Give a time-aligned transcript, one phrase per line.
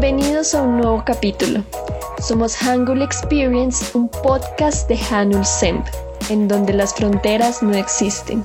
[0.00, 1.62] Bienvenidos a un nuevo capítulo.
[2.22, 5.86] Somos Hangul Experience, un podcast de Hanul Semp,
[6.30, 8.42] en donde las fronteras no existen.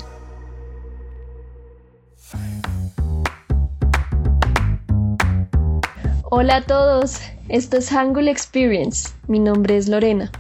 [6.24, 9.12] Hola a todos, esto es Hangul Experience.
[9.30, 10.34] Mi nombre es Lorena.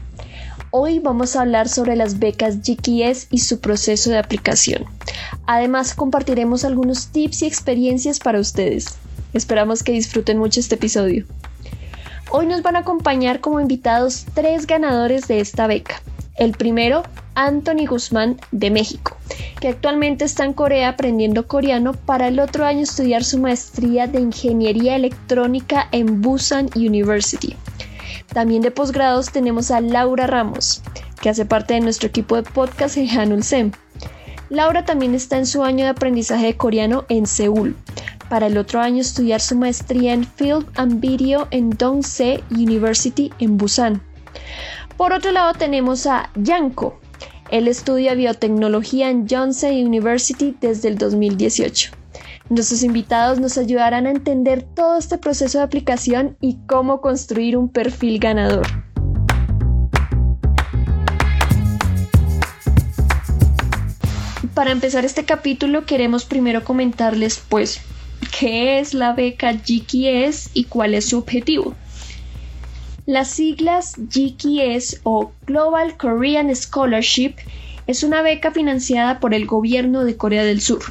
[0.71, 4.83] Hoy vamos a hablar sobre las becas GKS y su proceso de aplicación.
[5.47, 8.97] Además, compartiremos algunos tips y experiencias para ustedes.
[9.35, 11.25] Esperamos que disfruten mucho este episodio.
[12.31, 16.01] Hoy nos van a acompañar como invitados tres ganadores de esta beca.
[16.37, 19.17] El primero, Anthony Guzmán de México,
[19.59, 24.21] que actualmente está en Corea aprendiendo coreano para el otro año estudiar su maestría de
[24.21, 27.57] Ingeniería Electrónica en Busan University.
[28.33, 30.81] También de posgrados tenemos a Laura Ramos,
[31.21, 33.73] que hace parte de nuestro equipo de podcast en Hanul Sem.
[34.49, 37.75] Laura también está en su año de aprendizaje de coreano en Seúl,
[38.29, 43.57] para el otro año estudiar su maestría en Film and Video en Dongse University en
[43.57, 44.01] Busan.
[44.97, 46.99] Por otro lado tenemos a Yanko.
[47.51, 51.91] Él estudia biotecnología en Yonsei University desde el 2018.
[52.49, 57.69] Nuestros invitados nos ayudarán a entender todo este proceso de aplicación y cómo construir un
[57.69, 58.65] perfil ganador.
[64.53, 67.81] Para empezar este capítulo queremos primero comentarles pues
[68.37, 71.73] qué es la beca GKS y cuál es su objetivo.
[73.05, 77.35] Las siglas GKS o Global Korean Scholarship
[77.87, 80.81] es una beca financiada por el gobierno de Corea del Sur.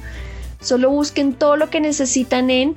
[0.60, 2.76] Solo busquen todo lo que necesitan en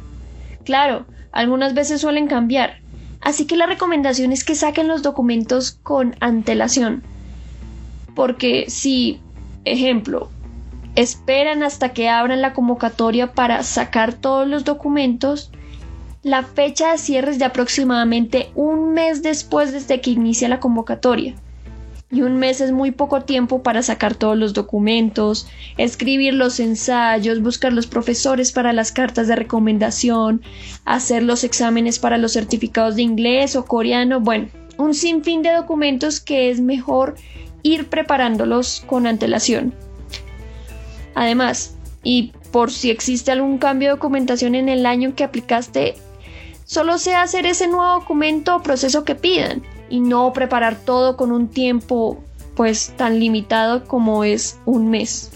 [0.63, 2.79] Claro, algunas veces suelen cambiar,
[3.21, 7.03] así que la recomendación es que saquen los documentos con antelación.
[8.15, 9.21] Porque si,
[9.65, 10.29] ejemplo,
[10.95, 15.51] esperan hasta que abran la convocatoria para sacar todos los documentos,
[16.23, 21.35] la fecha de cierre es de aproximadamente un mes después desde que inicia la convocatoria
[22.11, 25.47] y un mes es muy poco tiempo para sacar todos los documentos,
[25.77, 30.41] escribir los ensayos, buscar los profesores para las cartas de recomendación,
[30.85, 34.47] hacer los exámenes para los certificados de inglés o coreano, bueno,
[34.77, 37.15] un sinfín de documentos que es mejor
[37.61, 39.75] ir preparándolos con antelación.
[41.13, 45.95] Además, y por si existe algún cambio de documentación en el año que aplicaste,
[46.65, 51.31] solo sea hacer ese nuevo documento o proceso que pidan y no preparar todo con
[51.31, 52.23] un tiempo
[52.59, 55.31] pues tan limitado como es un mes.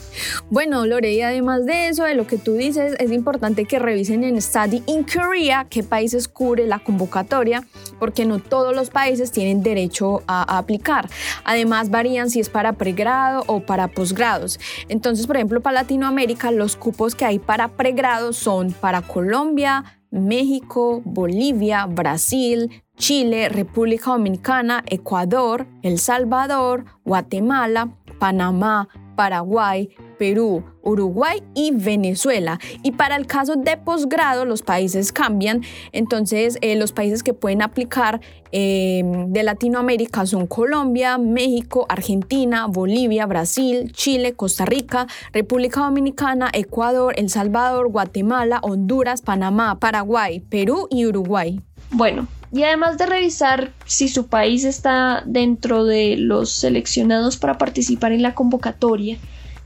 [0.49, 4.25] Bueno, Lore, y además de eso, de lo que tú dices, es importante que revisen
[4.25, 7.63] en Study in Korea qué países cubre la convocatoria,
[7.97, 11.09] porque no todos los países tienen derecho a, aplicar.
[11.45, 14.59] Además, varían si es para pregrado o para posgrados.
[14.89, 21.01] Entonces, por ejemplo, para Latinoamérica, los cupos que hay para pregrado son para Colombia, México,
[21.05, 32.59] Bolivia, Brasil, Chile, República Dominicana, Ecuador, El Salvador, Guatemala, Panamá, Paraguay, Perú, Uruguay y Venezuela.
[32.81, 35.61] Y para el caso de posgrado, los países cambian.
[35.91, 43.25] Entonces, eh, los países que pueden aplicar em, de Latinoamérica son Colombia, México, Argentina, Bolivia,
[43.25, 51.05] Brasil, Chile, Costa Rica, República Dominicana, Ecuador, El Salvador, Guatemala, Honduras, Panamá, Paraguay, Perú y
[51.05, 51.61] Uruguay.
[51.91, 58.11] Bueno, y además de revisar si su país está dentro de los seleccionados para participar
[58.11, 59.17] en la convocatoria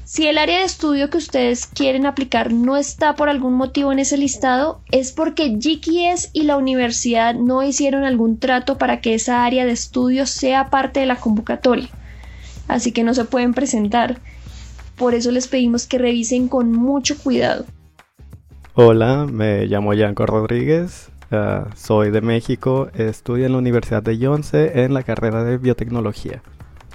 [0.09, 3.99] Si el área de estudio que ustedes quieren aplicar no está por algún motivo en
[3.99, 9.43] ese listado, es porque GKS y la universidad no hicieron algún trato para que esa
[9.43, 11.89] área de estudio sea parte de la convocatoria.
[12.69, 14.21] Así que no se pueden presentar.
[14.95, 17.65] Por eso les pedimos que revisen con mucho cuidado.
[18.75, 24.85] Hola, me llamo Yanko Rodríguez, ah, soy de México, estudio en la Universidad de Yonce
[24.85, 26.41] en la carrera de biotecnología.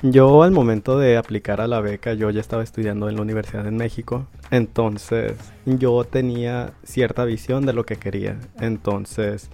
[0.02, 3.68] Yo al momento de aplicar a la beca, yo ya estaba estudiando en la Universidad
[3.68, 5.34] en México, entonces
[5.64, 8.36] yo tenía cierta visión de lo que quería.
[8.60, 9.48] Entonces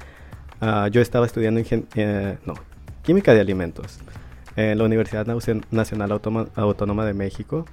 [0.62, 2.55] ah, yo estaba estudiando eh, no,
[3.03, 3.99] química de alimentos
[4.56, 5.27] en la Universidad
[5.71, 6.12] Nacional
[6.55, 7.67] Autónoma de México.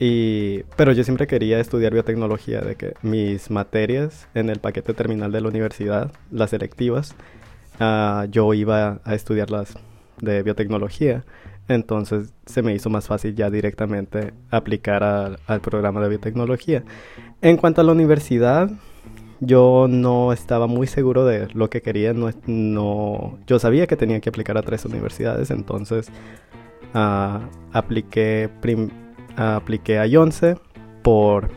[0.00, 5.30] Y, pero yo siempre quería estudiar biotecnología, de que mis materias en el paquete terminal
[5.30, 7.14] de la universidad, las selectivas,
[7.78, 9.74] ah, yo iba a estudiarlas
[10.20, 11.24] de biotecnología.
[11.68, 16.84] Entonces se me hizo más fácil ya directamente aplicar al programa de biotecnología.
[17.40, 18.70] En cuanto a la universidad,
[19.40, 22.12] yo no estaba muy seguro de lo que quería.
[22.14, 26.10] No, yo sabía que tenía que aplicar a tres universidades, entonces
[26.94, 27.40] uh,
[27.72, 28.50] apliqué,
[29.36, 30.56] apliqué a Yonce
[31.02, 31.50] por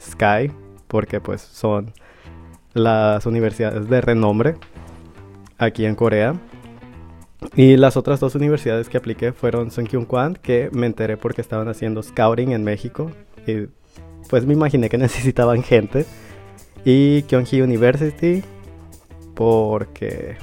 [0.00, 0.50] Sky,
[0.88, 1.92] porque pues son
[2.74, 4.56] las universidades de renombre
[5.58, 6.34] aquí en Corea.
[7.54, 11.68] Y las otras dos universidades que apliqué fueron Kyung Kwan, que me enteré porque estaban
[11.68, 13.10] haciendo scouting en México.
[13.46, 13.68] Y
[14.28, 16.06] pues me imaginé que necesitaban gente.
[16.84, 18.42] Y Kyunghee University,
[19.34, 20.36] porque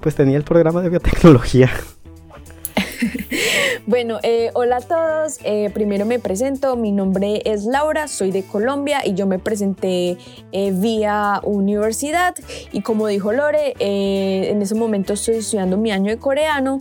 [0.00, 1.70] pues tenía el programa de biotecnología.
[3.86, 5.38] Bueno, eh, hola a todos.
[5.44, 6.76] Eh, primero me presento.
[6.76, 10.18] Mi nombre es Laura, soy de Colombia y yo me presenté
[10.52, 12.34] eh, vía universidad.
[12.72, 16.80] Y como dijo Lore, en ese momento estoy estudiando mi año de coreano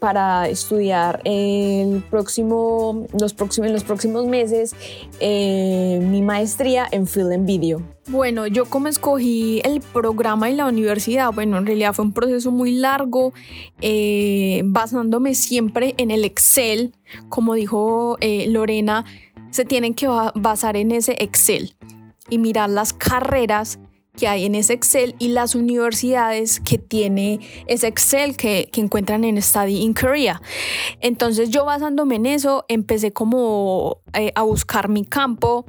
[0.00, 4.74] para estudiar el próximo, los próximos, en los próximos meses
[5.20, 7.82] mi maestría en Film and Video.
[8.10, 12.50] Bueno, yo como escogí el programa y la universidad, bueno, en realidad fue un proceso
[12.50, 13.34] muy largo,
[13.82, 14.62] eh,
[15.34, 16.94] siempre en el Excel,
[17.28, 19.04] como dijo eh, Lorena,
[19.50, 21.74] se tienen que basar en ese Excel
[22.28, 23.78] y mirar las carreras
[24.18, 29.24] que hay en ese Excel y las universidades que tiene ese Excel que, que, encuentran
[29.24, 30.42] en Study in Korea.
[31.00, 35.64] Entonces yo basándome en eso, empecé como eh, a buscar mi campo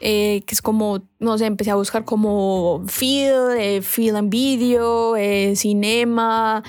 [0.00, 5.16] eh, que es como, no sé, empecé a buscar como film, eh, film and video,
[5.16, 6.62] eh, cinema,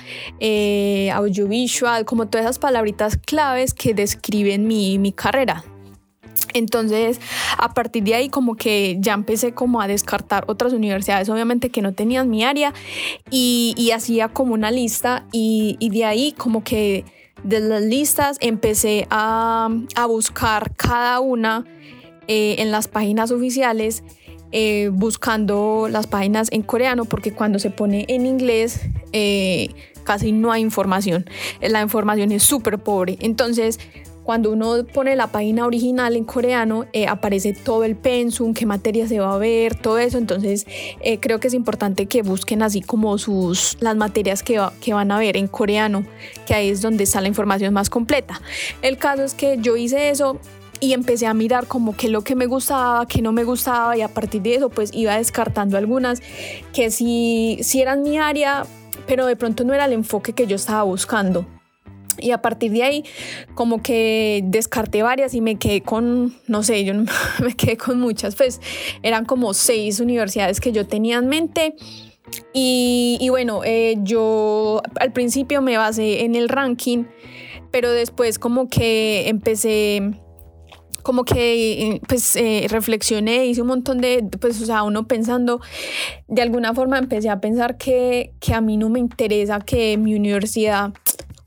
[1.14, 5.64] audiovisual, como todas esas palabritas claves que describen mi, mi carrera.
[6.54, 7.20] Entonces,
[7.58, 11.82] a partir de ahí como que ya empecé como a descartar otras universidades, obviamente que
[11.82, 12.72] no tenían mi área,
[13.30, 17.04] y, y hacía como una lista y, y, de ahí como que
[17.44, 21.64] de las listas empecé a, a buscar cada una
[22.32, 24.04] eh, en las páginas oficiales
[24.52, 28.82] eh, buscando las páginas en coreano porque cuando se pone en inglés
[29.12, 29.70] eh,
[30.04, 31.26] casi no hay información.
[31.60, 33.18] La información es súper pobre.
[33.20, 33.80] Entonces,
[34.22, 39.08] cuando uno pone la página original en coreano, eh, aparece todo el pensum, qué materia
[39.08, 40.18] se va a ver, todo eso.
[40.18, 40.68] Entonces,
[41.00, 45.10] eh, creo que es importante que busquen así como sus, las materias que, que van
[45.10, 46.04] a ver en coreano,
[46.46, 48.40] que ahí es donde está la información más completa.
[48.82, 50.38] El caso es que yo hice eso
[50.80, 54.00] y empecé a mirar como qué lo que me gustaba, qué no me gustaba y
[54.00, 56.22] a partir de eso pues iba descartando algunas
[56.72, 58.64] que sí, sí eran mi área,
[59.06, 61.46] pero de pronto no era el enfoque que yo estaba buscando.
[62.18, 63.04] Y a partir de ahí,
[63.54, 66.92] como que descarté varias y me quedé con, no sé, yo
[67.42, 68.60] me quedé con muchas, pues
[69.02, 71.76] eran como seis universidades que yo tenía en mente.
[72.52, 77.04] Y, y bueno, eh, yo al principio me basé en el ranking,
[77.70, 80.20] pero después como que empecé
[81.10, 85.60] como que eh, pues eh, reflexioné, hice un montón de, pues o sea, uno pensando,
[86.28, 90.14] de alguna forma empecé a pensar que, que a mí no me interesa que mi
[90.14, 90.92] universidad,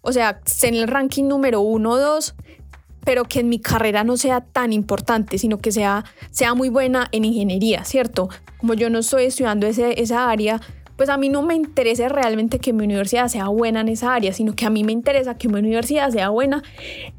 [0.01, 2.35] o sea, esté en el ranking número uno o dos,
[3.05, 7.07] pero que en mi carrera no sea tan importante, sino que sea, sea muy buena
[7.13, 8.27] en ingeniería, ¿cierto?
[8.57, 10.59] Como yo no estoy estudiando ese, esa área,
[10.95, 14.33] pues a mí no me interesa realmente que mi universidad sea buena en esa área,
[14.33, 16.63] sino que a mí me interesa que mi universidad sea buena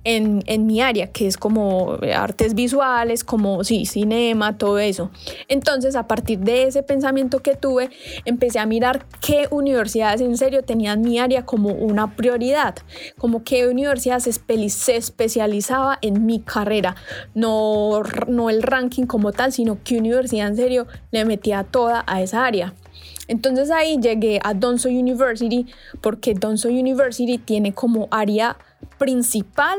[0.04, 5.10] en, en mi área, que es como artes visuales, como sí, cinema, todo eso.
[5.48, 7.90] Entonces, a partir de ese pensamiento que tuve,
[8.24, 12.76] empecé a mirar qué universidades en serio tenían mi área como una prioridad,
[13.18, 16.96] como qué universidad se, se especializaba en mi carrera,
[17.34, 22.22] no, no el ranking como tal, sino qué universidad en serio le metía toda a
[22.22, 22.74] esa área.
[23.28, 25.66] Entonces ahí llegué a Donso University
[26.00, 28.56] porque Donso University tiene como área
[28.98, 29.78] principal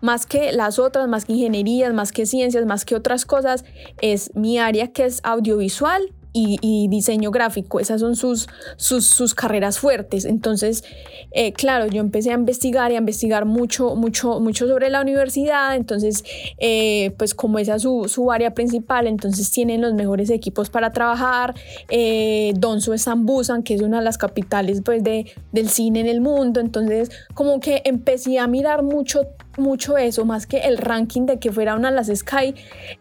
[0.00, 3.64] más que las otras, más que ingenierías, más que ciencias, más que otras cosas,
[4.00, 7.80] es mi área que es audiovisual y, diseño gráfico.
[7.80, 10.24] Esas son sus, sus, carreras fuertes.
[10.24, 10.84] Entonces,
[11.32, 15.76] eh, claro, yo empecé a investigar y a investigar mucho, mucho, mucho sobre la universidad.
[15.76, 16.24] Entonces,
[16.58, 20.92] eh, pues como esa es su, su, área principal, entonces tienen los mejores equipos para
[20.92, 21.54] trabajar.
[21.88, 26.06] Eh, Donso es Busan, que es una de las capitales pues, de, del cine en
[26.06, 26.60] el mundo.
[26.60, 31.52] Entonces, como que empecé a mirar mucho mucho eso, más que el ranking de que
[31.52, 32.54] fuera una de las Sky,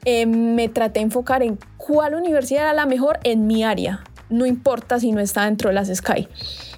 [0.06, 4.46] eh, me traté de enfocar en cuál universidad era la mejor en mi área, no
[4.46, 6.28] importa si no está dentro de las Sky.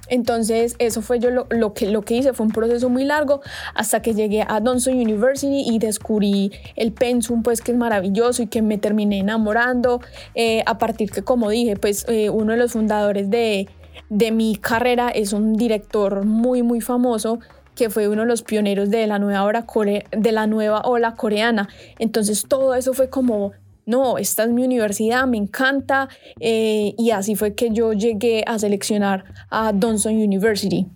[0.09, 3.41] Entonces, eso fue yo lo, que, lo que hice, fue un proceso muy largo
[3.73, 8.47] hasta que llegué a Donson University y descubrí el pensum, pues que es maravilloso y
[8.47, 10.01] que me terminé enamorando.
[10.35, 13.69] Eh, a partir que, como dije, pues eh, uno de los fundadores de,
[14.09, 17.39] de mi carrera es un director muy, muy famoso
[17.75, 19.65] que fue uno de los pioneros de la nueva, ola,
[20.11, 21.69] de la nueva ola coreana.
[21.99, 23.51] Entonces todo eso fue como,
[23.85, 26.09] no, esta es mi universidad, me encanta.
[26.39, 30.87] Eh, y así fue que yo llegué a seleccionar a Donson University.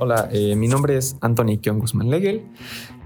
[0.00, 2.44] Hola, eh, mi nombre es Anthony Kion Guzmán Legel,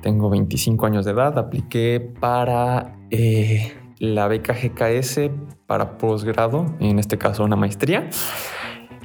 [0.03, 5.31] tengo 25 años de edad, apliqué para eh, la beca GKS
[5.67, 8.11] para posgrado, en este caso una maestría.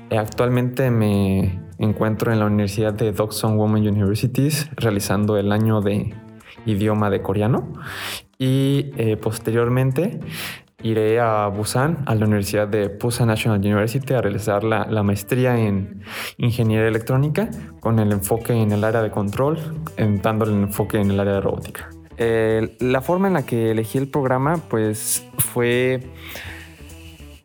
[0.09, 6.13] Actualmente me encuentro en la Universidad de Dokson Women Universities realizando el año de
[6.65, 7.73] idioma de coreano
[8.37, 10.19] y eh, posteriormente
[10.81, 16.03] iré a Busan, a la Universidad de Busan National University, a realizar la, maestría en
[16.37, 17.49] ingeniería electrónica
[17.79, 19.57] con el enfoque en el área de control,
[20.21, 21.89] dando el enfoque en el área de robótica.
[22.17, 25.99] Eh, la forma en la que elegí el programa pues fue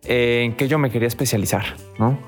[0.04, 1.64] eh, en que yo me quería especializar,
[1.98, 2.18] ¿no?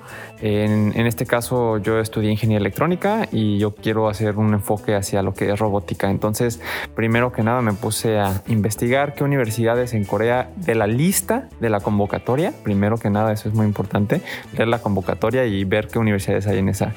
[0.46, 5.32] En, este caso yo estudié ingeniería electrónica y yo quiero hacer un enfoque hacia lo
[5.32, 6.10] que es robótica.
[6.10, 6.60] Entonces,
[6.94, 11.70] primero que nada me puse a investigar qué universidades en Corea de la lista de
[11.70, 12.52] la convocatoria.
[12.62, 14.20] Primero que nada, eso es muy importante,
[14.52, 16.92] leer la convocatoria y ver qué universidades hay en esa,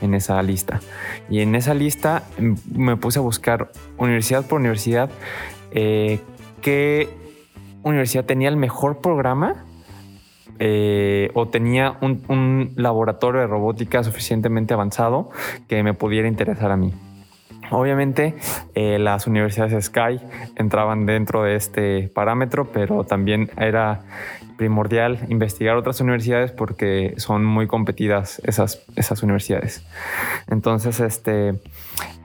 [0.00, 0.80] en esa lista.
[1.28, 5.10] Y en esa lista mm, me puse a buscar universidad por universidad
[5.72, 6.20] eh,
[6.60, 7.08] qué
[7.82, 9.64] universidad tenía el mejor programa
[10.58, 15.30] eh, o tenía un, laboratorio de robótica suficientemente avanzado
[15.68, 16.92] que me pudiera interesar a mí.
[17.70, 18.34] Obviamente
[18.74, 20.20] eh, las universidades Sky
[20.56, 24.02] entraban dentro de este parámetro, pero también era
[24.56, 29.84] primordial investigar otras universidades porque son muy competidas esas, esas universidades.
[30.48, 31.54] Entonces, este,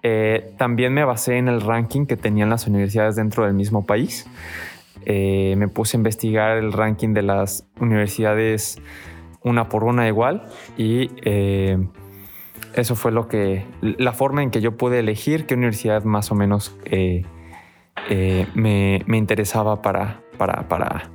[0.03, 4.27] eh, también me basé en el ranking que tenían las universidades dentro del mismo país.
[5.10, 8.78] Eh, me puse a investigar el ranking de las universidades
[9.42, 10.44] una por una igual
[10.78, 11.78] y eh,
[12.74, 16.36] eso fue lo que la forma en que yo pude elegir qué universidad más o
[16.36, 17.24] menos eh,
[18.54, 21.10] me, interesaba para, para, para,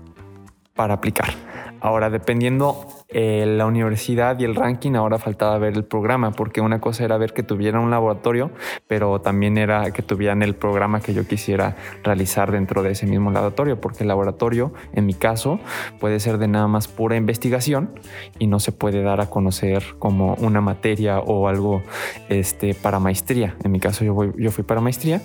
[0.74, 1.51] para aplicar.
[1.82, 6.80] Ahora, dependiendo eh, la universidad y el ranking, ahora faltaba ver el programa, porque una
[6.80, 8.52] cosa era ver que tuviera un laboratorio,
[8.86, 13.30] pero también era que tuvieran el programa que yo quisiera realizar dentro de ese mismo
[13.30, 15.58] laboratorio, porque el laboratorio, en mi caso,
[15.98, 17.90] puede ser de nada más pura investigación
[18.38, 21.82] y no se puede dar a conocer como una materia o algo
[22.28, 23.56] este, para maestría.
[23.64, 25.20] En mi caso, yo, voy, yo fui para maestría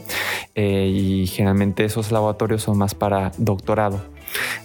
[0.56, 4.17] eh, y generalmente esos laboratorios son más para doctorado.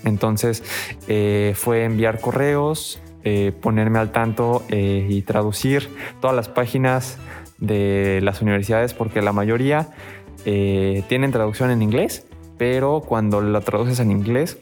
[0.05, 0.63] Entonces
[1.09, 5.89] eh, fue enviar correos, eh, ponerme al tanto eh, y traducir
[6.21, 7.19] todas las páginas
[7.59, 9.89] de las universidades porque la mayoría
[10.45, 12.27] tienen traducción en inglés,
[12.59, 14.59] pero cuando la traduces en inglés,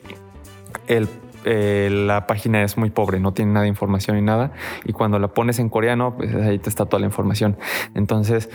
[1.47, 4.53] la página es muy pobre, no tiene nada de información ni nada.
[4.85, 7.57] Y cuando la pones en coreano, pues ahí te está toda la información.
[7.95, 8.51] Entonces,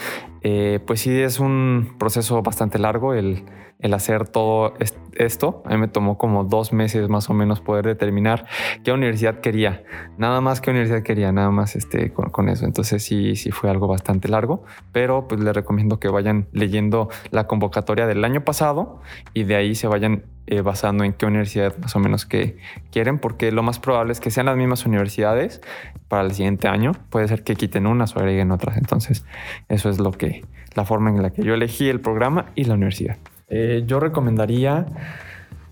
[0.85, 3.43] pues sí es un proceso bastante largo el,
[3.85, 4.73] el hacer todo
[5.13, 5.61] esto.
[5.65, 8.47] A mí me tomó como dos meses más o menos poder determinar
[8.83, 9.83] qué universidad quería.
[10.17, 12.65] Nada más qué universidad quería, nada más este, con, eso.
[12.65, 17.45] Entonces sí, sí fue algo bastante largo, pero pues les recomiendo que vayan leyendo la
[17.45, 19.01] convocatoria del año pasado
[19.35, 22.57] y de ahí se vayan eh, basando en qué universidad más o menos que
[22.91, 25.61] quieren, porque lo más probable es que sean las mismas universidades
[26.07, 26.93] para el siguiente año.
[27.11, 28.77] Puede ser que quiten unas o agreguen otras.
[28.77, 29.25] Entonces
[29.69, 32.73] eso es lo que, la forma en la que yo elegí el programa y la
[32.73, 33.17] universidad.
[33.47, 34.87] Eh, yo recomendaría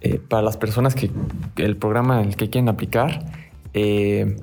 [0.01, 1.09] eh, para las personas que
[1.57, 3.25] el programa el que quieren aplicar,
[3.73, 4.37] eh,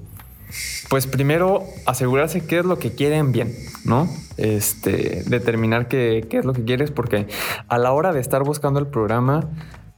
[0.88, 4.08] pues primero asegurarse qué es lo que quieren bien, ¿no?
[4.36, 7.28] Este, determinar qué, qué, es lo que quieres, porque
[7.68, 9.48] a la hora de estar buscando el programa,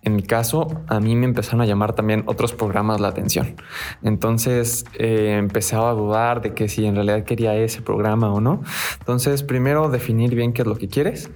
[0.03, 3.55] en mi caso, a mí me empezaron a llamar también otros programas la atención.
[4.03, 8.63] Entonces empezaba a dudar de que si en realidad quería ese programa o no.
[8.99, 11.31] Entonces, primero definir bien qué es lo que quieres.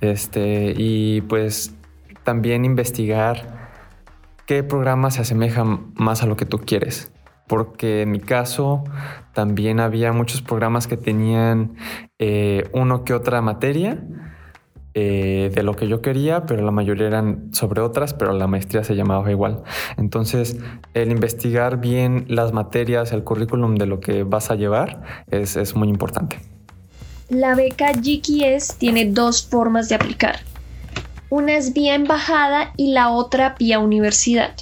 [0.00, 1.74] Este, y pues
[2.24, 3.70] también investigar
[4.46, 7.12] qué programas se asemejan más a lo que tú quieres.
[7.46, 8.82] Porque en mi caso
[9.32, 11.76] también había muchos programas que tenían
[12.18, 14.02] eh, uno que otra materia
[14.94, 18.82] eh, de lo que yo quería, pero la mayoría eran sobre otras, pero la maestría
[18.82, 19.62] se llamaba igual.
[19.96, 20.58] Entonces,
[20.94, 25.76] el investigar bien las materias, el currículum de lo que vas a llevar es, es
[25.76, 26.55] muy importante.
[27.28, 30.38] La beca GKS tiene dos formas de aplicar.
[31.28, 34.52] Una es vía embajada y la otra vía universidad.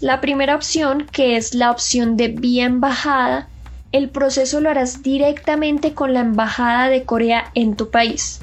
[0.00, 3.46] La primera opción, que es la opción de vía embajada,
[3.92, 8.40] el proceso lo harás directamente con la embajada de Corea en tu país.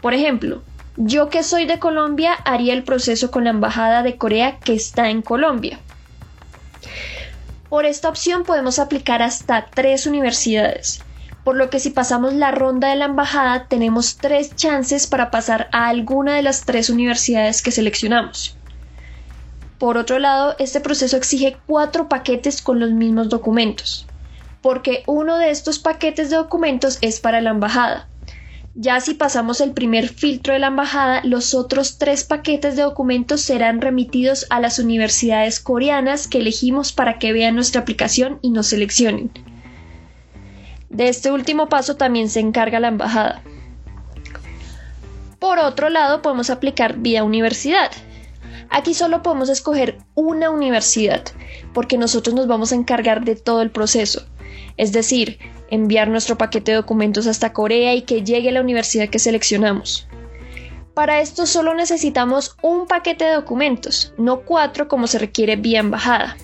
[0.00, 0.62] Por ejemplo,
[0.96, 5.10] yo que soy de Colombia haría el proceso con la embajada de Corea que está
[5.10, 5.80] en Colombia.
[7.68, 11.02] Por esta opción podemos aplicar hasta tres universidades
[11.44, 15.68] por lo que si pasamos la ronda de la embajada tenemos tres chances para pasar
[15.72, 18.56] a alguna de las tres universidades que seleccionamos.
[19.78, 24.06] Por otro lado, este proceso exige cuatro paquetes con los mismos documentos,
[24.60, 28.08] porque uno de estos paquetes de documentos es para la embajada.
[28.74, 33.42] Ya si pasamos el primer filtro de la embajada, los otros tres paquetes de documentos
[33.42, 38.68] serán remitidos a las universidades coreanas que elegimos para que vean nuestra aplicación y nos
[38.68, 39.30] seleccionen.
[40.92, 43.42] De este último paso también se encarga la embajada.
[45.38, 47.90] Por otro lado, podemos aplicar vía universidad.
[48.68, 51.22] Aquí solo podemos escoger una universidad,
[51.72, 54.26] porque nosotros nos vamos a encargar de todo el proceso.
[54.76, 55.38] Es decir,
[55.70, 60.06] enviar nuestro paquete de documentos hasta Corea y que llegue a la universidad que seleccionamos.
[60.92, 66.36] Para esto solo necesitamos un paquete de documentos, no cuatro como se requiere vía embajada.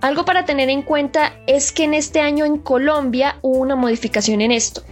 [0.00, 4.40] Algo para tener en cuenta es que en este año en Colombia hubo una modificación
[4.40, 4.82] en esto.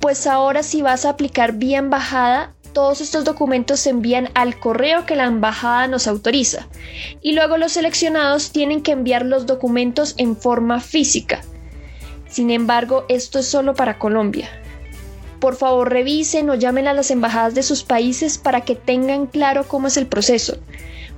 [0.00, 5.06] Pues ahora si vas a aplicar vía embajada, todos estos documentos se envían al correo
[5.06, 6.66] que la embajada nos autoriza
[7.20, 11.42] y luego los seleccionados tienen que enviar los documentos en forma física.
[12.28, 14.48] Sin embargo, esto es solo para Colombia.
[15.38, 19.68] Por favor, revisen o llamen a las embajadas de sus países para que tengan claro
[19.68, 20.58] cómo es el proceso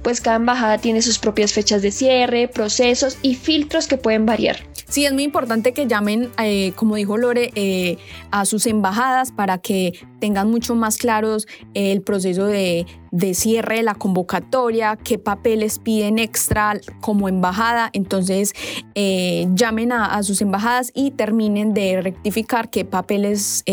[0.04, 4.58] pues cada embajada tiene sus propias fechas de cierre, procesos y filtros que pueden variar.
[4.86, 7.96] Sí, es muy importante que llamen, eh, como dijo Lore, eh,
[8.30, 12.86] a sus embajadas para que tengan mucho más claros el proceso de,
[13.34, 17.90] cierre de la convocatoria, qué papeles piden extra como embajada.
[17.92, 18.52] Entonces,
[18.94, 23.64] eh, llamen a, sus embajadas y terminen de rectificar qué papeles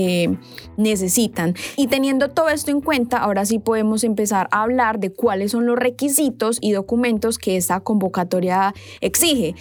[0.78, 1.56] necesitan.
[1.78, 5.66] Y teniendo todo esto en cuenta, ahora sí podemos empezar a hablar de cuáles son
[5.66, 9.56] los requisitos y documentos que esta convocatoria exige.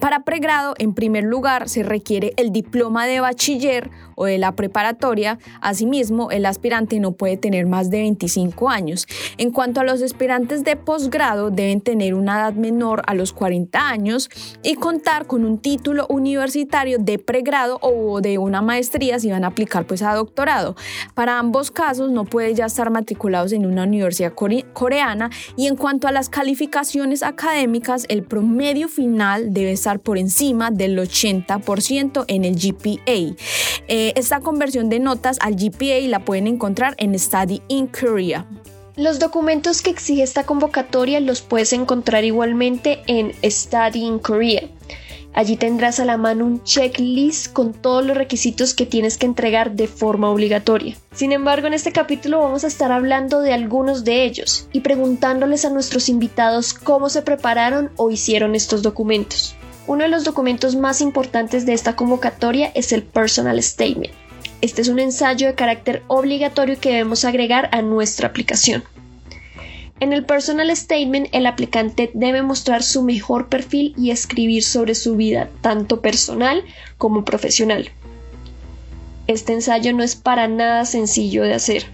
[0.00, 5.38] para pregrado, en primer lugar, se requiere el diploma de bachiller o de la preparatoria.
[5.60, 9.06] Asimismo, el aspirante no puede tener más de 25 años.
[9.38, 13.88] En cuanto a los aspirantes de posgrado, deben tener una edad menor a los 40
[13.88, 14.30] años
[14.62, 19.48] y contar con un título universitario de pregrado o de una maestría si van a
[19.48, 20.76] aplicar pues a doctorado.
[21.14, 26.08] Para ambos casos no puede ya estar matriculados en una universidad coreana y en cuanto
[26.08, 32.54] a las calificaciones académicas, el promedio final debe estar por encima del 80% en el
[32.56, 33.36] GPA.
[33.88, 38.46] Eh, esta conversión de notas al GPA la pueden encontrar en Study in Korea.
[38.96, 44.64] Los documentos que exige esta convocatoria los puedes encontrar igualmente en Study in Korea.
[45.32, 49.72] Allí tendrás a la mano un checklist con todos los requisitos que tienes que entregar
[49.72, 50.94] de forma obligatoria.
[51.14, 55.64] Sin embargo, en este capítulo vamos a estar hablando de algunos de ellos y preguntándoles
[55.64, 59.54] a nuestros invitados cómo se prepararon o hicieron estos documentos.
[59.86, 64.12] Uno de los documentos más importantes de esta convocatoria es el Personal Statement.
[64.62, 68.84] Este es un ensayo de carácter obligatorio que debemos agregar a nuestra aplicación.
[69.98, 75.16] En el Personal Statement, el aplicante debe mostrar su mejor perfil y escribir sobre su
[75.16, 76.62] vida, tanto personal
[76.96, 77.90] como profesional.
[79.26, 81.86] Este ensayo no es para nada sencillo de hacer,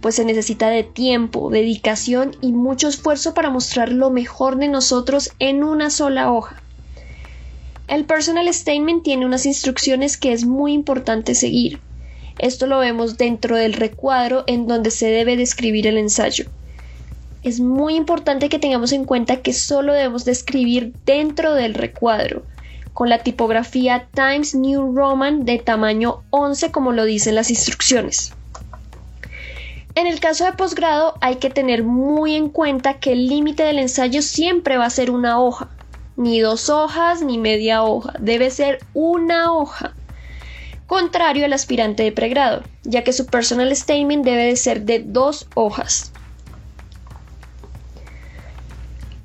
[0.00, 5.30] pues se necesita de tiempo, dedicación y mucho esfuerzo para mostrar lo mejor de nosotros
[5.38, 6.60] en una sola hoja.
[7.86, 11.78] El Personal Statement tiene unas instrucciones que es muy importante seguir.
[12.40, 16.46] Esto lo vemos dentro del recuadro en donde se debe describir el ensayo.
[17.42, 22.42] Es muy importante que tengamos en cuenta que solo debemos describir dentro del recuadro,
[22.94, 28.32] con la tipografía Times New Roman de tamaño 11 como lo dicen las instrucciones.
[29.94, 33.78] En el caso de posgrado hay que tener muy en cuenta que el límite del
[33.78, 35.68] ensayo siempre va a ser una hoja,
[36.16, 39.92] ni dos hojas ni media hoja, debe ser una hoja
[40.90, 45.46] contrario al aspirante de pregrado, ya que su personal statement debe de ser de dos
[45.54, 46.10] hojas.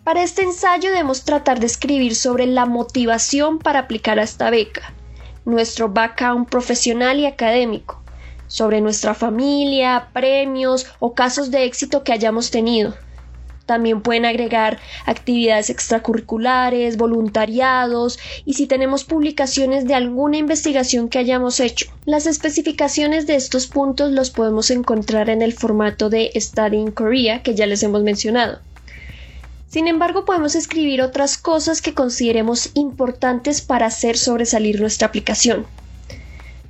[0.04, 4.94] Para este ensayo debemos tratar de escribir sobre la motivación para aplicar a esta beca,
[5.44, 8.00] nuestro background profesional y académico,
[8.46, 12.94] sobre nuestra familia, premios o casos de éxito que hayamos tenido,
[13.66, 21.60] también pueden agregar actividades extracurriculares, voluntariados y si tenemos publicaciones de alguna investigación que hayamos
[21.60, 21.88] hecho.
[22.06, 27.42] Las especificaciones de estos puntos los podemos encontrar en el formato de Study in Korea
[27.42, 28.60] que ya les hemos mencionado.
[29.68, 35.66] Sin embargo, podemos escribir otras cosas que consideremos importantes para hacer sobresalir nuestra aplicación.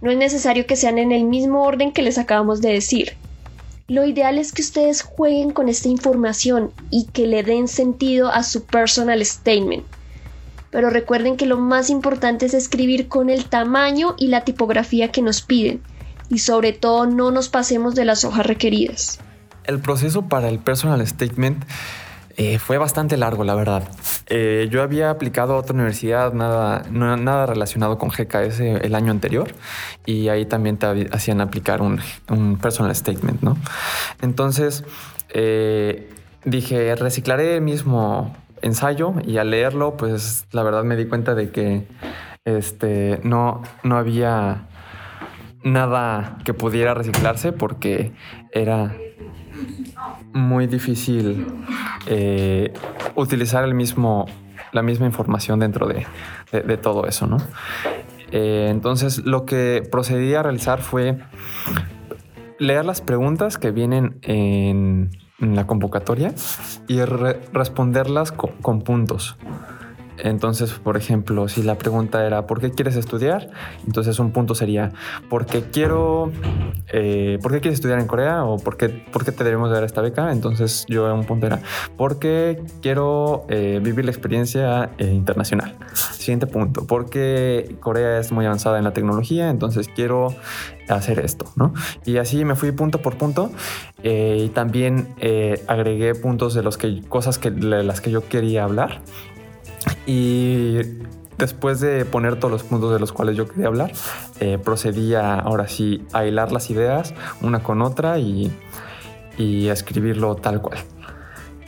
[0.01, 3.15] No es necesario que sean en el mismo orden que les acabamos de decir.
[3.87, 8.41] Lo ideal es que ustedes jueguen con esta información y que le den sentido a
[8.41, 9.85] su personal statement.
[10.71, 15.21] Pero recuerden que lo más importante es escribir con el tamaño y la tipografía que
[15.21, 15.83] nos piden
[16.29, 19.19] y sobre todo no nos pasemos de las hojas requeridas.
[19.65, 21.63] El proceso para el personal statement
[22.37, 23.87] eh, fue bastante largo, la verdad.
[24.27, 29.53] Eh, yo había aplicado a otra universidad, nada, nada relacionado con GKS el año anterior,
[30.05, 31.99] y ahí también te hacían aplicar un,
[32.61, 33.57] personal statement, ¿no?
[34.21, 34.83] Entonces,
[35.29, 36.09] eh,
[36.43, 41.51] dije, reciclaré el mismo ensayo y al leerlo, pues la verdad me di cuenta de
[41.51, 41.87] que
[42.43, 44.67] este, no, no había
[45.63, 48.11] nada que pudiera reciclarse porque
[48.51, 48.95] era
[50.35, 51.47] muy difícil
[52.07, 52.73] eh,
[53.15, 54.25] utilizar el mismo,
[54.73, 57.37] la misma información dentro de, todo eso, ¿no?
[58.31, 61.17] Eh, entonces lo que procedí a realizar fue
[62.59, 66.33] leer las preguntas que vienen en, la convocatoria
[66.87, 69.37] y responderlas con puntos.
[70.17, 73.49] Entonces, por ejemplo, si la pregunta era ¿por qué quieres estudiar?
[73.85, 74.91] Entonces un punto sería
[75.29, 76.31] ¿por qué quiero,
[76.91, 78.45] eh, ¿por qué quieres estudiar en Corea?
[78.45, 80.31] ¿O por qué, por qué te debemos dar esta beca?
[80.31, 81.59] Entonces yo un punto era
[81.97, 85.75] porque quiero eh, vivir la experiencia eh, internacional.
[85.93, 90.33] Siguiente punto, porque Corea es muy avanzada en la tecnología, entonces quiero
[90.89, 91.73] hacer esto, ¿no?
[92.05, 93.51] Y así me fui punto por punto
[94.03, 95.07] y también
[95.67, 99.01] agregué puntos de los que cosas que de las que yo quería hablar
[100.05, 100.79] y
[101.37, 103.91] después de poner todos los puntos de los cuales yo quería hablar,
[104.39, 108.51] eh, procedía ahora sí a hilar las ideas una con otra y,
[109.37, 110.79] a escribirlo tal cual.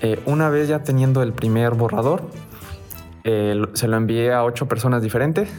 [0.02, 2.30] Eh, una vez ya teniendo el primer borrador,
[3.24, 5.50] se lo envié a ocho personas diferentes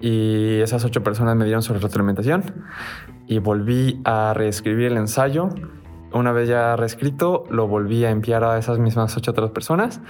[0.00, 2.44] y esas ocho personas me dieron su retroalimentación
[3.26, 5.48] y volví a reescribir el ensayo
[6.14, 10.00] una vez ya reescrito, lo volví a enviar a esas mismas ocho otras personas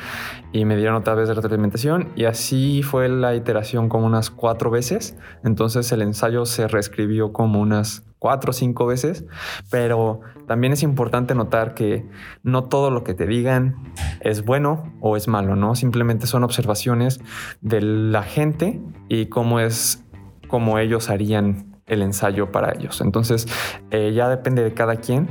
[0.53, 4.71] y me dieron otra vez de retroalimentación y así fue la iteración como unas cuatro
[4.71, 5.17] veces.
[5.45, 9.25] Entonces el ensayo se reescribió como unas cuatro o cinco veces,
[9.71, 12.09] pero también es importante notar que
[12.43, 15.75] no todo lo que te digan es bueno o es malo, ¿no?
[15.75, 17.21] Simplemente son observaciones
[17.61, 20.05] de la gente y cómo es
[20.49, 23.01] como ellos harían el ensayo para ellos.
[23.01, 23.47] Entonces,
[23.90, 25.29] eh, ya depende de cada quien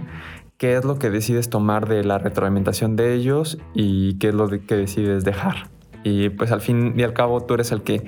[0.64, 4.48] qué es lo que decides tomar de la retroalimentación de ellos y qué es lo
[4.48, 5.68] que decides dejar.
[6.06, 8.06] Y pues al fin y al cabo tú eres el que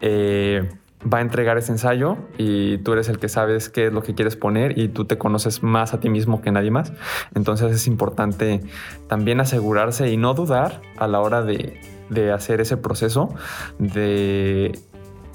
[0.00, 0.70] eh,
[1.02, 4.14] va a entregar ese ensayo y tú eres el que sabes qué es lo que
[4.14, 6.94] quieres poner y tú te conoces más a ti mismo que nadie más.
[7.34, 8.62] Entonces es importante
[9.06, 13.34] también asegurarse y no dudar a la hora de, de hacer ese proceso
[13.78, 14.78] de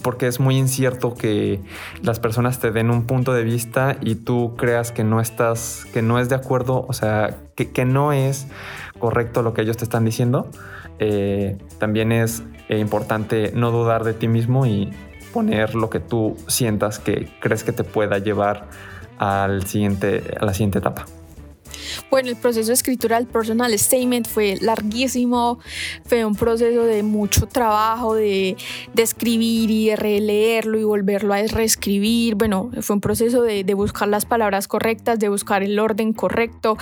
[0.06, 1.60] porque es muy incierto que
[2.04, 6.04] las personas te den un punto de vista y tú creas que no estás, que
[6.04, 8.46] no es de acuerdo, o sea, que, no es
[9.00, 10.48] correcto lo que ellos te están diciendo.
[11.00, 14.92] Eh, también es eh, importante no dudar de ti mismo y
[15.34, 18.68] poner lo que tú sientas que crees que te pueda llevar
[19.18, 21.08] al siguiente, a la siguiente etapa.
[22.10, 25.60] Bueno, el proceso de escritura del personal statement fue larguísimo,
[26.06, 28.58] fue un proceso de mucho trabajo, de,
[28.96, 32.36] escribir y de releerlo y volverlo a reescribir.
[32.36, 36.78] Bueno, fue un proceso de, buscar las palabras correctas, de buscar el orden correcto.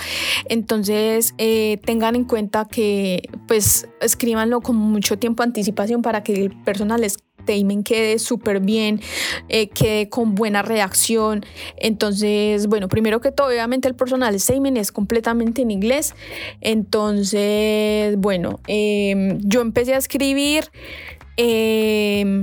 [0.48, 6.50] Entonces, eh, tengan en cuenta que pues escríbanlo con mucho tiempo anticipación para que el
[6.62, 7.04] personal
[7.44, 9.00] statement quede súper bien,
[9.48, 11.44] eh, quede con buena reacción.
[11.76, 16.14] Entonces, bueno, primero que todo, obviamente el personal statement es completamente en inglés.
[16.60, 20.70] Entonces, bueno, em, yo empecé a escribir.
[21.36, 22.42] Eh,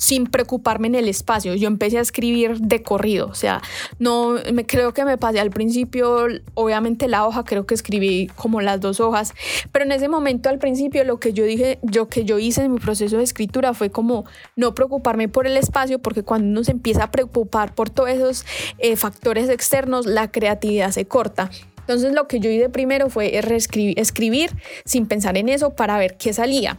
[0.00, 1.54] sin preocuparme en el espacio.
[1.54, 3.60] Yo empecé a escribir de corrido, o sea,
[3.98, 8.62] no me creo que me pasé al principio, obviamente la hoja, creo que escribí como
[8.62, 9.34] las dos hojas,
[9.72, 12.72] pero en ese momento al principio lo que yo dije, yo que yo hice en
[12.72, 14.24] mi proceso de escritura fue como
[14.56, 18.46] no preocuparme por el espacio, porque cuando uno se empieza a preocupar por todos esos
[18.78, 21.50] eh, factores externos, la creatividad se corta.
[21.80, 24.50] Entonces lo que yo hice primero fue escribir
[24.86, 26.78] sin pensar en eso para ver qué salía.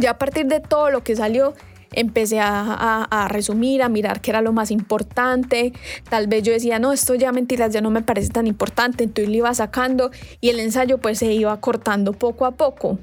[0.00, 1.54] Ya a partir de todo lo que salió,
[1.92, 5.72] empecé a, resumir, a mirar qué era lo más importante.
[6.08, 9.30] Tal vez yo decía, no, esto ya mentiras, ya no me parece tan importante, entonces
[9.30, 12.98] lo iba sacando y el ensayo pues se iba cortando poco a poco.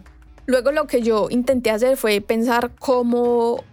[0.47, 3.63] Luego lo que yo intenté hacer fue pensar cómo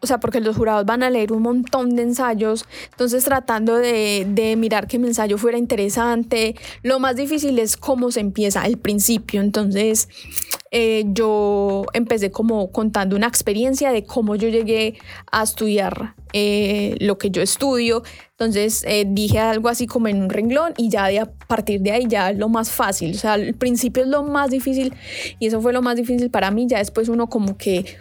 [0.00, 4.26] o sea, porque los jurados van a leer un montón de ensayos, entonces tratando de,
[4.28, 8.78] de, mirar que mi ensayo fuera interesante, lo más difícil es cómo se empieza, el
[8.78, 10.08] principio, entonces
[10.70, 14.98] eh, yo empecé como contando una experiencia de cómo yo llegué
[15.30, 18.02] a estudiar eh, lo que yo estudio.
[18.32, 21.92] Entonces eh, dije algo así como en un renglón y ya de a partir de
[21.92, 23.14] ahí ya lo más fácil.
[23.14, 24.94] O sea, al principio es lo más difícil
[25.38, 26.66] y eso fue lo más difícil para mí.
[26.68, 27.96] Ya después uno como que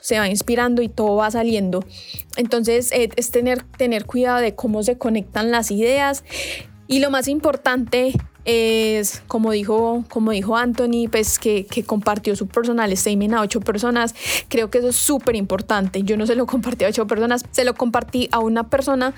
[0.00, 1.84] se va inspirando y todo va saliendo.
[2.36, 6.24] Entonces es tener, tener cuidado de cómo se conectan las ideas.
[6.86, 8.14] Y lo más importante
[8.50, 13.60] es, como dijo, como dijo Anthony, pues que, que compartió su personal statement a ocho
[13.60, 14.14] personas.
[14.48, 16.02] Creo que eso es súper importante.
[16.02, 19.12] Yo no se lo compartí a ocho personas, se lo compartí a una persona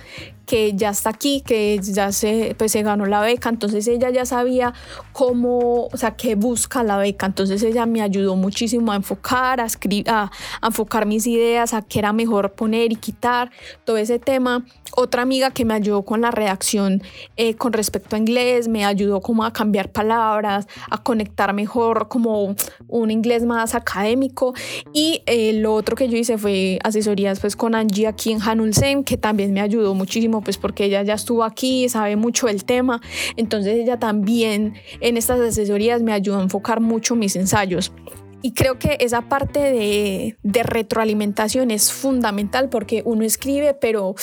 [0.50, 4.26] que ya está aquí, que ya se, pues, se ganó la beca, entonces ella ya
[4.26, 4.74] sabía
[5.12, 9.64] cómo, o sea, qué busca la beca, entonces ella me ayudó muchísimo a enfocar, a,
[9.64, 10.28] escribir, a,
[10.60, 13.52] enfocar mis ideas, a qué era mejor poner y quitar,
[13.84, 14.64] todo ese tema.
[14.96, 17.00] Otra amiga que me ayudó con la redacción
[17.36, 22.56] eh, con respecto a inglés, me ayudó como a cambiar palabras, a conectar mejor, como
[22.88, 24.52] un inglés más académico.
[24.92, 29.04] Y eh, lo otro que yo hice fue asesorías pues con Angie aquí en Hanulsen,
[29.04, 33.00] que también me ayudó muchísimo pues porque ella ya estuvo aquí, sabe mucho del tema,
[33.36, 37.92] entonces ella también en estas asesorías me ayudó a enfocar mucho mis ensayos.
[38.42, 44.14] Y creo que esa parte de, de, retroalimentación es fundamental porque uno escribe, pero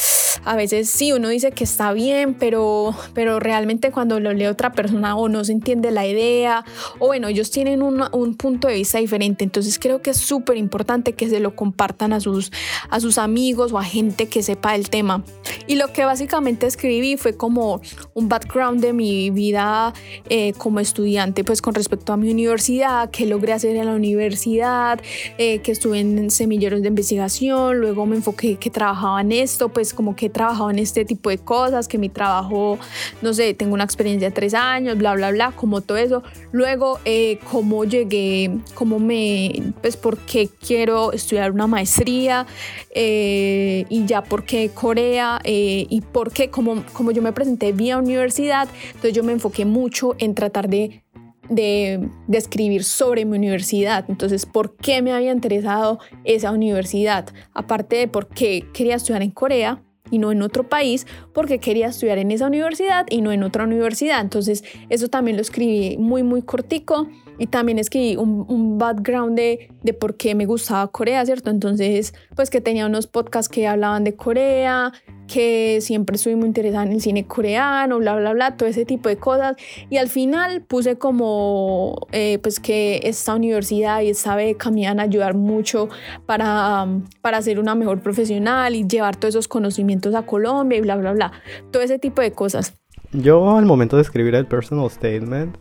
[0.44, 4.72] a veces sí, uno dice que está bien, pero, pero realmente cuando lo lee otra
[4.72, 6.66] persona o no se entiende la idea,
[6.98, 9.44] o bueno, ellos tienen un, un punto de vista diferente.
[9.44, 12.52] Entonces creo que es súper importante que se lo compartan a sus,
[12.90, 15.24] a sus amigos o a gente que sepa el tema.
[15.68, 17.82] Y lo que básicamente escribí fue como
[18.16, 19.94] un background de mi vida
[20.30, 24.07] eh, como estudiante, pues con respecto a mi universidad, qué logré hacer en la universidad
[24.16, 25.00] universidad,
[25.38, 29.94] eh, que estuve en semilleros de investigación, luego me enfoqué que trabajaba en esto, pues
[29.94, 32.78] como que he trabajado en este tipo de cosas, que mi trabajo,
[33.22, 36.24] no sé, tengo una experiencia de tres años, bla, bla, bla, como todo eso.
[36.52, 42.46] Luego, eh, cómo llegué, cómo me, pues por qué quiero estudiar una maestría
[42.94, 47.98] eh, y ya por qué Corea y por qué, como, como yo me presenté vía
[47.98, 51.02] universidad, entonces yo me enfoqué mucho en tratar de
[51.50, 54.06] de, escribir sobre mi universidad.
[54.08, 57.28] Entonces, ¿por qué me había interesado esa universidad?
[57.54, 61.88] Aparte de por qué quería estudiar en Corea y no en otro país, porque quería
[61.88, 64.22] estudiar en esa universidad y no en otra universidad.
[64.22, 67.08] Entonces, eso también lo escribí muy, muy cortico
[67.40, 71.50] y también escribí un, un background de, de, por qué me gustaba Corea, ¿cierto?
[71.50, 74.92] Entonces, pues que tenía unos podcasts que hablaban de Corea,
[75.28, 79.10] que siempre estuve muy interesada en el cine coreano, bla, bla, bla, todo ese tipo
[79.10, 79.56] de cosas.
[79.90, 85.00] Y al final puse como, eh, pues que esta universidad y esta beca me iban
[85.00, 85.90] a ayudar mucho
[86.26, 86.88] para,
[87.22, 91.12] para ser una mejor profesional y llevar todos esos conocimientos a Colombia y bla, bla,
[91.14, 91.32] bla.
[91.72, 92.74] Todo ese tipo de cosas.
[93.14, 95.56] Yo al momento de escribir el personal statement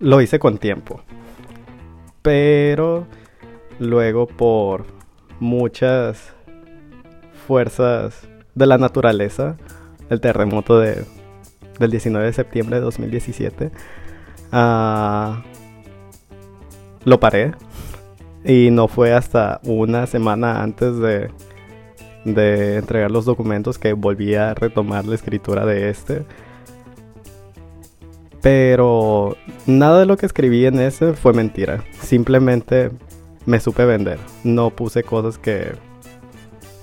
[0.00, 1.02] lo hice con tiempo.
[2.22, 3.06] Pero
[3.78, 4.84] luego por
[5.40, 6.34] muchas
[7.46, 9.56] fuerzas de la naturaleza,
[10.10, 11.04] el terremoto de,
[11.78, 13.70] del 19 de septiembre de 2017,
[14.52, 15.42] ah,
[17.04, 17.52] lo paré.
[18.44, 21.30] Y no fue hasta una semana antes de,
[22.24, 26.24] de entregar los documentos que volví a retomar la escritura de este.
[28.46, 31.82] Pero nada de lo que escribí en ese fue mentira.
[32.00, 32.92] Simplemente
[33.44, 34.20] me supe vender.
[34.44, 35.72] No puse cosas que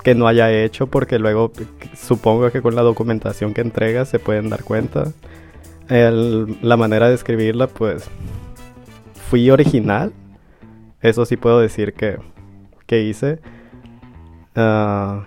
[0.04, 1.54] que no haya hecho porque luego
[1.96, 5.14] supongo que con la documentación que entrega se pueden dar cuenta.
[5.88, 8.10] la manera de escribirla pues
[9.30, 10.12] fui original.
[11.02, 12.18] Eso sí puedo decir que,
[12.86, 13.40] que hice.
[14.58, 15.22] Uh,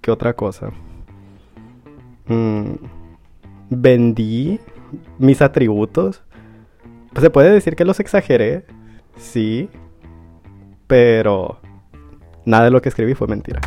[0.00, 0.70] ¿Qué otra cosa?
[2.28, 2.74] Mm,
[3.68, 4.60] vendí
[5.18, 6.22] mis atributos.
[7.12, 8.66] Pues se puede decir que los exageré,
[9.18, 9.70] sí,
[10.86, 11.60] pero
[12.44, 13.60] nada de lo que escribí fue mentira.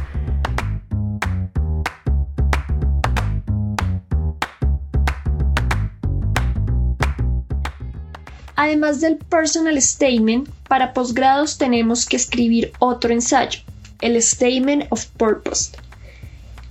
[8.56, 13.62] Además del personal statement, para posgrados tenemos que escribir otro ensayo,
[14.02, 15.72] el Statement of Purpose.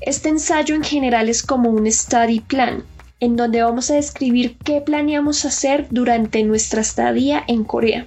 [0.02, 2.84] Este ensayo en general es como un study plan,
[3.20, 8.06] en donde vamos a describir qué planeamos hacer durante nuestra estadía en Corea.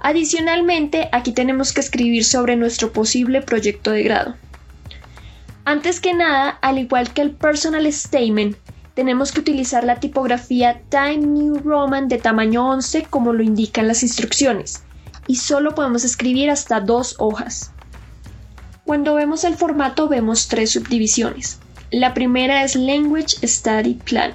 [0.00, 4.36] Adicionalmente, aquí tenemos que escribir sobre nuestro posible proyecto de grado.
[5.64, 8.56] Antes que nada, al igual que el personal statement,
[8.94, 14.02] tenemos que utilizar la tipografía Time New Roman de tamaño 11 como lo indican las
[14.02, 14.84] instrucciones
[15.26, 17.72] y solo podemos escribir hasta dos hojas.
[18.84, 21.58] Cuando vemos el formato vemos tres subdivisiones.
[21.90, 24.32] La primera es Language Study Plan.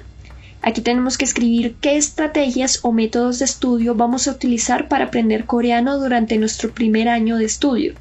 [0.62, 5.46] Aquí tenemos que escribir qué estrategias o métodos de estudio vamos a utilizar para aprender
[5.46, 7.94] coreano durante nuestro primer año de estudio.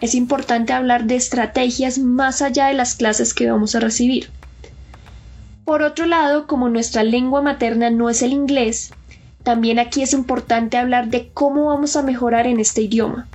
[0.00, 4.30] Es importante hablar de estrategias más allá de las clases que vamos a recibir.
[5.64, 8.92] Por otro lado, como nuestra lengua materna no es el inglés,
[9.42, 13.28] también aquí es importante hablar de cómo vamos a mejorar en este idioma,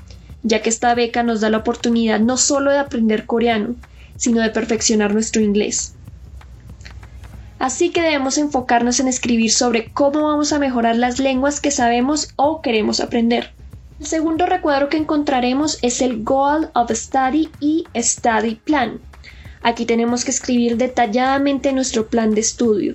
[0.43, 3.75] ya que esta beca nos da la oportunidad no solo de aprender coreano,
[4.21, 5.95] sino de perfeccionar nuestro inglés.
[7.57, 12.29] Así que debemos enfocarnos en escribir sobre cómo vamos a mejorar las lenguas que sabemos
[12.35, 13.51] o queremos aprender.
[13.99, 18.99] El segundo recuadro que encontraremos es el Goal of Study y Study Plan.
[19.63, 22.93] Aquí tenemos que escribir detalladamente nuestro plan de estudio,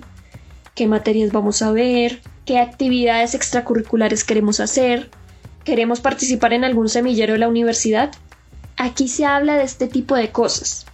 [0.75, 5.09] qué materias vamos a ver, qué actividades extracurriculares queremos hacer,
[5.65, 8.11] queremos participar en algún semillero de la universidad.
[8.77, 10.86] Aquí se habla de este tipo de cosas.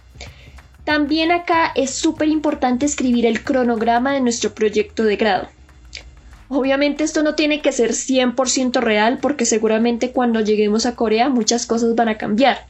[0.84, 5.48] También acá es súper importante escribir el cronograma de nuestro proyecto de grado.
[6.48, 11.66] Obviamente esto no tiene que ser 100% real porque seguramente cuando lleguemos a Corea muchas
[11.66, 12.66] cosas van a cambiar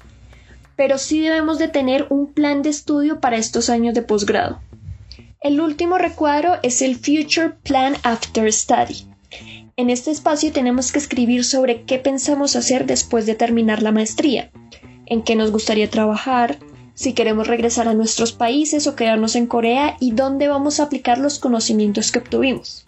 [0.77, 4.61] pero sí debemos de tener un plan de estudio para estos años de posgrado.
[5.40, 9.07] El último recuadro es el Future Plan After Study.
[9.77, 14.50] En este espacio tenemos que escribir sobre qué pensamos hacer después de terminar la maestría,
[15.07, 16.59] en qué nos gustaría trabajar,
[16.94, 21.18] si queremos regresar a nuestros países o quedarnos en Corea y dónde vamos a aplicar
[21.18, 22.85] los conocimientos que obtuvimos.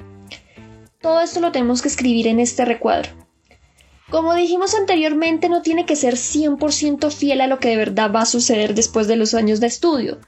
[1.01, 3.11] Todo esto lo tenemos que escribir en este recuadro.
[4.11, 8.23] Como dijimos anteriormente, no tiene que ser 100% fiel a lo que de verdad va
[8.23, 10.19] a suceder después de los años de estudio,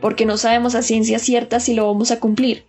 [0.00, 2.64] porque no sabemos a ciencia cierta si lo vamos a cumplir.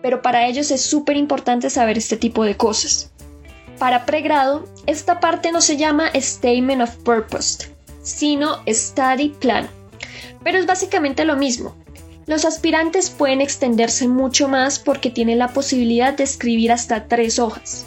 [0.00, 3.10] Pero para ellos es súper importante saber este tipo de cosas.
[3.78, 7.70] Para pregrado, esta parte no se llama Statement of Purpose,
[8.02, 9.68] sino Study Plan,
[10.42, 11.74] pero es básicamente lo mismo.
[12.26, 17.86] Los aspirantes pueden extenderse mucho más porque tienen la posibilidad de escribir hasta tres hojas.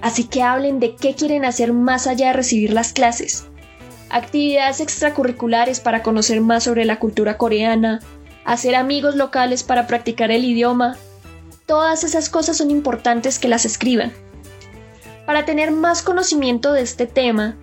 [0.00, 3.46] Así que hablen de qué quieren hacer más allá de recibir las clases.
[4.08, 8.00] Actividades extracurriculares para conocer más sobre la cultura coreana,
[8.44, 10.96] hacer amigos locales para practicar el idioma.
[11.66, 14.12] Todas esas cosas son importantes que las escriban.
[15.26, 17.56] Para tener más conocimiento de este tema,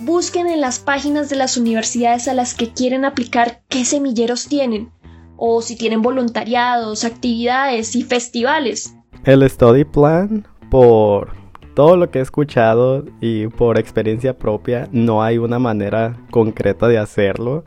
[0.00, 4.90] busquen en las páginas de las universidades a las que quieren aplicar qué semilleros tienen,
[5.36, 8.94] o si tienen voluntariados, actividades y festivales.
[9.24, 11.32] El study plan, por
[11.74, 16.98] todo lo que he escuchado y por experiencia propia, no hay una manera concreta de
[16.98, 17.64] hacerlo.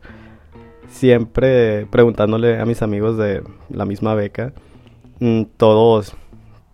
[0.90, 4.54] Siempre preguntándole a mis amigos de la misma beca,
[5.20, 6.16] mm, todos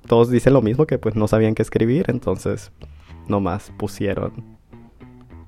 [0.08, 2.72] todos dicen lo mismo, que pues no sabían qué escribir, entonces
[3.28, 4.53] nomás pusieron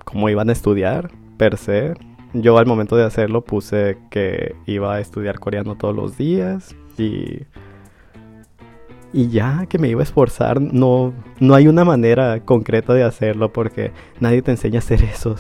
[0.06, 1.94] cómo iban a estudiar, per se.
[2.34, 7.42] Yo al momento de hacerlo puse que iba a estudiar coreano todos los días y...
[9.14, 13.54] Y ya que me iba a esforzar, no, no hay una manera concreta de hacerlo
[13.54, 15.38] porque nadie te enseña a hacer eso.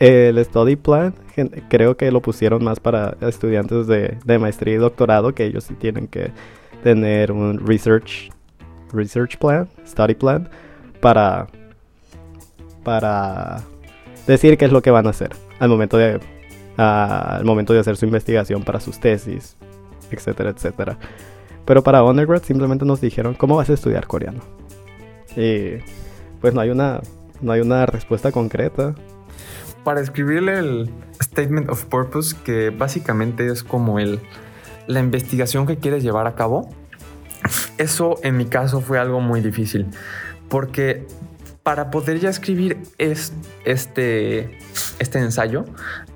[0.00, 1.14] El study plan
[1.68, 5.74] creo que lo pusieron más para estudiantes de, de maestría y doctorado, que ellos sí
[5.74, 6.32] tienen que
[6.82, 8.32] tener un research
[8.92, 10.48] research plan, study plan,
[11.00, 11.46] para,
[12.84, 13.62] para
[14.26, 16.20] decir qué es lo que van a hacer al momento de,
[16.76, 19.56] al momento de hacer su investigación para sus tesis,
[20.10, 20.98] etcétera, etcétera.
[21.64, 24.40] Pero para undergrad simplemente nos dijeron cómo vas a estudiar coreano.
[25.36, 25.78] Y
[26.40, 27.00] pues no hay una,
[27.40, 28.94] no hay una respuesta concreta.
[29.84, 30.90] Para escribirle el
[31.22, 34.20] statement of purpose, que básicamente es como el,
[34.86, 36.68] la investigación que quieres llevar a cabo,
[37.78, 39.86] eso en mi caso fue algo muy difícil,
[40.48, 41.06] porque
[41.62, 44.58] para poder ya escribir este,
[44.98, 45.64] este ensayo,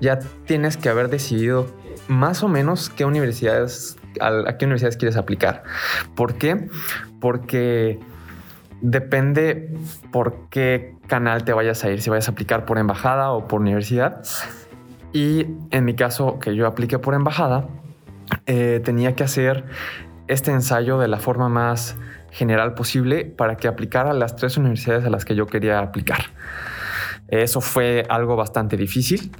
[0.01, 1.67] ya tienes que haber decidido
[2.07, 5.63] más o menos qué universidades, a, qué universidades quieres aplicar.
[6.15, 6.69] ¿Por qué?
[7.19, 7.99] Porque
[8.81, 9.73] depende
[10.11, 13.61] por qué canal te vayas a ir, si vayas a aplicar por embajada o por
[13.61, 14.23] universidad.
[15.13, 17.67] Y en mi caso, que yo apliqué por embajada,
[18.45, 19.65] eh, tenía que hacer
[20.27, 21.95] este ensayo de la forma más
[22.31, 26.19] general posible para que aplicara las tres universidades a las que yo quería aplicar.
[27.27, 29.31] Eso fue algo bastante difícil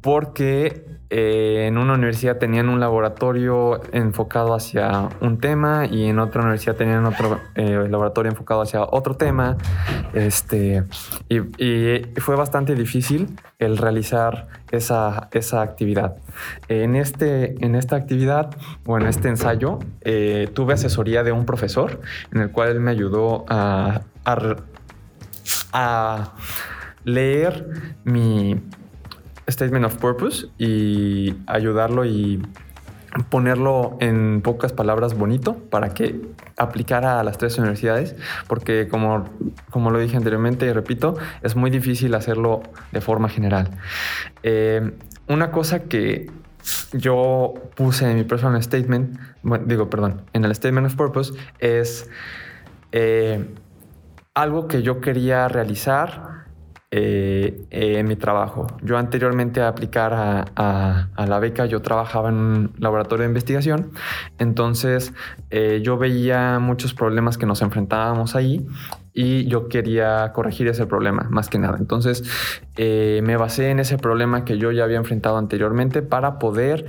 [0.00, 0.84] porque
[1.14, 6.74] eh, en una universidad tenían un laboratorio enfocado hacia un tema y en otra universidad
[6.74, 9.58] tenían otro eh, laboratorio enfocado hacia otro tema.
[10.14, 10.84] Este,
[11.28, 11.40] y,
[12.18, 16.16] fue bastante difícil el realizar esa, esa actividad.
[16.68, 18.56] En, este, en esta actividad
[18.86, 22.00] o en este ensayo eh, tuve asesoría de un profesor
[22.32, 24.00] en el cual él me ayudó a,
[25.74, 26.32] a
[27.04, 27.68] leer
[28.04, 28.62] mi
[29.48, 32.42] statement of purpose y ayudarlo y
[33.28, 36.20] ponerlo en pocas palabras bonito para que
[36.56, 38.16] aplicara a las tres universidades,
[38.48, 39.28] porque como,
[39.70, 43.70] como lo dije anteriormente y repito, es muy difícil hacerlo de forma general.
[44.42, 44.92] Eh,
[45.28, 46.30] una cosa que
[46.92, 49.18] yo puse en mi personal statement,
[49.66, 52.08] digo, perdón, en el statement of purpose es
[52.92, 53.44] eh,
[54.34, 56.31] algo que yo quería realizar
[56.94, 58.66] eh, en mi trabajo.
[58.82, 63.92] Yo anteriormente a aplicar a, la beca, yo trabajaba en un laboratorio de investigación,
[64.38, 65.14] entonces
[65.48, 68.66] eh, yo veía muchos problemas que nos enfrentábamos ahí
[69.14, 71.78] y yo quería corregir ese problema, más que nada.
[71.78, 72.24] Entonces
[72.76, 76.84] eh, me basé en ese problema que yo ya había enfrentado anteriormente para poder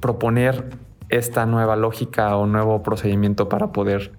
[0.00, 0.64] proponer
[1.08, 4.12] esta nueva lógica o nuevo procedimiento para poder,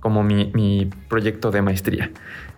[0.00, 2.10] como mi, mi proyecto de maestría.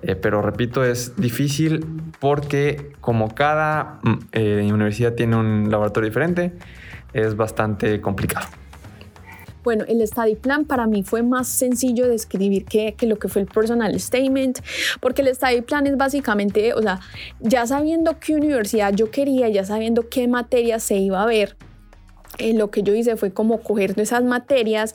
[0.02, 1.84] Eh, pero repito, es difícil
[2.20, 6.52] porque como cada mm, eh, universidad tiene un laboratorio diferente,
[7.12, 8.46] es bastante complicado.
[9.64, 13.26] Bueno, el study plan para mí fue más sencillo de escribir que, que, lo que
[13.26, 14.60] fue el personal statement,
[15.00, 17.00] porque el study plan es básicamente, o sea,
[17.40, 21.56] ya sabiendo qué universidad yo quería, ya sabiendo qué materia se iba a ver,
[22.38, 24.94] eh, lo que yo hice fue como coger esas materias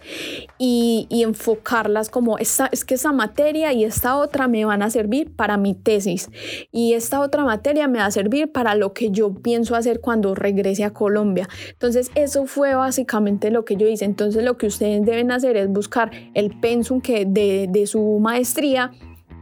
[0.57, 5.31] y, enfocarlas como esta, es que esa materia y esta otra me van a servir
[5.31, 6.29] para mi tesis
[6.71, 10.33] y esta otra materia me va a servir para lo que yo pienso hacer cuando
[10.33, 11.47] regrese a Colombia.
[11.69, 14.05] Entonces eso fue básicamente lo que yo hice.
[14.05, 18.91] Entonces lo que ustedes deben hacer es buscar el pensum que de, de su maestría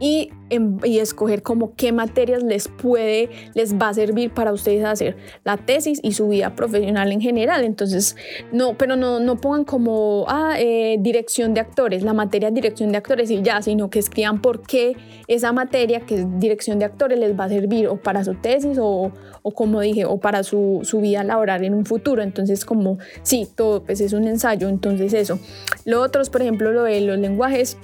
[0.00, 4.82] y, em, y, escoger como qué materias les puede, les va a servir para ustedes
[4.84, 7.64] hacer la tesis y su vida profesional en general.
[7.64, 8.16] Entonces,
[8.50, 12.98] no, pero no, no pongan como, ah, eh, dirección de actores, la materia dirección de
[12.98, 14.96] actores y ya, sino que escriban por qué
[15.28, 18.78] esa materia que es dirección de actores les va a servir o para su tesis
[18.80, 22.22] o, o como dije, o para su, su vida laboral en un futuro.
[22.22, 25.38] Entonces, como, sí, todo pues es un ensayo, entonces eso.
[25.84, 27.76] Lo otro es, por ejemplo, lo de los lenguajes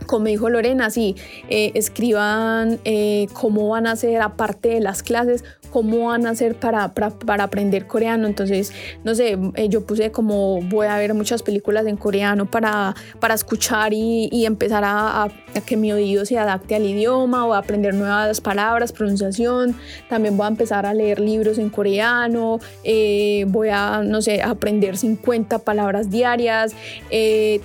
[0.00, 1.16] como dijo Lorena, sí,
[1.48, 6.54] eh, escriban eh, cómo van a hacer aparte de las clases, cómo van a hacer
[6.54, 8.26] para, para, aprender coreano.
[8.26, 8.72] Entonces,
[9.04, 13.34] no sé, eh, yo puse como voy a ver muchas películas en coreano para, para
[13.34, 15.28] escuchar y, y empezar a,
[15.66, 19.74] que mi oído se adapte al idioma o a aprender nuevas palabras, pronunciación.
[20.08, 25.60] También voy a empezar a leer libros en coreano, voy a, no sé, aprender 50
[25.60, 26.74] palabras diarias,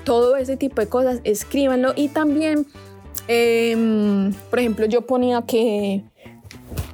[0.04, 2.66] todo ese tipo de cosas, escríbanlo y también
[3.28, 6.04] em, por ejemplo, yo ponía que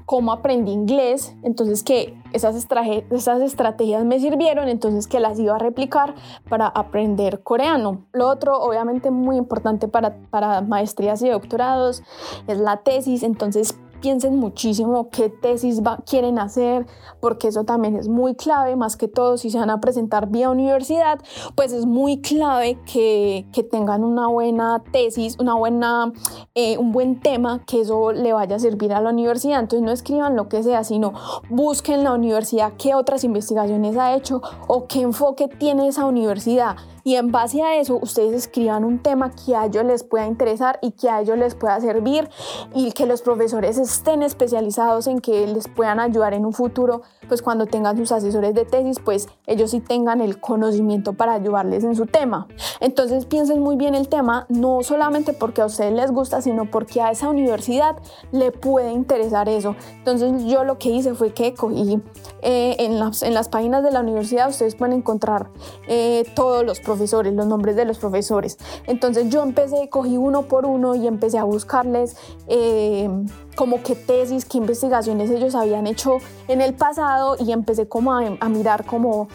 [0.07, 5.59] cómo aprendí inglés, entonces que esas, esas estrategias me sirvieron, entonces que las iba a
[5.59, 6.15] replicar
[6.47, 8.05] para aprender coreano.
[8.13, 12.03] Lo otro, obviamente muy importante para, para maestrías y doctorados,
[12.47, 16.85] es la tesis, entonces piensen muchísimo qué tesis quieren hacer,
[17.19, 20.49] porque eso también es muy clave, más que todo si se van a presentar vía
[20.49, 21.19] universidad,
[21.55, 26.11] pues es muy clave que, que tengan una buena tesis, una buena,
[26.55, 29.59] eh, un buen tema, que eso le vaya a servir a la universidad.
[29.59, 31.13] Entonces no escriban lo que sea, sino
[31.49, 36.75] busquen la universidad qué otras investigaciones ha hecho o qué enfoque tiene esa universidad
[37.07, 40.77] y en base a eso ustedes escriban un tema que a ellos les pueda interesar
[40.81, 42.27] y que a ellos les pueda servir
[42.75, 47.41] y que los profesores estén especializados en que les puedan ayudar en un futuro, pues
[47.41, 51.95] cuando tengan sus asesores de tesis, pues ellos sí tengan el conocimiento para ayudarles en
[51.95, 52.49] su tema.
[52.81, 56.99] Entonces piensen muy bien el tema, no solamente porque a ustedes les gusta, sino porque
[56.99, 57.95] a esa universidad
[58.33, 59.77] le puede interesar eso.
[59.99, 62.01] Entonces yo lo que hice fue que cogí
[62.41, 65.51] eh, en, las, en las páginas de la universidad, ustedes pueden encontrar
[65.87, 68.57] eh, todos los profesores profesores, los nombres de los profesores.
[68.87, 72.17] Entonces yo empecé, cogí uno por uno y empecé a buscarles
[72.47, 73.07] eh,
[73.55, 76.17] como qué tesis, qué investigaciones ellos habían hecho
[76.47, 79.27] en el pasado y empecé como a, a mirar como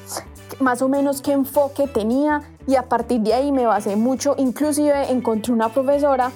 [0.61, 5.11] más o menos qué enfoque tenía y a partir de ahí me basé mucho, inclusive
[5.11, 6.33] encontré una profesora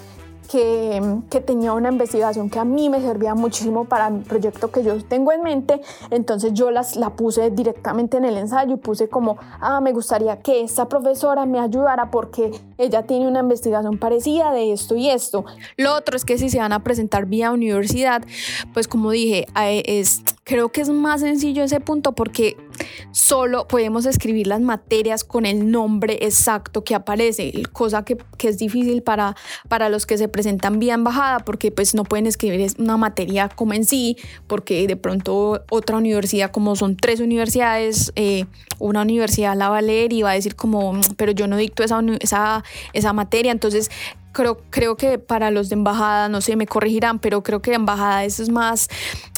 [0.46, 5.02] que, tenía una investigación que a mí me servía muchísimo para el proyecto que yo
[5.04, 5.80] tengo en mente.
[6.10, 10.40] Entonces yo las, la puse directamente en el ensayo y puse como, ah, me gustaría
[10.40, 15.44] que esta profesora me ayudara porque ella tiene una investigación parecida de esto y esto.
[15.76, 18.22] Lo otro es que si se van a presentar vía universidad,
[18.72, 19.46] pues como dije,
[19.86, 22.56] es, creo que es más sencillo ese punto porque
[23.12, 28.58] solo podemos escribir las materias con el nombre exacto que aparece, cosa que, que es
[28.58, 29.36] difícil para,
[29.68, 33.72] para los que se presentan vía embajada porque pues no pueden escribir una materia como
[33.72, 34.16] en sí,
[34.46, 38.44] porque de pronto otra universidad, como son tres universidades, eh,
[38.78, 41.56] una universidad la va a leer y va a decir como, mm, pero yo no
[41.56, 43.90] dicto esa, esa, esa materia, entonces
[44.36, 48.24] creo, creo que para los de embajada, no sé, me corregirán, pero creo que embajada
[48.26, 48.88] eso es más,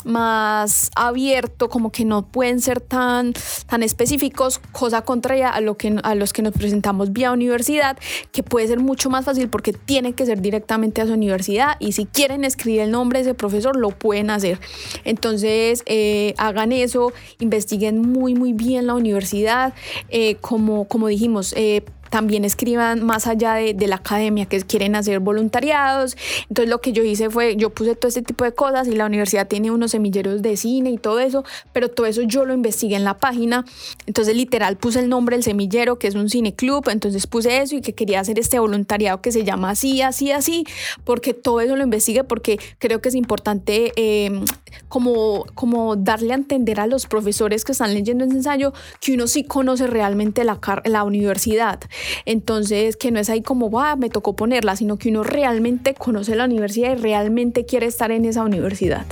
[0.04, 3.32] más abierto, como que no pueden ser tan,
[3.66, 7.96] tan específicos, cosa contraria a, lo que, a los que nos presentamos vía universidad,
[8.32, 11.92] que puede ser mucho más fácil porque tiene que ser directamente a su universidad y
[11.92, 14.58] si quieren escribir el nombre de ese profesor, lo pueden hacer.
[15.04, 19.74] Entonces, eh, hagan eso, investiguen muy, muy bien la universidad,
[20.08, 25.20] eh, como, como dijimos, eh, también escriban más allá de, la academia, que quieren hacer
[25.20, 26.16] voluntariados.
[26.48, 29.06] Entonces lo que yo hice fue, yo puse todo este tipo de cosas y la
[29.06, 32.96] universidad tiene unos semilleros de cine y todo eso, pero todo eso yo lo investigué
[32.96, 33.64] en la página.
[34.06, 37.76] Entonces literal puse el nombre del semillero, que es un cine club, entonces puse eso
[37.76, 40.64] y que quería hacer este voluntariado que se llama así, así, así,
[41.04, 44.42] porque todo eso lo investigué, porque creo que es importante eh,
[44.88, 49.26] como, como darle a entender a los profesores que están leyendo ese ensayo que uno
[49.26, 51.80] sí conoce realmente la, la universidad.
[52.24, 56.36] Entonces, que no es ahí como, va, me tocó ponerla, sino que uno realmente conoce
[56.36, 59.06] la universidad y realmente quiere estar en esa universidad.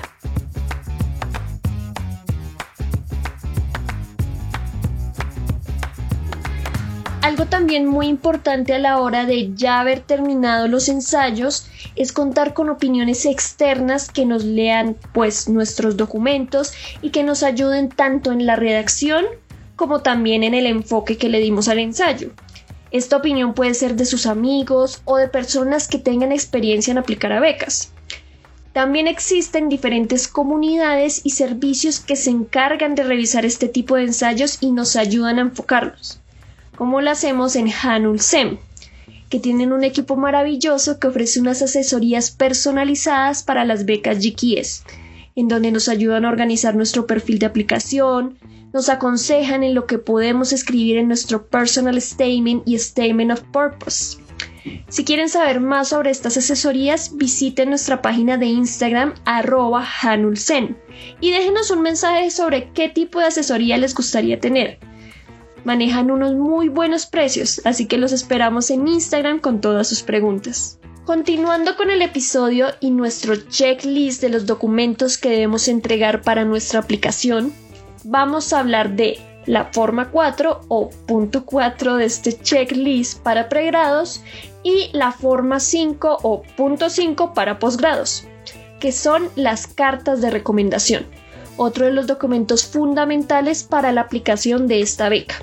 [7.27, 12.55] Algo también muy importante a la hora de ya haber terminado los ensayos es contar
[12.55, 16.73] con opiniones externas que nos lean pues nuestros documentos
[17.03, 19.25] y que nos ayuden tanto en la redacción
[19.75, 22.31] como también en el enfoque que le dimos al ensayo.
[22.97, 27.31] Esta opinión puede ser de sus amigos o de personas que tengan experiencia en aplicar
[27.31, 27.93] a becas.
[28.73, 34.57] También existen diferentes comunidades y servicios que se encargan de revisar este tipo de ensayos
[34.63, 36.21] y nos ayudan a enfocarlos,
[36.75, 38.57] como lo hacemos en Hanul SEM.
[39.29, 44.85] que tienen un equipo maravilloso que ofrece unas asesorías personalizadas para las becas GKS,
[45.37, 48.39] en donde nos ayudan a organizar nuestro perfil de aplicación,
[48.73, 54.19] nos aconsejan en lo que podemos escribir en nuestro personal statement y statement of purpose.
[54.89, 60.77] Si quieren saber más sobre estas asesorías, visiten nuestra página de Instagram hanulsen
[61.21, 64.79] y déjenos un mensaje sobre qué tipo de asesoría les gustaría tener.
[65.65, 70.79] Manejan unos muy buenos precios, así que los esperamos en Instagram con todas sus preguntas.
[71.07, 76.81] Continuando con el episodio y nuestro checklist de los documentos que debemos entregar para nuestra
[76.81, 77.53] aplicación,
[78.03, 84.21] vamos a hablar de la forma 4 o punto 4 de este checklist para pregrados
[84.65, 88.25] y la forma 5 o punto 5 para posgrados,
[88.81, 91.07] que son las cartas de recomendación,
[91.57, 95.37] otro de los documentos fundamentales para la aplicación de esta beca.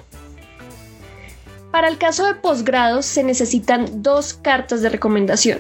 [1.74, 5.58] Para el caso de posgrados se necesitan dos cartas de recomendación,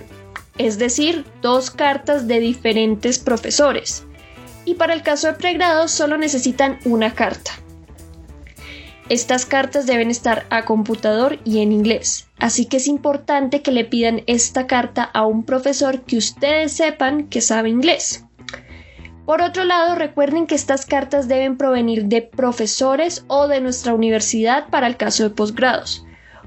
[0.59, 4.03] es decir, dos cartas de diferentes profesores.
[4.63, 7.53] Y para el caso de pregrados solo necesitan una carta.
[9.09, 13.83] Estas cartas deben estar a computador y en inglés, así que es importante que le
[13.83, 18.23] pidan esta carta a un profesor que ustedes sepan que sabe inglés.
[19.25, 24.67] Por otro lado, recuerden que estas cartas deben provenir de profesores o de nuestra universidad
[24.67, 26.02] para el caso de posgrados,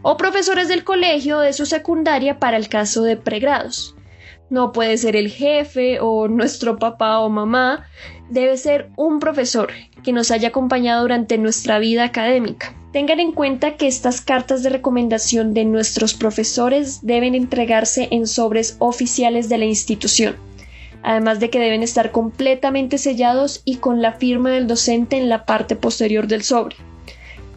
[0.08, 3.96] o profesores del colegio de su secundaria para el caso de pregrados.
[4.50, 7.88] No puede ser el jefe o nuestro papá o mamá,
[8.30, 9.72] debe ser un profesor
[10.04, 12.72] que nos haya acompañado durante nuestra vida académica.
[12.92, 18.76] Tengan en cuenta que estas cartas de recomendación de nuestros profesores deben entregarse en sobres
[18.78, 20.36] oficiales de la institución,
[21.02, 25.44] además de que deben estar completamente sellados y con la firma del docente en la
[25.46, 26.76] parte posterior del sobre,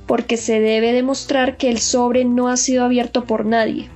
[0.09, 3.89] porque se debe demostrar que el sobre no ha sido abierto por nadie.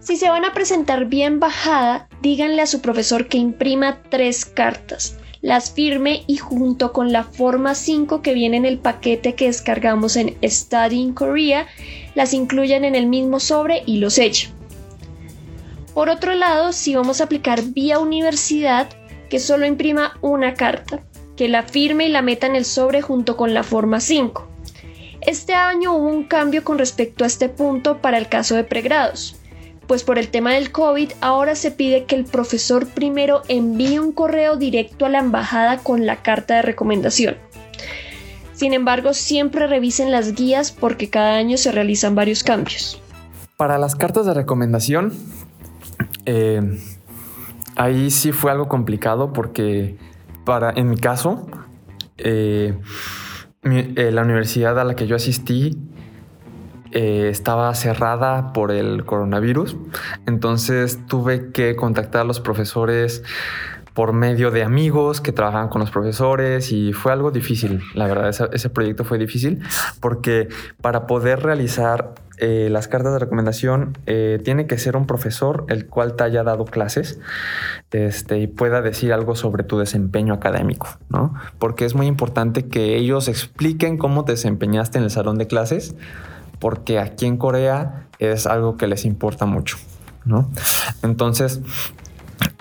[0.00, 5.18] Si se van a presentar bien bajada, díganle a su profesor que imprima tres cartas,
[5.42, 10.16] las firme y junto con la forma 5 que viene en el paquete que descargamos
[10.16, 11.66] en Study in Korea,
[12.14, 14.50] las incluyan en el mismo sobre y los echen.
[15.92, 18.88] Por otro lado, si vamos a aplicar vía universidad,
[19.28, 21.02] que solo imprima una carta,
[21.36, 24.49] que la firme y la meta en el sobre junto con la forma 5.
[25.22, 29.40] Este año hubo un cambio con respecto a este punto para el caso de pregrados
[29.90, 34.12] pues por el tema del COVID ahora se pide que el profesor primero envíe un
[34.12, 37.34] correo directo a la embajada con la carta de recomendación.
[38.52, 43.02] Sin embargo, siempre revisen las guías porque cada año se realizan varios cambios.
[43.56, 45.12] Para las cartas de recomendación,
[46.24, 46.78] eh,
[47.74, 49.96] ahí sí fue algo complicado porque
[50.44, 51.48] para, en mi caso,
[52.16, 52.78] eh,
[53.62, 55.76] eh, la universidad a la que yo asistí
[56.92, 59.76] eh, estaba cerrada por el coronavirus.
[60.26, 63.22] Entonces tuve que contactar a los profesores
[63.92, 68.30] por medio de amigos que trabajaban con los profesores y fue algo difícil, la verdad,
[68.52, 69.60] ese, proyecto fue difícil
[70.00, 70.48] porque
[70.80, 75.86] para poder realizar eh, las cartas de recomendación eh, tiene que ser un profesor el
[75.86, 77.20] cual te haya dado clases
[77.90, 81.34] este, y pueda decir algo sobre tu desempeño académico, ¿no?
[81.58, 85.94] Porque es muy importante que ellos expliquen cómo te desempeñaste en el salón de clases
[86.58, 89.76] porque aquí en Corea es algo que les importa mucho,
[90.24, 90.50] ¿no?
[91.02, 91.60] Entonces,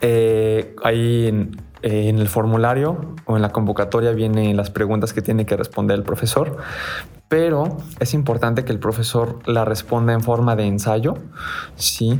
[0.01, 5.45] eh, ahí en, en el formulario o en la convocatoria vienen las preguntas que tiene
[5.45, 6.57] que responder el profesor,
[7.29, 11.13] pero es importante que el profesor la responda en forma de ensayo,
[11.75, 12.19] sí,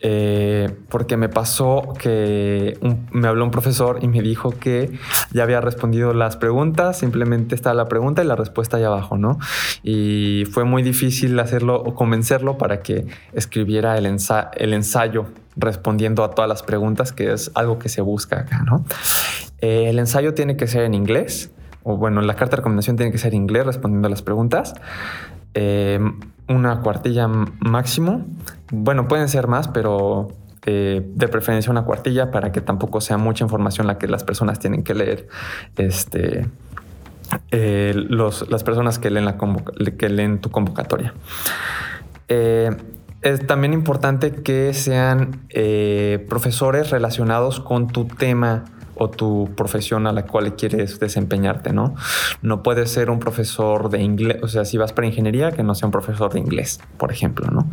[0.00, 2.76] eh, porque me pasó que
[3.12, 4.98] me habló un profesor y me dijo que
[5.30, 9.38] ya había respondido las preguntas, simplemente está la pregunta y la respuesta ahí abajo, ¿no?
[9.84, 16.32] Y fue muy difícil hacerlo o convencerlo para que escribiera el, el ensayo respondiendo a
[16.32, 18.84] todas las preguntas, que es algo que se busca acá, ¿no?
[19.60, 21.52] Eh, el ensayo tiene que ser en inglés
[21.88, 24.74] o bueno, la carta de recomendación tiene que ser inglés respondiendo a las preguntas.
[25.54, 25.98] Eh,
[26.46, 28.26] una cuartilla máximo.
[28.70, 30.28] Bueno, pueden ser más, pero
[30.66, 34.58] eh, de preferencia una cuartilla para que tampoco sea mucha información la que las personas
[34.58, 35.28] tienen que leer.
[35.76, 36.46] Este,
[37.50, 39.38] eh, las personas que leen, la
[39.96, 41.14] que leen tu convocatoria.
[42.28, 45.40] es también importante que sean
[46.28, 48.64] profesores relacionados con tu tema
[48.98, 51.94] o tu profesión a la cual quieres desempeñarte, ¿no?
[52.42, 55.74] No puedes ser un profesor de inglés, o sea, si vas para ingeniería, que no
[55.74, 57.70] sea un profesor de inglés, por ejemplo, ¿no?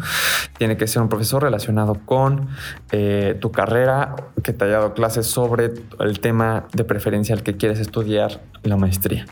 [0.57, 2.47] Tiene que ser un profesor relacionado con
[2.91, 7.57] eh, tu carrera, que te haya dado clases sobre el tema de preferencia al que
[7.57, 9.25] quieres estudiar la maestría.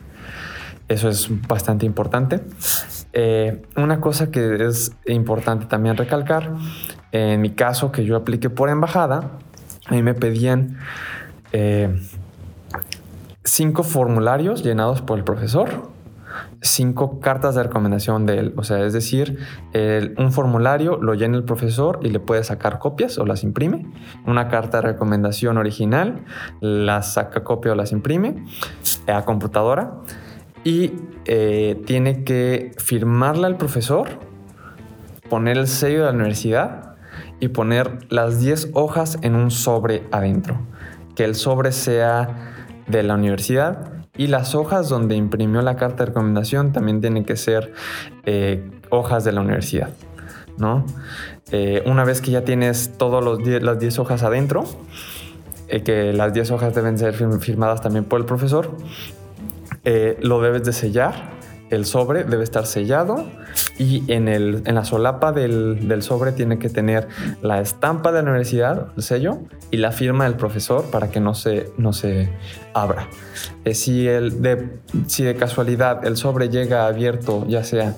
[0.88, 2.42] Eso es bastante importante.
[3.14, 6.52] Eh, una cosa que es importante también recalcar,
[7.12, 9.32] en mi caso que yo apliqué por embajada,
[9.86, 10.78] a mí me pedían
[11.54, 11.98] eh,
[13.44, 15.92] cinco formularios llenados por el profesor,
[16.62, 18.54] cinco cartas de recomendación de él.
[18.58, 19.40] O sea, es decir,
[20.18, 23.86] un formulario lo llena el profesor y le puede sacar copias o las imprime.
[24.26, 26.26] Una carta de recomendación original,
[26.60, 28.44] las saca copia o las imprime
[29.08, 30.02] a computadora
[30.64, 30.94] y
[31.26, 34.08] eh, tiene que firmarla el profesor,
[35.30, 36.96] poner el sello de la universidad
[37.40, 40.60] y poner las 10 hojas en un sobre adentro.
[41.16, 46.06] Que el sobre sea de la universidad y las hojas donde imprimió la carta de
[46.08, 47.74] recomendación también tienen que ser
[48.26, 49.90] eh, hojas de la universidad.
[50.58, 50.86] ¿no?
[51.52, 53.24] Eh, una vez que ya tienes todas
[53.64, 54.66] las 10 hojas adentro,
[55.68, 58.70] que las 10 hojas deben ser firmadas también por el profesor,
[59.84, 61.32] eh, lo debes de sellar.
[61.70, 63.26] El sobre debe estar sellado
[63.80, 67.08] y en, el, en la solapa del, sobre tiene que tener
[67.42, 69.40] la estampa de la universidad, el sello,
[69.72, 72.30] y la firma del profesor para que no se, no se
[72.74, 73.08] abra.
[73.66, 77.96] Eh, si, el de, si de casualidad el sobre llega abierto, ya sea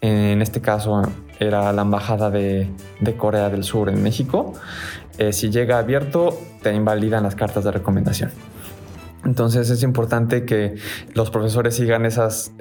[0.00, 1.02] en este caso
[1.38, 2.70] era la embajada de,
[3.16, 4.54] Corea del Sur en México,
[5.18, 8.30] eh, si llega abierto te invalidan las cartas de recomendación.
[9.24, 10.76] Entonces es importante que
[11.14, 12.52] los profesores sigan esas,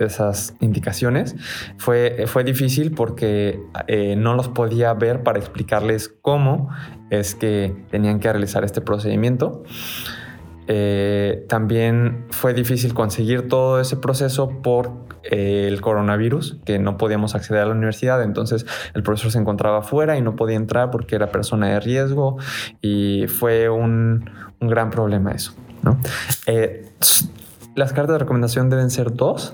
[0.60, 1.36] indicaciones.
[1.78, 6.70] Fue, difícil porque eh, no los podía ver para explicarles cómo
[7.10, 9.64] es que tenían que realizar este procedimiento.
[10.68, 14.92] Eh, también fue difícil conseguir todo ese proceso por
[15.24, 19.82] eh, el coronavirus, que no podíamos acceder a la universidad, entonces el profesor se encontraba
[19.82, 22.38] fuera y no podía entrar porque era persona de riesgo
[22.82, 24.30] y fue un
[24.62, 25.54] gran problema eso.
[26.46, 26.90] Eh,
[27.76, 29.54] las cartas de recomendación deben ser dos,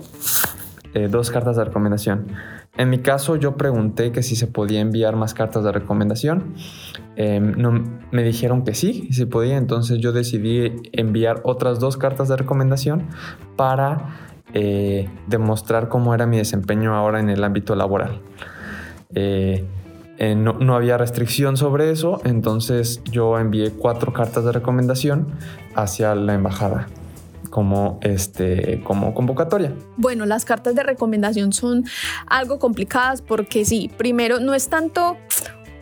[0.93, 2.27] eh, dos cartas de recomendación.
[2.77, 6.55] En mi caso, yo pregunté que si se podía enviar más cartas de recomendación.
[7.15, 9.57] Em, no, me dijeron que sí, si podía.
[9.57, 13.07] Entonces yo decidí enviar otras dos cartas de recomendación
[13.55, 14.17] para
[14.53, 18.21] eh, demostrar cómo era mi desempeño ahora en el ámbito laboral.
[20.19, 25.27] No, había restricción sobre eso, entonces yo envié cuatro cartas de recomendación
[25.75, 26.87] hacia la embajada
[27.49, 29.73] como, este, como convocatoria.
[29.97, 31.85] Bueno, las cartas de recomendación son
[32.27, 35.17] algo complicadas porque sí, primero no es tanto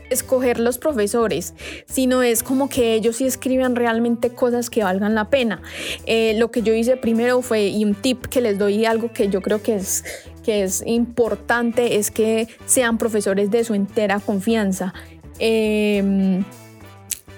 [0.10, 1.54] escoger los profesores,
[1.88, 5.62] sino es como que ellos sí escriban realmente cosas que valgan la pena.
[6.06, 9.30] Eh, lo que yo hice primero fue, y un tip que les doy, algo que
[9.30, 10.04] yo creo que es
[10.44, 14.94] que es importante es que sean profesores de su entera confianza.
[15.40, 16.44] Em,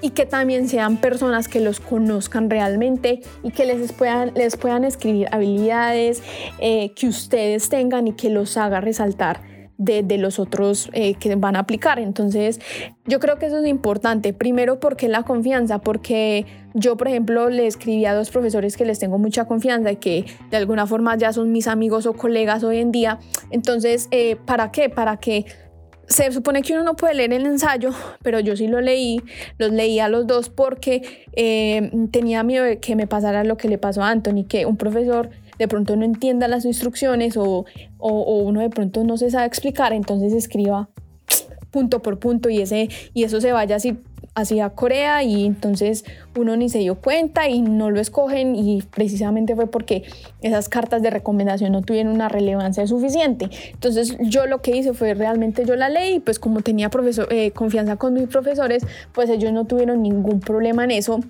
[0.01, 4.83] y que también sean personas que los conozcan realmente y que les puedan, les puedan
[4.83, 6.21] escribir habilidades
[6.59, 11.55] eh, que ustedes tengan y que los haga resaltar de, los otros eh, que van
[11.55, 11.99] a aplicar.
[11.99, 12.59] Entonces,
[13.05, 14.33] yo creo que eso es importante.
[14.33, 18.99] Primero, porque la confianza, porque yo, por ejemplo, le escribí a dos profesores que les
[18.99, 22.77] tengo mucha confianza y que de alguna forma ya son mis amigos o colegas hoy
[22.77, 23.19] en día.
[23.51, 24.89] Entonces, eh, ¿para qué?
[24.89, 25.45] Para que
[26.07, 27.91] se supone que uno no puede leer el ensayo,
[28.23, 29.21] pero yo sí lo leí,
[29.57, 31.01] los leí a los dos porque
[31.33, 34.77] eh, tenía miedo de que me pasara lo que le pasó a Anthony, que un
[34.77, 37.65] profesor de pronto no entienda las instrucciones o,
[37.97, 40.89] o, uno de pronto no se sabe explicar, entonces escriba
[41.71, 43.97] punto por punto y, ese, y eso se vaya así
[44.35, 46.03] hacia Corea y entonces
[46.37, 50.03] uno ni se dio cuenta y no lo escogen y precisamente fue porque
[50.41, 53.49] esas cartas de recomendación no tuvieron una relevancia suficiente.
[53.71, 56.89] Entonces yo lo que hice fue realmente yo la leí, pues como tenía
[57.29, 61.21] eh, confianza con mis profesores, pues ellos no tuvieron ningún problema en eso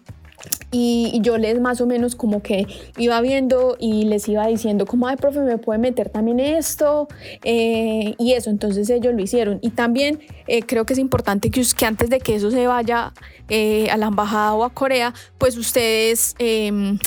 [0.71, 2.67] y, yo les más o menos como que
[2.97, 7.07] iba viendo y les iba diciendo como, ay, profe, me puede meter también esto
[7.43, 9.59] eh, y eso, entonces ellos lo hicieron.
[9.61, 13.13] Y también eh, creo que es importante que, antes de que eso se vaya
[13.49, 16.99] eh, a la embajada o a Corea, pues ustedes em,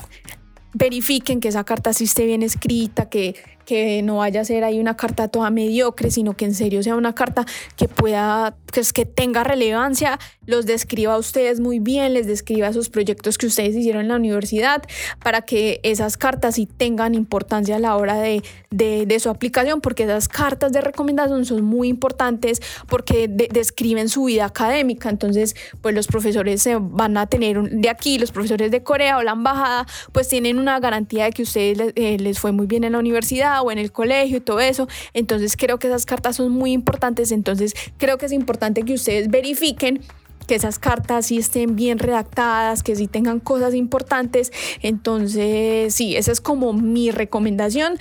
[0.72, 3.34] verifiquen que esa carta sí esté bien escrita, que
[3.68, 6.96] que no vaya a ser ahí una carta toda mediocre, sino que en serio sea
[6.96, 7.44] una carta
[7.76, 12.88] que pueda, que, que tenga relevancia, los describa a ustedes muy bien, les describa esos
[12.88, 14.82] proyectos que ustedes hicieron en la universidad,
[15.22, 20.04] para que esas cartas sí tengan importancia a la hora de, de, su aplicación, porque
[20.04, 25.10] esas cartas de recomendación son muy importantes porque describen su vida académica.
[25.10, 29.22] Entonces, pues los profesores se van a tener de aquí, los profesores de Corea o
[29.22, 32.92] la embajada, pues tienen una garantía de que ustedes eh, les fue muy bien en
[32.92, 34.88] la universidad o en el colegio y todo eso.
[35.14, 37.32] Entonces creo que esas cartas son muy importantes.
[37.32, 40.02] Entonces creo que es importante que ustedes verifiquen
[40.46, 44.50] que esas cartas sí estén bien redactadas, que sí tengan cosas importantes.
[44.82, 47.98] Entonces, sí, esa es como mi recomendación.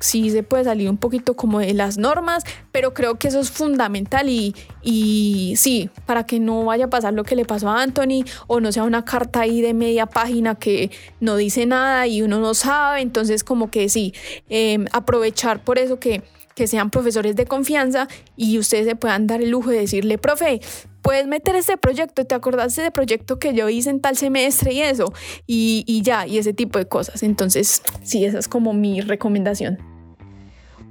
[0.00, 3.50] Sí se puede salir un poquito como de las normas, pero creo que eso es
[3.50, 7.82] fundamental y, y sí, para que no vaya a pasar lo que le pasó a
[7.82, 10.90] Anthony o no sea una carta ahí de media página que
[11.20, 14.14] no dice nada y uno no sabe, entonces como que sí,
[14.48, 16.22] em, aprovechar por eso que
[16.54, 20.60] que sean profesores de confianza y ustedes se puedan dar el lujo de decirle, profe,
[21.00, 24.82] puedes meter este proyecto, ¿te acordaste de proyecto que yo hice en tal semestre y
[24.82, 25.12] eso?
[25.46, 27.22] Y, y ya, y ese tipo de cosas.
[27.22, 29.89] Entonces, sí, esa es como mi recomendación.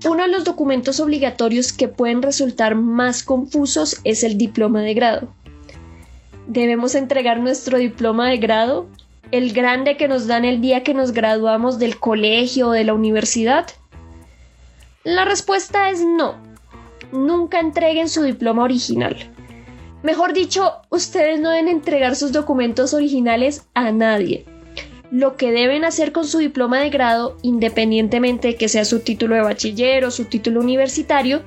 [0.05, 5.27] Uno de los documentos obligatorios que pueden resultar más confusos es el diploma de grado.
[6.47, 8.87] Debemos entregar nuestro diploma de grado,
[9.31, 12.93] el grande que nos dan el día que nos graduamos del colegio o de la
[12.93, 13.67] universidad.
[15.03, 16.35] La respuesta es no.
[17.11, 19.17] Nunca entreguen su diploma original.
[20.01, 24.45] Mejor dicho, ustedes no deben entregar sus documentos originales a nadie.
[25.11, 29.33] Lo que deben hacer con su diploma de grado, independientemente de que sea su título
[29.33, 31.41] de bachiller o su título universitario,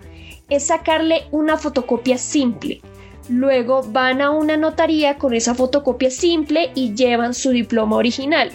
[0.48, 2.80] es sacarle una fotocopia simple.
[3.28, 8.50] Luego van a una notaría con esa fotocopia simple y llevan su diploma original.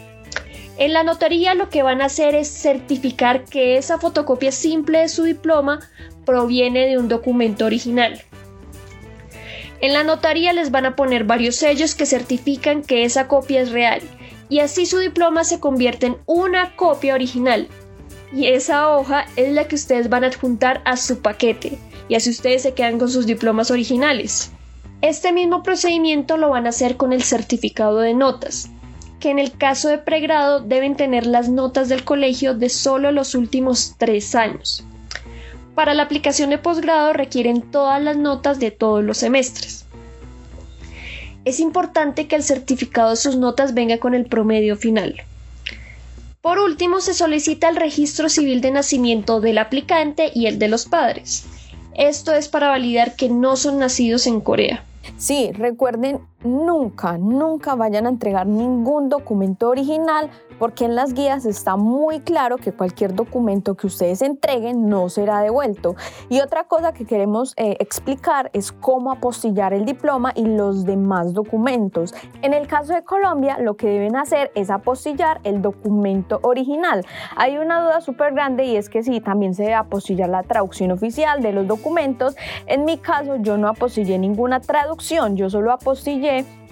[0.77, 5.07] En la notaría lo que van a hacer es certificar que esa fotocopia simple de
[5.07, 5.79] su diploma
[6.25, 8.21] proviene de un documento original.
[9.79, 13.71] En la notaría les van a poner varios sellos que certifican que esa copia es
[13.71, 14.01] real
[14.49, 17.67] y así su diploma se convierte en una copia original.
[18.33, 21.77] Y esa hoja es la que ustedes van a adjuntar a su paquete
[22.09, 24.51] y así ustedes se quedan con sus diplomas originales.
[25.01, 28.69] Este mismo procedimiento lo van a hacer con el certificado de notas,
[29.19, 33.35] que en el caso de pregrado deben tener las notas del colegio de solo los
[33.35, 34.83] últimos tres años.
[35.75, 39.86] Para la aplicación de posgrado requieren todas las notas de todos los semestres.
[41.47, 45.21] Es importante que el certificado de sus notas venga con el promedio final.
[46.41, 50.87] Por último, se solicita el registro civil de nacimiento del aplicante y el de los
[50.87, 51.45] padres.
[51.95, 54.83] Esto es para validar que no son nacidos en Corea.
[55.17, 60.29] Sí, recuerden, nunca, nunca vayan a entregar ningún documento original
[60.59, 65.41] porque en las guías está muy claro que cualquier documento que ustedes entreguen no será
[65.41, 65.95] devuelto.
[66.29, 71.33] Y otra cosa que queremos eh, explicar es cómo apostillar el diploma y los demás
[71.33, 72.13] documentos.
[72.41, 77.05] En el caso de Colombia, lo que deben hacer es apostillar el documento original.
[77.35, 80.91] Hay una duda súper grande y es que sí, también se debe apostillar la traducción
[80.91, 82.35] oficial de los documentos.
[82.65, 86.26] En mi caso, yo no apostillé ninguna traducción, yo solo apostillé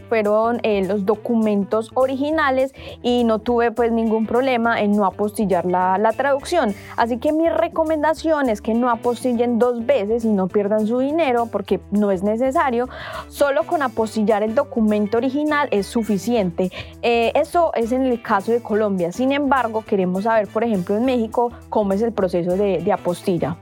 [0.08, 5.98] fueron eh, los documentos originales y no tuve pues ningún problema en no apostillar la,
[5.98, 6.74] la, traducción.
[6.96, 11.48] Así que mi recomendación es que no apostillen dos veces y no pierdan su dinero
[11.52, 12.88] porque no es necesario.
[13.28, 16.72] Solo con apostillar el documento original es suficiente.
[17.02, 19.12] Eh, eso es en el caso de Colombia.
[19.12, 23.58] Sin embargo, queremos saber, por ejemplo, en México, cómo es el proceso de, de apostilla.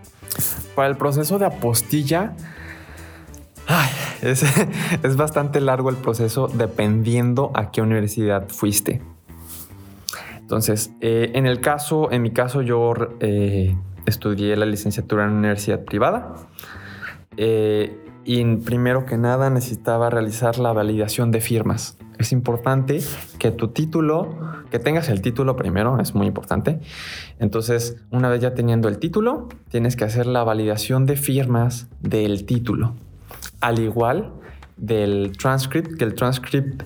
[0.75, 2.33] Para el proceso de apostilla,
[4.22, 4.43] Es,
[5.03, 9.01] es, bastante largo el proceso dependiendo a qué universidad fuiste.
[10.39, 15.39] Entonces, eh, en el caso, en mi caso, yo eh, estudié la licenciatura en una
[15.39, 16.36] universidad privada.
[17.38, 21.97] Eh, y primero que nada necesitaba realizar la validación de firmas.
[22.20, 23.01] Es importante
[23.39, 24.38] que tu título,
[24.70, 26.80] que tengas el título primero, es muy importante.
[27.39, 32.45] Entonces, una vez ya teniendo el título, tienes que hacer la validación de firmas del
[32.45, 32.95] título
[33.64, 34.34] al igual
[34.76, 36.84] del transcript, que el transcript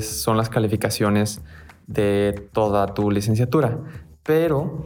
[0.00, 1.40] son las calificaciones
[1.86, 3.78] de toda tu licenciatura.
[4.22, 4.84] Pero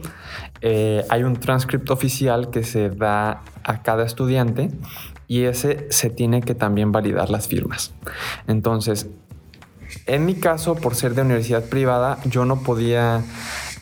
[0.61, 4.69] eh, hay un transcript oficial que se da a cada estudiante
[5.27, 7.93] y ese se tiene que también validar las firmas.
[8.47, 9.09] Entonces,
[10.05, 13.21] en mi caso, por ser de universidad privada, yo no podía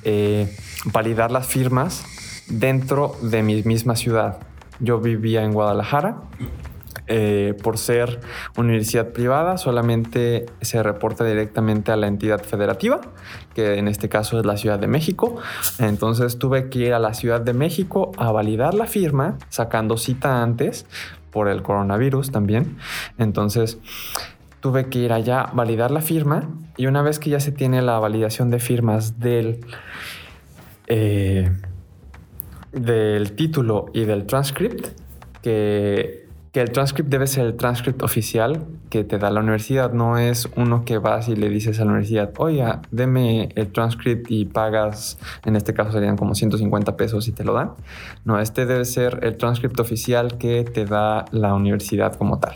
[0.03, 0.51] eh,
[0.85, 2.03] validar las firmas
[2.47, 4.39] dentro de mi misma ciudad.
[4.79, 6.17] Yo vivía en Guadalajara
[7.13, 8.21] eh, por ser
[8.55, 13.01] universidad privada, solamente se reporta directamente a la entidad federativa,
[13.53, 15.35] que en este caso es la Ciudad de México.
[15.77, 20.41] Entonces tuve que ir a la Ciudad de México a validar la firma, sacando cita
[20.41, 20.85] antes
[21.31, 22.77] por el coronavirus también.
[23.17, 23.77] Entonces
[24.61, 26.47] tuve que ir allá, validar la firma
[26.77, 29.65] y una vez que ya se tiene la validación de firmas del...
[30.87, 31.51] Eh,
[32.71, 34.97] del título y del transcript,
[35.41, 36.20] que
[36.51, 40.49] que el transcript debe ser el transcript oficial que te da la universidad, no es
[40.57, 45.17] uno que vas y le dices a la universidad, oiga, deme el transcript y pagas,
[45.45, 47.71] en este caso serían como 150 pesos y te lo dan.
[48.25, 52.55] No, este debe ser el transcript oficial que te da la universidad como tal.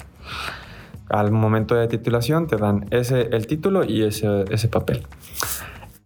[1.08, 5.04] Al momento de titulación te dan ese, el título y ese, ese papel.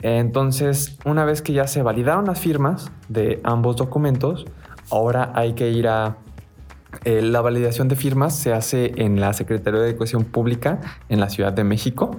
[0.01, 4.45] Entonces, una vez que ya se validaron las firmas de ambos documentos,
[4.91, 6.17] ahora hay que ir a...
[7.05, 11.29] Eh, la validación de firmas se hace en la Secretaría de Educación Pública en la
[11.29, 12.11] Ciudad de México.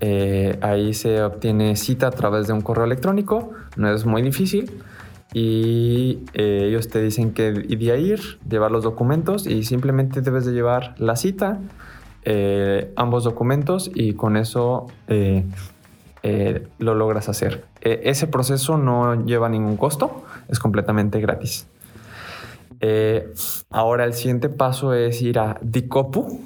[0.00, 4.70] Eh, ahí se obtiene cita a través de un correo electrónico, no es muy difícil.
[5.32, 10.52] Y eh, ellos te dicen que de ir, llevar los documentos y simplemente debes de
[10.52, 11.60] llevar la cita,
[12.96, 14.88] ambos documentos y con eso
[16.78, 17.64] lo logras hacer.
[17.80, 21.66] E, ese proceso no lleva ningún costo, es completamente gratis.
[22.80, 23.32] Eh,
[23.70, 26.40] ahora el siguiente paso es ir a Dicopu.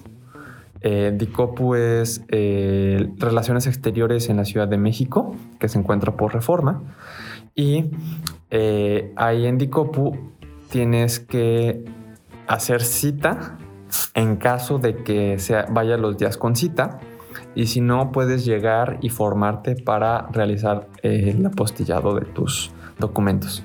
[0.81, 6.83] Eh, Dicopu es Relaciones Exteriores en la Ciudad de México, que se encuentra por reforma.
[7.55, 7.91] Y
[9.17, 10.17] ahí en Dicopu
[10.71, 11.85] tienes que
[12.47, 13.59] hacer cita
[14.15, 16.99] en caso de que sea, vaya los días con cita
[17.55, 23.65] y si no puedes llegar y formarte para realizar el apostillado de tus documentos.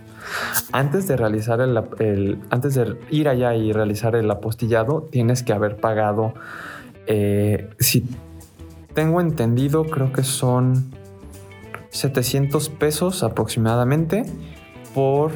[0.72, 5.78] Antes de realizar el, antes de ir allá y realizar el apostillado, tienes que haber
[5.78, 6.34] pagado,
[7.08, 8.06] eh, si
[8.94, 10.92] tengo entendido, creo que son
[11.90, 14.24] 700 pesos aproximadamente
[14.94, 15.32] por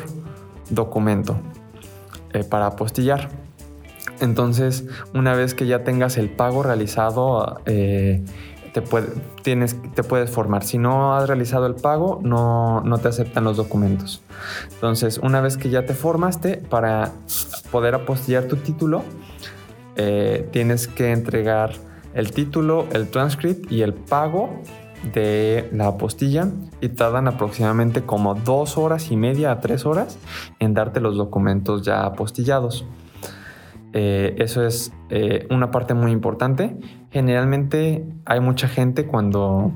[0.69, 1.37] documento
[2.33, 3.29] eh, para apostillar.
[4.19, 8.23] Entonces, una vez que ya tengas el pago realizado, eh,
[8.73, 8.81] te,
[9.43, 10.63] tienes, te puedes formar.
[10.63, 14.21] Si no has realizado el pago, no, no te aceptan los documentos.
[14.73, 17.11] Entonces, una vez que ya te formaste, para
[17.71, 19.03] poder apostillar tu título,
[19.95, 21.73] eh, tienes que entregar
[22.13, 24.49] el título, el transcript y el pago
[25.13, 26.47] de la apostilla
[26.79, 30.17] y tardan aproximadamente como dos horas y media a tres horas
[30.59, 32.85] en darte los documentos ya apostillados.
[33.91, 36.75] Eh, eso es eh, una parte muy importante.
[37.13, 39.71] Generalmente hay mucha gente cuando,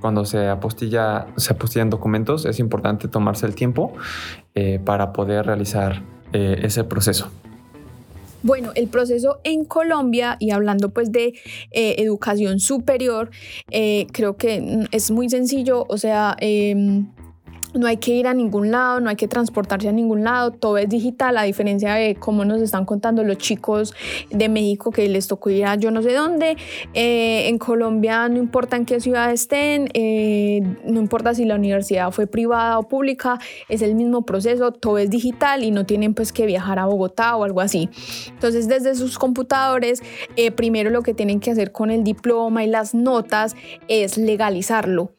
[0.00, 3.94] cuando se, apostilla, se apostillan documentos, es importante tomarse el tiempo
[4.54, 7.28] eh, para poder realizar ese proceso.
[8.42, 11.34] Bueno, el proceso en Colombia y hablando pues de
[11.72, 13.30] educación superior,
[14.12, 17.08] creo que es muy sencillo, o sea, em,
[17.74, 20.78] no hay que ir a ningún lado, no hay que transportarse a ningún lado, todo
[20.78, 23.94] es digital, a diferencia de cómo nos están contando los chicos
[24.30, 26.56] de México que les tocó ir a yo no sé dónde.
[26.94, 32.10] Eh, en Colombia no importa en qué ciudad estén, eh, no importa si la universidad
[32.10, 36.32] fue privada o pública, es el mismo proceso, todo es digital y no tienen pues
[36.32, 37.88] que viajar a Bogotá o algo así.
[38.30, 40.02] Entonces desde sus computadores,
[40.36, 43.54] eh, primero lo que tienen que hacer con el diploma y las notas
[43.88, 45.12] es legalizarlo.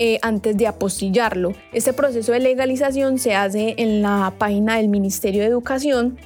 [0.00, 1.54] Eh, antes de apostillarlo.
[1.72, 6.18] Este proceso de legalización se hace en la página del Ministerio de Educación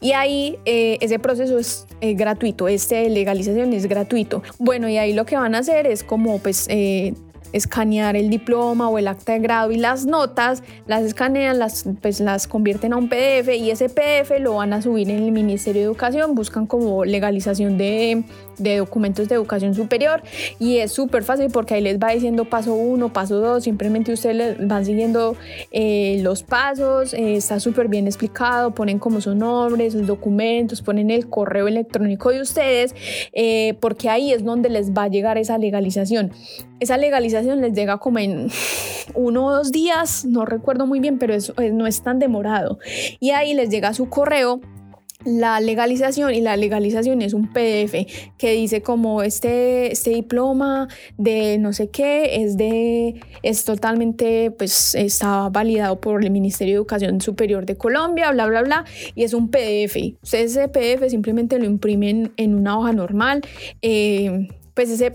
[0.00, 4.42] y ahí eh, ese proceso es gratuito, este de legalización es gratuito.
[4.58, 7.14] Bueno, y ahí lo que van a hacer es como pues eh,
[7.52, 12.20] escanear el diploma o el acta de grado y las notas, las escanean, las, pues
[12.20, 15.82] las convierten a un PDF y ese PDF lo van a subir en el Ministerio
[15.82, 18.24] de Educación, buscan como legalización de,
[18.58, 20.22] de documentos de educación superior
[20.58, 24.56] y es súper fácil porque ahí les va diciendo paso uno, paso dos, simplemente ustedes
[24.66, 25.36] van siguiendo
[25.70, 31.10] eh, los pasos, eh, está súper bien explicado, ponen como son nombres, sus documentos, ponen
[31.10, 32.94] el correo electrónico de ustedes,
[33.32, 36.32] eh, porque ahí es donde les va a llegar esa legalización.
[36.80, 38.48] Esa legalización les llega como en
[39.14, 42.78] uno o dos días, no recuerdo muy bien, pero eso no es tan demorado.
[43.20, 44.60] Y ahí les llega su correo
[45.24, 48.06] la legalización y la legalización es un PDF
[48.38, 54.94] que dice como este, este diploma de no sé qué es de es totalmente pues
[54.94, 59.34] está validado por el Ministerio de Educación Superior de Colombia bla bla bla y es
[59.34, 59.96] un PDF
[60.32, 63.42] ese PDF simplemente lo imprimen en una hoja normal
[63.82, 65.12] eh, pues ese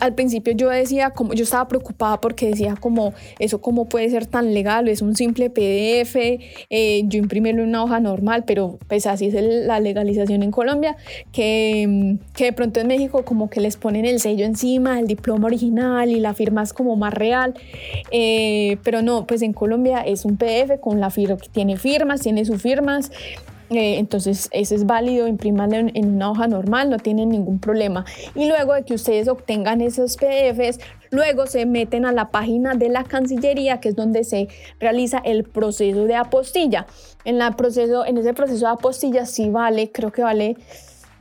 [0.00, 4.26] al principio yo decía, como yo estaba preocupada porque decía como, eso cómo puede ser
[4.26, 6.16] tan legal, es un simple PDF,
[6.70, 10.96] eh, yo imprimirlo en una hoja normal, pero pues así es la legalización en Colombia,
[11.32, 15.46] que, que de pronto en México como que les ponen el sello encima, el diploma
[15.46, 17.54] original y la firma es como más real,
[18.10, 22.44] eh, pero no, pues en Colombia es un PDF con la firma, tiene firmas, tiene
[22.44, 23.10] sus firmas,
[23.76, 28.04] eh, entonces, ese es válido, imprimarlo en, una hoja normal, no tienen ningún problema.
[28.34, 32.88] Y luego de que ustedes obtengan esos PDFs, luego se meten a la página de
[32.88, 34.48] la Cancillería, que es donde se
[34.80, 36.86] realiza el proceso de apostilla.
[37.24, 40.56] En, la proceso, en ese proceso de apostilla sí vale, creo que vale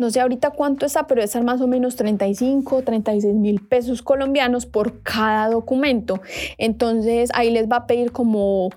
[0.01, 4.65] no sé ahorita cuánto está, pero es más o menos 35, 36 mil pesos colombianos
[4.65, 6.21] por cada documento.
[6.57, 8.71] Entonces ahí les va a pedir como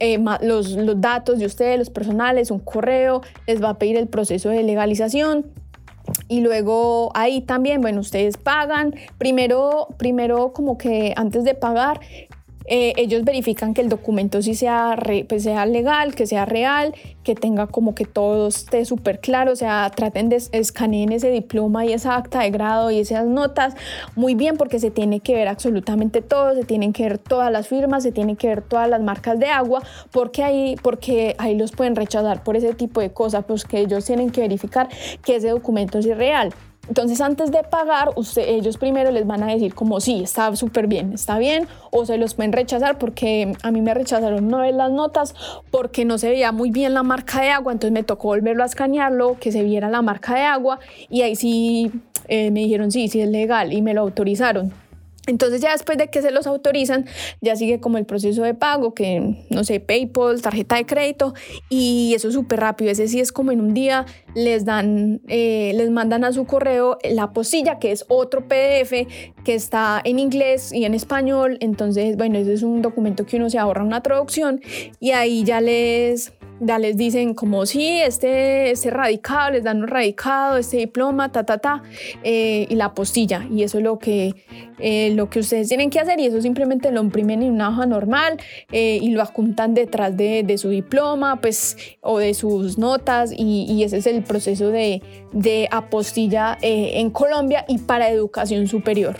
[0.00, 4.08] eh, los, los datos de ustedes, los personales, un correo, les va a pedir el
[4.08, 5.46] proceso de legalización
[6.28, 8.94] y luego ahí también, bueno, ustedes pagan.
[9.18, 12.00] Primero, primero como que antes de pagar,
[12.72, 14.96] eh, ellos verifican que el documento sí sea,
[15.28, 16.94] pues sea legal, que sea real,
[17.24, 21.84] que tenga como que todo esté súper claro, o sea, traten de escanear ese diploma
[21.84, 23.74] y esa acta de grado y esas notas
[24.14, 27.66] muy bien porque se tiene que ver absolutamente todo, se tienen que ver todas las
[27.66, 31.72] firmas, se tienen que ver todas las marcas de agua, porque ahí, porque ahí los
[31.72, 34.88] pueden rechazar por ese tipo de cosas, pues que ellos tienen que verificar
[35.24, 36.54] que ese documento es irreal.
[36.88, 40.86] Entonces antes de pagar, usted, ellos primero les van a decir como sí, está súper
[40.88, 44.74] bien, está bien, o se los pueden rechazar porque a mí me rechazaron una vez
[44.74, 45.34] las notas
[45.70, 48.66] porque no se veía muy bien la marca de agua, entonces me tocó volverlo a
[48.66, 51.92] escanearlo, que se viera la marca de agua y ahí sí
[52.26, 54.72] eh, me dijeron sí, sí es legal y me lo autorizaron.
[55.30, 57.06] Entonces ya después de que se los autorizan,
[57.40, 61.34] ya sigue como el proceso de pago, que no sé, PayPal, tarjeta de crédito,
[61.68, 62.90] y eso es súper rápido.
[62.90, 66.98] Ese sí es como en un día les dan, eh, les mandan a su correo
[67.08, 69.06] la postilla, que es otro PDF
[69.44, 71.58] que está en inglés y en español.
[71.60, 74.60] Entonces, bueno, ese es un documento que uno se ahorra una traducción
[74.98, 79.88] y ahí ya les ya les dicen como sí, este, este radicado, les dan un
[79.88, 81.82] radicado, este diploma, ta, ta, ta,
[82.22, 83.46] eh, y la postilla.
[83.50, 84.34] Y eso es lo que,
[84.78, 87.86] eh, lo que ustedes tienen que hacer y eso simplemente lo imprimen en una hoja
[87.86, 88.38] normal
[88.70, 93.64] eh, y lo adjuntan detrás de, de, su diploma, pues, o de sus notas y,
[93.68, 95.02] y ese es el proceso de,
[95.32, 99.16] de apostilla en Colombia y para educación superior.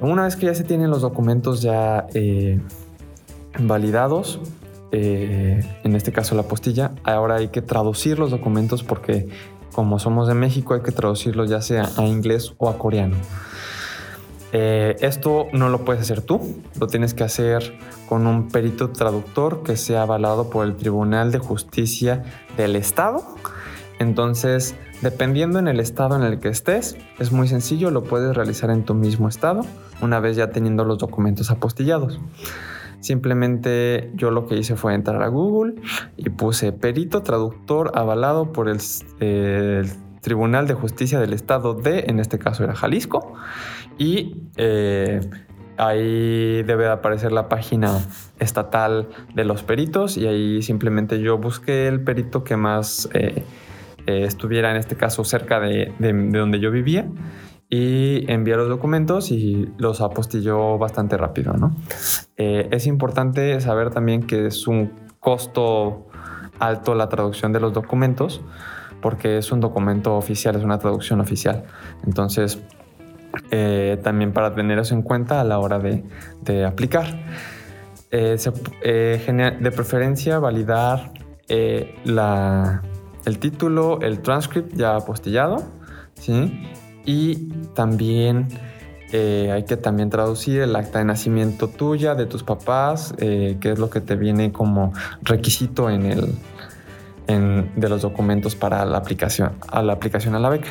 [0.00, 2.06] Una vez que ya se tienen los documentos ya
[3.58, 4.40] validados,
[4.96, 9.28] eh, en este caso la postilla, ahora hay que traducir los documentos porque
[9.72, 13.16] como somos de México hay que traducirlos ya sea a inglés o a coreano.
[14.52, 17.76] Eh, esto no lo puedes hacer tú, lo tienes que hacer
[18.08, 22.22] con un perito traductor que sea avalado por el Tribunal de Justicia
[22.56, 23.24] del Estado.
[23.98, 28.70] Entonces, dependiendo en el estado en el que estés, es muy sencillo, lo puedes realizar
[28.70, 29.62] en tu mismo estado,
[30.00, 32.20] una vez ya teniendo los documentos apostillados.
[33.04, 35.74] Simplemente yo lo que hice fue entrar a Google
[36.16, 38.80] y puse perito traductor avalado por el,
[40.22, 43.34] Tribunal de Justicia del Estado de, en este caso era Jalisco,
[43.98, 45.20] y eh,
[45.76, 48.00] ahí debe aparecer la página
[48.38, 53.44] estatal de los peritos y ahí simplemente yo busqué el perito que más eh,
[54.06, 57.06] eh, estuviera en este caso cerca de donde yo vivía
[57.74, 61.74] y envió los documentos y los apostilló bastante rápido, ¿no?
[62.36, 66.06] Eh, es importante saber también que es un costo
[66.60, 68.42] alto la traducción de los documentos
[69.02, 71.64] porque es un documento oficial, es una traducción oficial.
[72.06, 72.62] Entonces,
[73.50, 76.04] eh, también para tener eso en cuenta a la hora de,
[76.42, 77.06] de aplicar.
[78.12, 78.36] Eh,
[78.84, 81.12] de preferencia validar
[82.04, 82.82] la,
[83.24, 85.64] el título, el transcript ya apostillado,
[86.14, 86.62] ¿sí?
[87.04, 88.48] Y también
[89.12, 93.70] eh, hay que también traducir el acta de nacimiento tuya, de tus papás, eh, que
[93.70, 94.92] es lo que te viene como
[95.22, 96.34] requisito en el,
[97.76, 100.70] de los documentos para la aplicación, a la aplicación a la beca.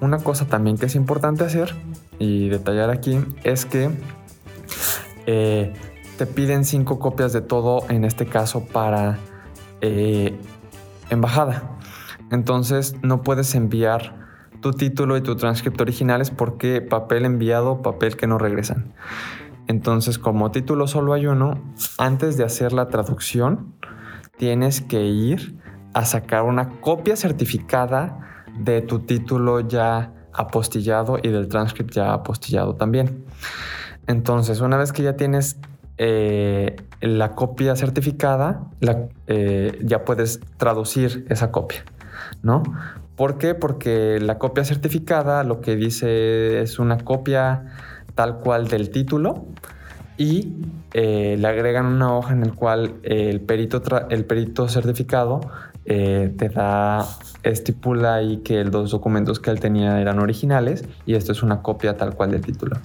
[0.00, 1.74] Una cosa también que es importante hacer
[2.18, 3.90] y detallar aquí es que
[5.26, 5.74] eh,
[6.16, 9.18] te piden cinco copias de todo, en este caso para
[11.10, 11.76] embajada.
[12.30, 14.25] Entonces no puedes enviar
[14.60, 18.94] tu título y tu transcripto originales porque papel enviado, papel que no regresan.
[19.66, 21.60] Entonces, como título solo hay uno,
[21.98, 23.74] antes de hacer la traducción,
[24.36, 25.58] tienes que ir
[25.92, 32.74] a sacar una copia certificada de tu título ya apostillado y del transcript ya apostillado
[32.74, 33.24] también.
[34.06, 35.58] Entonces, una vez que ya tienes
[35.98, 38.66] eh, la copia certificada,
[39.26, 41.84] eh, ya puedes traducir esa copia,
[42.42, 42.62] ¿no?
[43.16, 43.54] ¿Por qué?
[43.54, 47.64] Porque la copia certificada lo que dice es una copia
[48.14, 49.46] tal cual del título
[50.18, 50.52] y
[50.92, 55.40] eh, le agregan una hoja en el cual el perito, el perito certificado
[55.84, 57.06] eh, te da,
[57.42, 61.96] estipula ahí que los documentos que él tenía eran originales y esto es una copia
[61.96, 62.76] tal cual del título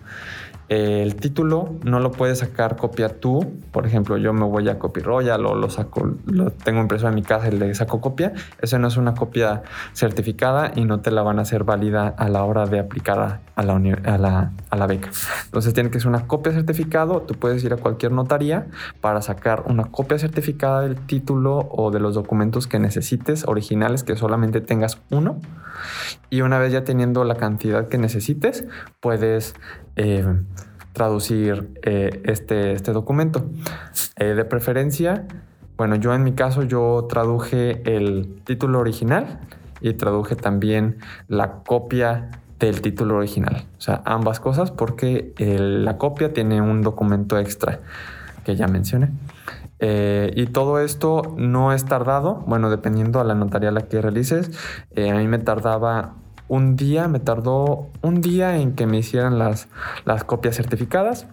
[0.72, 3.60] el título no lo puedes sacar copia tú.
[3.74, 7.16] Por ejemplo, yo me voy a Copy Royal o lo saco, lo tengo impreso en
[7.16, 8.32] mi casa y le saco copia.
[8.62, 12.30] Eso no es una copia certificada y no te la van a hacer válida a
[12.30, 15.10] la hora de aplicar a, la, a la, beca.
[15.44, 17.24] Entonces tiene que ser una copia certificado.
[17.24, 18.68] Tú puedes ir a cualquier notaría
[19.02, 24.16] para sacar una copia certificada del título o de los documentos que necesites originales, que
[24.16, 25.42] solamente tengas uno.
[26.30, 28.64] Y una vez ya teniendo la cantidad que necesites,
[29.02, 29.54] puedes
[30.04, 30.26] eh,
[30.94, 33.46] traducir eh, este, este, documento.
[34.18, 35.28] Eh, de preferencia,
[35.78, 39.42] bueno, yo en mi caso yo traduje el título original
[39.80, 40.98] y traduje también
[41.28, 43.68] la copia del título original.
[43.78, 47.80] O sea, ambas cosas porque la copia tiene un documento extra
[48.44, 49.12] que ya mencioné.
[49.80, 54.52] Y todo esto no es tardado, bueno, dependiendo a la notaría la que realices.
[54.96, 56.16] A mí me tardaba
[56.52, 59.70] un día, me tardó un día en que me hicieran las,
[60.04, 61.26] las copias certificadas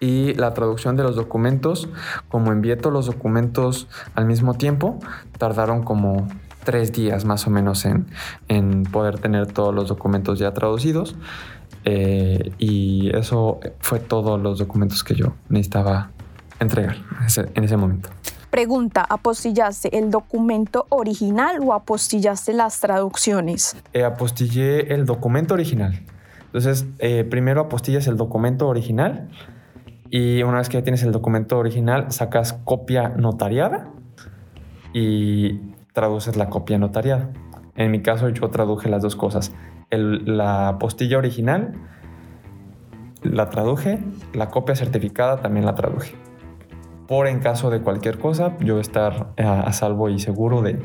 [0.00, 1.88] y la traducción de los documentos,
[2.28, 3.86] como envié todos los documentos
[4.16, 4.98] al mismo tiempo,
[5.38, 6.26] tardaron como
[6.64, 8.08] tres días más o menos en,
[8.48, 11.14] en poder tener todos los documentos ya traducidos.
[11.84, 16.10] Eh, y eso fue todos los documentos que yo necesitaba
[16.58, 16.96] entregar
[17.54, 18.08] en ese, momento.
[18.54, 23.76] Pregunta, ¿apostillaste el documento original o apostillaste las traducciones?
[23.92, 26.04] Eh, apostillé el documento original.
[26.46, 29.28] Entonces, eh, primero apostillas el documento original
[30.08, 33.88] y una vez que ya tienes el documento original, sacas copia notariada
[34.92, 35.58] y
[35.92, 37.32] traduces la copia notariada.
[37.74, 39.50] En mi caso, yo traduje las dos cosas.
[39.90, 41.72] la apostilla original
[43.24, 43.98] la traduje,
[44.32, 46.23] la copia certificada también la traduje
[47.14, 50.80] por en caso de cualquier cosa, yo estar eh, a, salvo y seguro de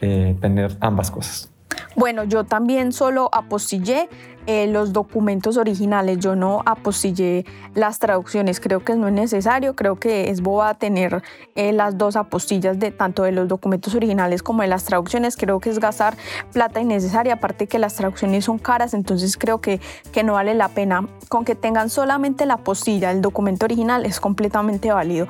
[0.00, 1.52] eh, tener ambas cosas.
[1.96, 4.10] Bueno, yo también solo apostillé
[4.46, 9.96] eh, los documentos originales, yo no apostillé las traducciones, creo que no es necesario, creo
[9.96, 11.22] que es boba tener
[11.56, 15.58] eh, las dos apostillas de tanto de los documentos originales como de las traducciones, creo
[15.58, 16.16] que es gastar
[16.52, 19.80] plata innecesaria, aparte que las traducciones son caras, entonces creo que,
[20.12, 24.20] que no vale la pena, con que tengan solamente la apostilla, el documento original es
[24.20, 25.26] completamente válido.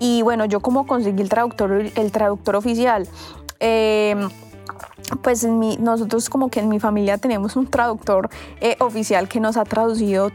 [0.00, 3.08] Y bueno, yo como conseguí el traductor, el traductor oficial,
[3.60, 4.14] eh,
[5.22, 8.28] pues en nosotros como que en mi familia tenemos un traductor
[8.60, 10.30] eh, oficial que nos ha traducido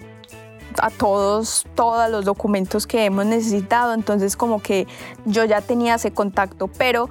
[0.81, 4.87] a todos, todos los documentos que hemos necesitado, entonces como que
[5.25, 7.09] yo ya tenía ese contacto, pero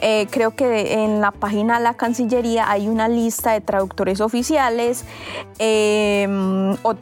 [0.00, 5.04] eh, creo que en la página de la Cancillería hay una lista de traductores oficiales
[5.58, 6.94] em, o,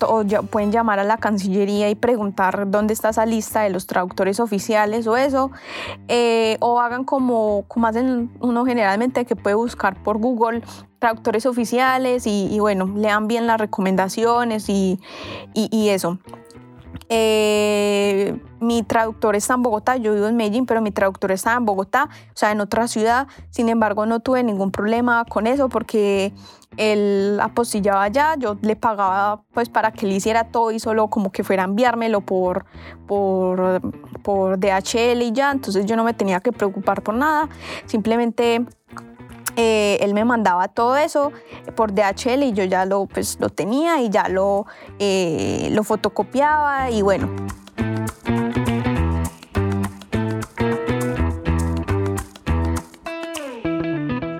[0.51, 5.07] pueden llamar a la Cancillería y preguntar dónde está esa lista de los traductores oficiales
[5.07, 5.51] o eso.
[6.09, 10.63] Eh, o hagan como, como hacen uno generalmente que puede buscar por Google
[10.99, 14.99] traductores oficiales y, bueno, lean bien las recomendaciones y,
[15.55, 16.19] y eso.
[17.09, 21.65] Eh, mi traductor está en Bogotá, yo vivo en Medellín, pero mi traductor está en
[21.65, 23.29] Bogotá, o sea, en otra ciudad.
[23.51, 26.33] Sin embargo, no tuve ningún problema con eso porque
[26.77, 31.33] él apostillaba allá, yo le pagaba pues para que le hiciera todo y solo como
[31.33, 32.67] que fuera a enviármelo por,
[33.07, 33.81] por,
[34.23, 37.49] por DHL y ya, entonces yo no me tenía que preocupar por nada,
[37.87, 38.67] simplemente
[39.61, 41.33] eh, él me mandaba todo eso
[41.75, 44.67] por DHL y yo ya lo, pues, lo tenía y ya lo,
[45.01, 47.29] eh, lo fotocopiaba y bueno.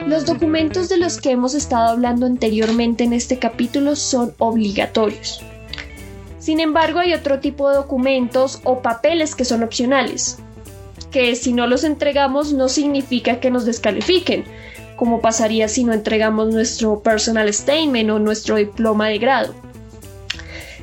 [0.07, 5.43] Los documentos de los que hemos estado hablando anteriormente en este capítulo son obligatorios.
[6.39, 10.39] Sin embargo, hay otro tipo de documentos o papeles que son opcionales,
[11.11, 14.45] que si no los entregamos no significa que nos descalifiquen,
[14.99, 19.55] como pasaría si no entregamos nuestro personal statement o nuestro diploma de grado.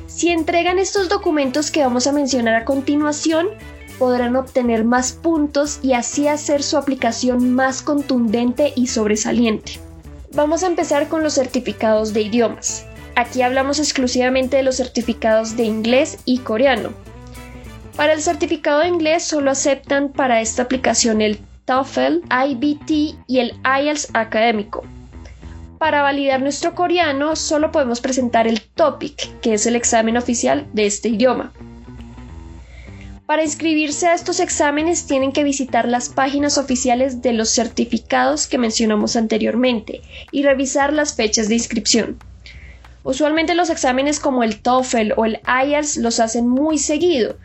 [0.06, 3.48] Si entregan estos documentos que vamos a mencionar a continuación,
[3.98, 9.72] podrán obtener más puntos y así hacer su aplicación más contundente y sobresaliente.
[10.32, 12.86] Vamos a empezar con los certificados de idiomas.
[13.14, 16.90] Aquí hablamos exclusivamente de los certificados de inglés y coreano.
[17.96, 22.90] Para el certificado de inglés solo aceptan para esta aplicación el TOEFL, IBT
[23.26, 24.84] y el IELTS académico.
[25.78, 30.86] Para validar nuestro coreano solo podemos presentar el TOPIC, que es el examen oficial de
[30.86, 31.52] este idioma.
[33.26, 38.58] Para inscribirse a estos exámenes tienen que visitar las páginas oficiales de los certificados que
[38.58, 42.16] mencionamos anteriormente y revisar las fechas de inscripción.
[43.02, 47.36] Usualmente los exámenes como el TOEFL o el IELTS los hacen muy seguido,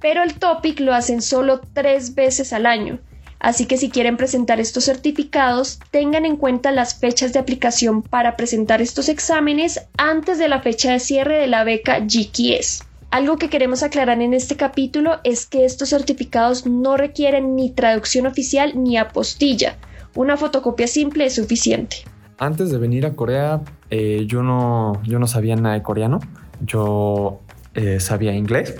[0.00, 3.00] pero el TOPIC lo hacen solo tres veces al año
[3.38, 8.36] Así que si quieren presentar estos certificados, tengan en cuenta las fechas de aplicación para
[8.36, 12.84] presentar estos exámenes antes de la fecha de cierre de la beca GKS.
[13.10, 18.26] Algo que queremos aclarar en este capítulo es que estos certificados no requieren ni traducción
[18.26, 19.76] oficial ni apostilla.
[20.14, 21.98] Una fotocopia simple es suficiente.
[22.38, 23.60] Antes de venir a Corea,
[23.90, 26.20] eh, yo, no, yo no sabía nada de coreano.
[26.60, 27.40] Yo
[27.74, 28.74] eh, sabía inglés.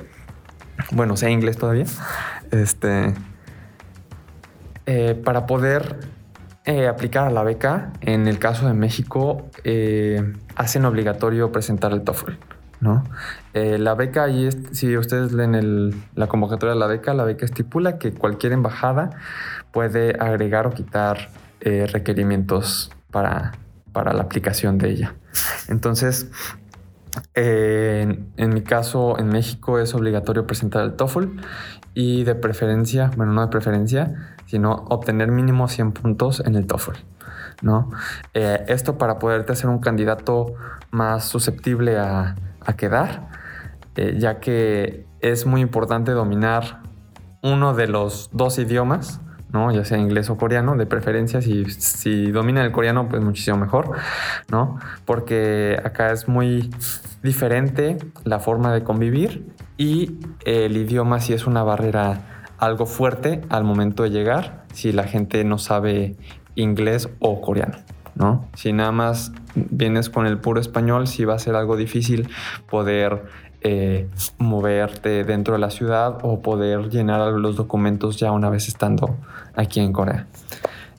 [0.92, 1.84] Bueno, sé inglés todavía.
[2.50, 3.14] Este,
[4.86, 5.98] eh, para poder
[6.64, 12.02] eh, aplicar a la beca, en el caso de México, eh, hacen obligatorio presentar el
[12.02, 12.32] TOEFL.
[13.52, 18.12] la beca, ahí si ustedes leen la convocatoria de la beca, la beca estipula que
[18.12, 19.10] cualquier embajada
[19.72, 21.30] puede agregar o quitar
[21.60, 23.52] requerimientos para,
[23.92, 25.14] para la aplicación de ella.
[25.68, 26.30] Entonces,
[27.34, 31.24] en, mi caso, en México es obligatorio presentar el TOEFL
[31.94, 36.92] y de preferencia, bueno, no de preferencia, sino obtener mínimo 100 puntos en el TOEFL.
[37.62, 37.90] ¿no?
[38.34, 40.54] Eh, esto para poderte hacer un candidato
[40.90, 42.34] más susceptible a,
[42.76, 43.28] quedar,
[43.94, 46.80] eh, ya que es muy importante dominar
[47.42, 49.20] uno de los dos idiomas,
[49.52, 49.70] ¿no?
[49.70, 53.92] ya sea inglés o coreano, de preferencia, si, si domina el coreano, pues muchísimo mejor,
[54.50, 54.80] ¿no?
[55.04, 56.70] porque acá es muy
[57.22, 59.46] diferente la forma de convivir
[59.76, 65.04] y el idioma sí es una barrera algo fuerte al momento de llegar si la
[65.04, 66.16] gente no sabe
[66.54, 67.78] inglés o coreano.
[68.14, 68.46] ¿no?
[68.54, 72.28] Si nada más vienes con el puro español, sí va a ser algo difícil
[72.68, 73.24] poder
[73.60, 74.08] eh,
[74.38, 79.16] moverte dentro de la ciudad o poder llenar los documentos ya una vez estando
[79.54, 80.26] aquí en Corea.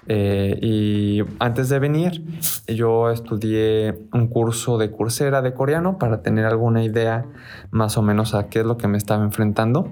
[0.10, 2.24] Eh, y antes de venir,
[2.68, 7.26] yo estudié un curso de Coursera de coreano para tener alguna idea
[7.72, 9.92] más o menos a qué es lo que me estaba enfrentando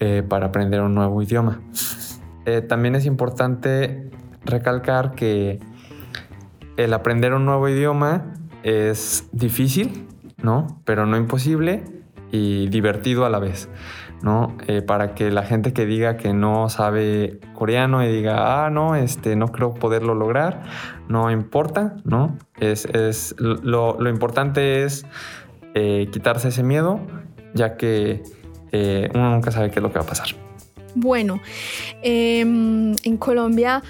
[0.00, 1.60] eh, para aprender un nuevo idioma.
[2.68, 4.10] también es importante
[4.44, 5.58] recalcar que
[6.78, 10.06] el aprender un nuevo idioma es difícil,
[10.42, 10.80] ¿no?
[10.84, 11.84] Pero no imposible
[12.30, 13.68] y divertido a la vez,
[14.22, 14.56] ¿no?
[14.66, 18.94] Eh, para que la gente que diga que no sabe coreano y diga, ah, no,
[18.94, 20.62] este, no creo poderlo lograr,
[21.08, 22.36] no importa, ¿no?
[22.60, 25.06] Es, es lo, importante es
[25.74, 27.00] eh, quitarse ese miedo,
[27.54, 28.22] ya que
[28.72, 30.28] eh, uno nunca sabe qué es lo que va a pasar.
[30.94, 31.40] Bueno,
[32.02, 33.82] em, en Colombia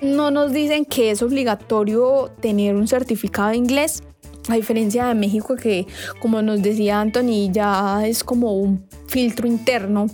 [0.00, 4.02] no nos dicen que es obligatorio tener un certificado inglés,
[4.48, 5.86] a diferencia de México que,
[6.20, 10.08] como nos decía Anthony, ya es como un filtro interno.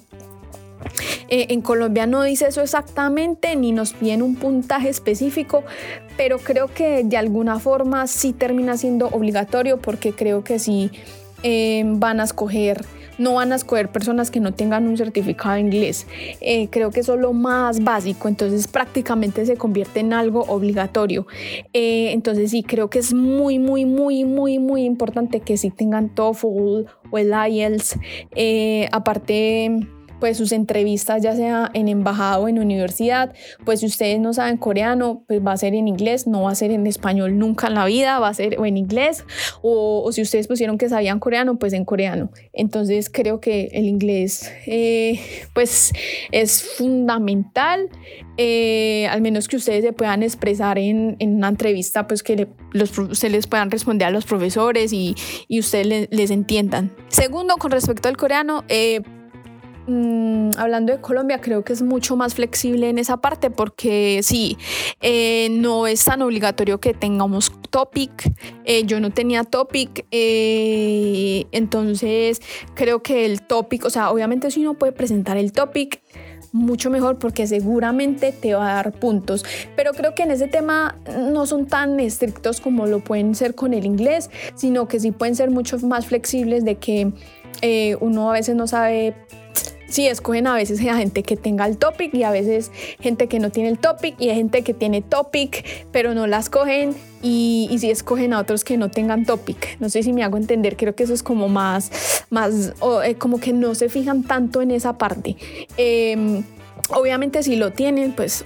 [1.29, 5.65] Eh, en Colombia no dice eso exactamente, ni nos piden un puntaje específico,
[6.17, 10.91] pero creo que de alguna forma sí termina siendo obligatorio porque creo que sí
[11.43, 12.85] eh, van a escoger
[13.19, 16.07] no van a escoger personas que no tengan un certificado de inglés.
[16.41, 21.27] Eh, creo que eso es lo más básico, entonces prácticamente se convierte en algo obligatorio.
[21.73, 26.09] Eh, entonces sí, creo que es muy, muy, muy, muy, muy importante que sí tengan
[26.15, 27.99] TOEFL o el IELTS.
[28.35, 29.89] Eh, aparte
[30.21, 33.35] pues sus entrevistas ya sea en embajada o en universidad,
[33.65, 36.55] pues si ustedes no saben coreano, pues va a ser en inglés, no va a
[36.55, 39.25] ser en español nunca en la vida, va a ser o en inglés,
[39.63, 42.31] o, si ustedes pusieron que sabían coreano, pues en coreano.
[42.53, 45.21] Entonces creo que el inglés eh,
[45.55, 45.93] pues
[46.33, 47.89] es fundamental,
[48.37, 52.93] eh, al menos que ustedes se puedan expresar en, en una entrevista, pues que los,
[53.13, 55.15] se les puedan responder a los profesores y,
[55.49, 56.93] y ustedes les entiendan.
[57.09, 59.03] Segundo, con respecto al coreano, eh,
[59.89, 64.59] Mm, hablando de Colombia, creo que es mucho más flexible en esa parte porque sí,
[65.01, 68.31] eh, no es tan obligatorio que tengamos topic.
[68.67, 72.43] Eh, yo no tenía topic, eh, entonces
[72.75, 76.03] creo que el topic, o sea, obviamente si uno puede presentar el topic,
[76.53, 79.43] mucho mejor porque seguramente te va a dar puntos.
[79.75, 83.73] Pero creo que en ese tema no son tan estrictos como lo pueden ser con
[83.73, 87.11] el inglés, sino que sí pueden ser mucho más flexibles de que
[88.01, 89.15] uno a veces no sabe
[89.89, 92.71] sí escogen a veces a gente que tenga el topic y a veces
[93.01, 96.39] gente que no tiene el topic y hay gente que tiene topic pero no la
[96.39, 99.81] escogen y, y sí escogen a otros que no tengan topic.
[99.81, 102.75] No sé si me hago entender, creo que eso es como más, más
[103.05, 105.37] eh, como que no se fijan tanto en esa parte.
[105.77, 106.45] Em,
[106.91, 108.45] Obviamente si lo tienen, pues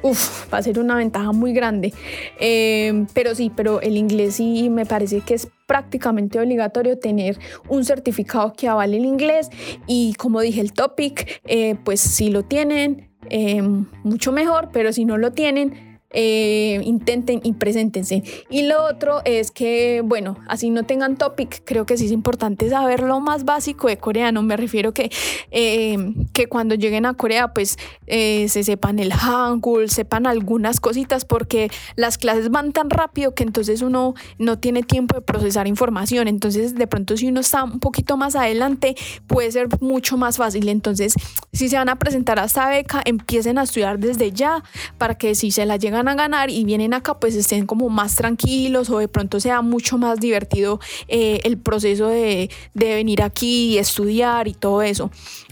[0.53, 1.93] va a ser una ventaja muy grande.
[2.41, 7.39] Em, pero sí, pero el inglés sí me parece que es prácticamente obligatorio tener
[7.69, 9.49] un certificado que avale el inglés
[9.87, 15.05] y como dije el topic, eh, pues si lo tienen, em, mucho mejor, pero si
[15.05, 18.23] no lo tienen, eh, intenten y preséntense.
[18.51, 22.69] Y lo otro es que, bueno, así no tengan topic, creo que sí es importante
[22.69, 24.43] saber lo más básico de coreano.
[24.43, 25.11] Me refiero que,
[25.51, 25.97] eh,
[26.33, 31.71] que cuando lleguen a Corea, pues eh, se sepan el Hangul, sepan algunas cositas, porque
[31.97, 36.29] las clases van tan rápido que entonces uno no tiene tiempo de procesar información.
[36.29, 38.95] Entonces, de pronto, si uno está un poquito más adelante,
[39.27, 40.69] puede ser mucho más fácil.
[40.69, 41.15] Entonces,
[41.53, 44.63] si se van a presentar a esta beca, empiecen a estudiar desde ya
[44.99, 48.17] para que si se la llegan a ganar y vienen acá pues estén como más
[48.17, 53.79] tranquilos o de pronto sea mucho más divertido eh, el proceso de, venir aquí y
[53.79, 55.11] estudiar y todo eso.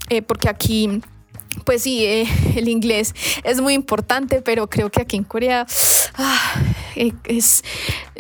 [0.08, 1.00] Eh, porque aquí
[1.64, 3.14] pues sí, eh, el inglés
[3.44, 5.66] es muy importante, pero creo que aquí en Corea
[6.14, 6.62] ah,
[6.94, 7.62] es,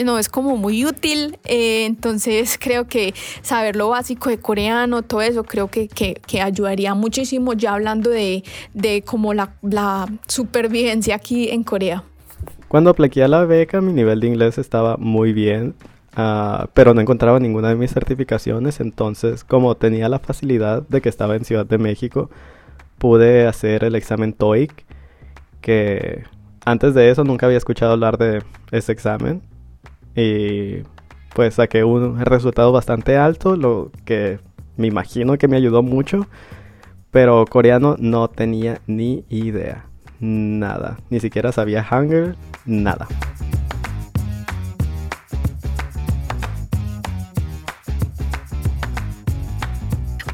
[0.04, 1.38] no, es como muy útil.
[1.44, 7.52] entonces creo que saber lo básico de coreano, todo eso, creo que, que, ayudaría muchísimo
[7.52, 8.42] ya hablando de,
[8.74, 12.04] de como la, la supervivencia aquí en Corea.
[12.70, 15.74] Cuando apliqué a la beca, mi nivel de inglés estaba muy bien,
[16.14, 21.08] ah, pero no encontraba ninguna de mis certificaciones, entonces como tenía la facilidad de que
[21.08, 22.30] estaba en Ciudad de México,
[22.98, 24.84] pude hacer el examen TOEIC,
[25.60, 26.22] que
[26.64, 29.42] antes de eso nunca había escuchado hablar de ese examen,
[30.14, 30.84] y
[31.34, 34.38] pues saqué un resultado bastante alto, lo que
[34.76, 36.28] me imagino que me ayudó mucho,
[37.10, 39.86] pero coreano no tenía ni idea
[40.20, 40.98] nada.
[41.08, 43.06] Ni siquiera sabía Hunger, nada.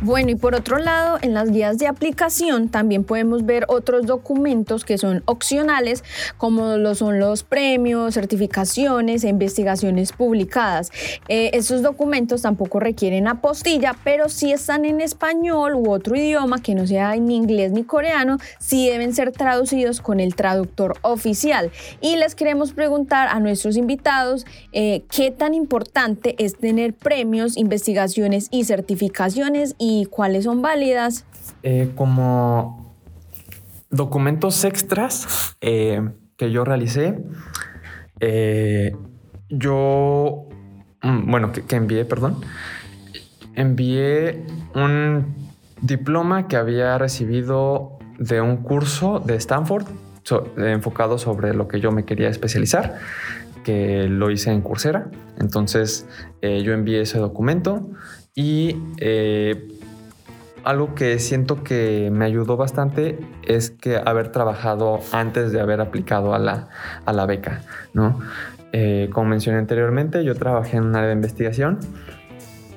[0.07, 4.85] Bueno, y por otro lado, en las guías de aplicación también podemos ver otros documentos
[4.85, 6.05] que son opcionales,
[6.39, 10.93] como lo son los premios, certificaciones e investigaciones publicadas.
[11.27, 16.77] Eh, estos documentos tampoco requieren apostilla, pero si están en español u otro idioma que
[16.77, 21.73] no sea ni inglés ni coreano, sí deben ser traducidos con el traductor oficial.
[22.01, 28.47] Y les queremos preguntar a nuestros invitados eh, qué tan importante es tener premios, investigaciones
[28.53, 31.25] y certificaciones y cuáles son válidas?
[31.63, 32.95] Eh, como
[33.91, 36.01] documentos extras eh,
[36.37, 37.19] que yo realicé,
[38.21, 38.95] eh,
[39.49, 40.49] yo,
[41.03, 42.41] mm, bueno, que, envié, perdón,
[43.55, 44.45] envié
[44.75, 45.35] un
[45.81, 49.87] diploma que había recibido de un curso de Stanford
[50.57, 52.99] enfocado sobre lo que yo me quería especializar,
[53.63, 55.11] que lo hice en Coursera.
[55.39, 56.07] Entonces
[56.43, 57.89] yo envié ese documento
[58.35, 58.77] y
[60.67, 66.35] algo que siento que me ayudó bastante es que haber trabajado antes de haber aplicado
[66.35, 66.69] a la,
[67.05, 67.63] a la beca,
[67.95, 68.19] ¿no?
[68.73, 71.79] Eh, como mencioné anteriormente, yo trabajé en un área de investigación.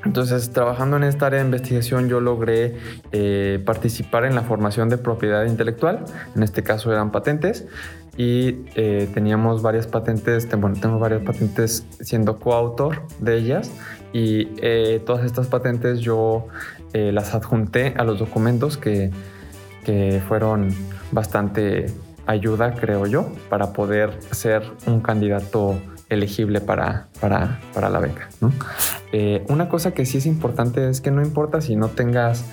[0.06, 2.76] Entonces, trabajando en esta área de investigación, yo logré
[3.11, 6.06] eh, participar en la formación de propiedad intelectual.
[6.36, 7.68] En este caso eran patentes.
[8.16, 13.72] Y eh, teníamos varias patentes, bueno, tengo varias patentes siendo coautor de ellas.
[14.14, 14.45] Y
[15.06, 16.48] todas estas patentes yo
[16.94, 19.11] eh, las adjunté a los documentos que,
[20.28, 20.70] fueron
[21.11, 21.88] bastante
[22.28, 25.80] ayuda, creo yo, para poder ser un candidato
[26.10, 28.30] elegible para, para, la beca.
[29.11, 32.45] Eh, una cosa que sí es importante es que no importa si no tengas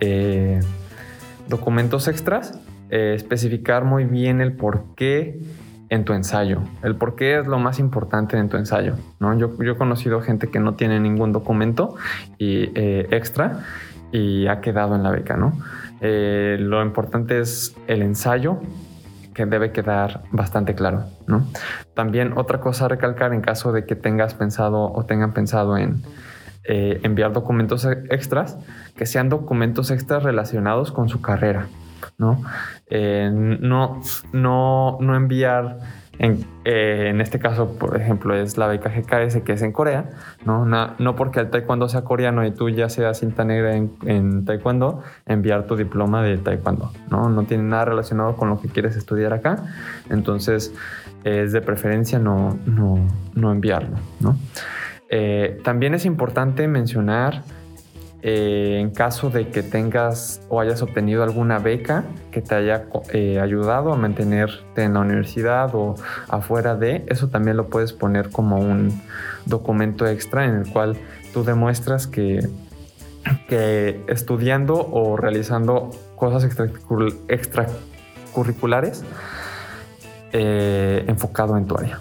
[0.00, 0.60] eh,
[1.48, 2.58] documentos extras,
[2.90, 5.40] especificar muy bien el por qué
[5.92, 6.62] en tu ensayo.
[6.82, 8.94] El por qué es lo más importante en tu ensayo.
[9.20, 9.36] ¿no?
[9.38, 11.96] Yo, yo he conocido gente que no tiene ningún documento
[12.38, 12.70] y,
[13.14, 13.60] extra
[14.10, 15.52] y ha quedado en la beca, ¿no?
[16.00, 18.58] Eh, lo importante es el ensayo,
[19.34, 21.46] que debe quedar bastante claro, ¿no?
[21.94, 26.02] También otra cosa a recalcar en caso de que tengas pensado o tengan pensado en
[26.64, 28.58] eh, enviar documentos extras,
[28.96, 31.66] que sean documentos extras relacionados con su carrera,
[32.18, 32.42] ¿no?
[32.88, 34.00] Eh, no,
[34.32, 35.78] no, no enviar
[36.18, 40.10] eh, en, este caso, por ejemplo, es la beca GKS que es en Corea,
[40.44, 40.64] ¿no?
[40.64, 45.66] no porque el taekwondo sea coreano y tú ya seas cinta negra en, taekwondo, enviar
[45.66, 47.28] tu diploma de taekwondo, ¿no?
[47.28, 49.64] No tiene nada relacionado con lo que quieres estudiar acá,
[50.10, 50.72] entonces
[51.24, 54.36] es de preferencia no, no, enviarlo, ¿no?
[55.08, 57.42] Eh, también es importante mencionar
[58.24, 63.40] eh, en caso de que tengas o hayas obtenido alguna beca que te haya eh,
[63.40, 65.96] ayudado a mantenerte en la universidad o
[66.28, 69.02] afuera de, eso también lo puedes poner como un
[69.44, 70.96] documento extra en el cual
[71.34, 72.46] tú demuestras que,
[73.48, 79.02] que estudiando o realizando cosas extracurriculares
[80.32, 81.98] eh, enfocado en tu área.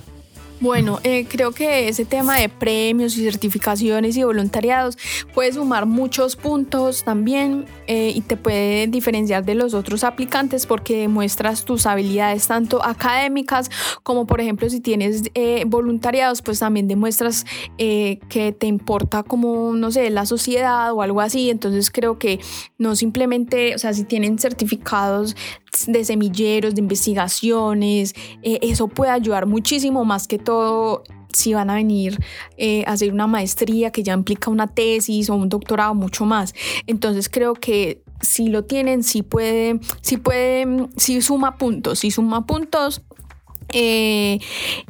[0.61, 4.95] Bueno, eh, creo que ese tema de premios y certificaciones y voluntariados
[5.33, 10.99] puede sumar muchos puntos también eh, y te puede diferenciar de los otros aplicantes porque
[10.99, 13.71] demuestras tus habilidades tanto académicas
[14.03, 17.43] como por ejemplo si tienes eh, voluntariados pues también demuestras
[17.79, 21.49] que te importa como no sé la sociedad o algo así.
[21.49, 22.39] Entonces creo que
[22.77, 25.35] no simplemente o sea si tienen certificados
[25.87, 31.03] de semilleros, de investigaciones, eh, eso puede ayudar muchísimo más que todo
[31.33, 32.19] si van a venir
[32.57, 36.53] eh, a hacer una maestría que ya implica una tesis o un doctorado, mucho más.
[36.87, 42.45] Entonces creo que si lo tienen, sí puede, sí puede, sí suma puntos, sí suma
[42.45, 43.01] puntos.
[43.73, 44.39] Eh,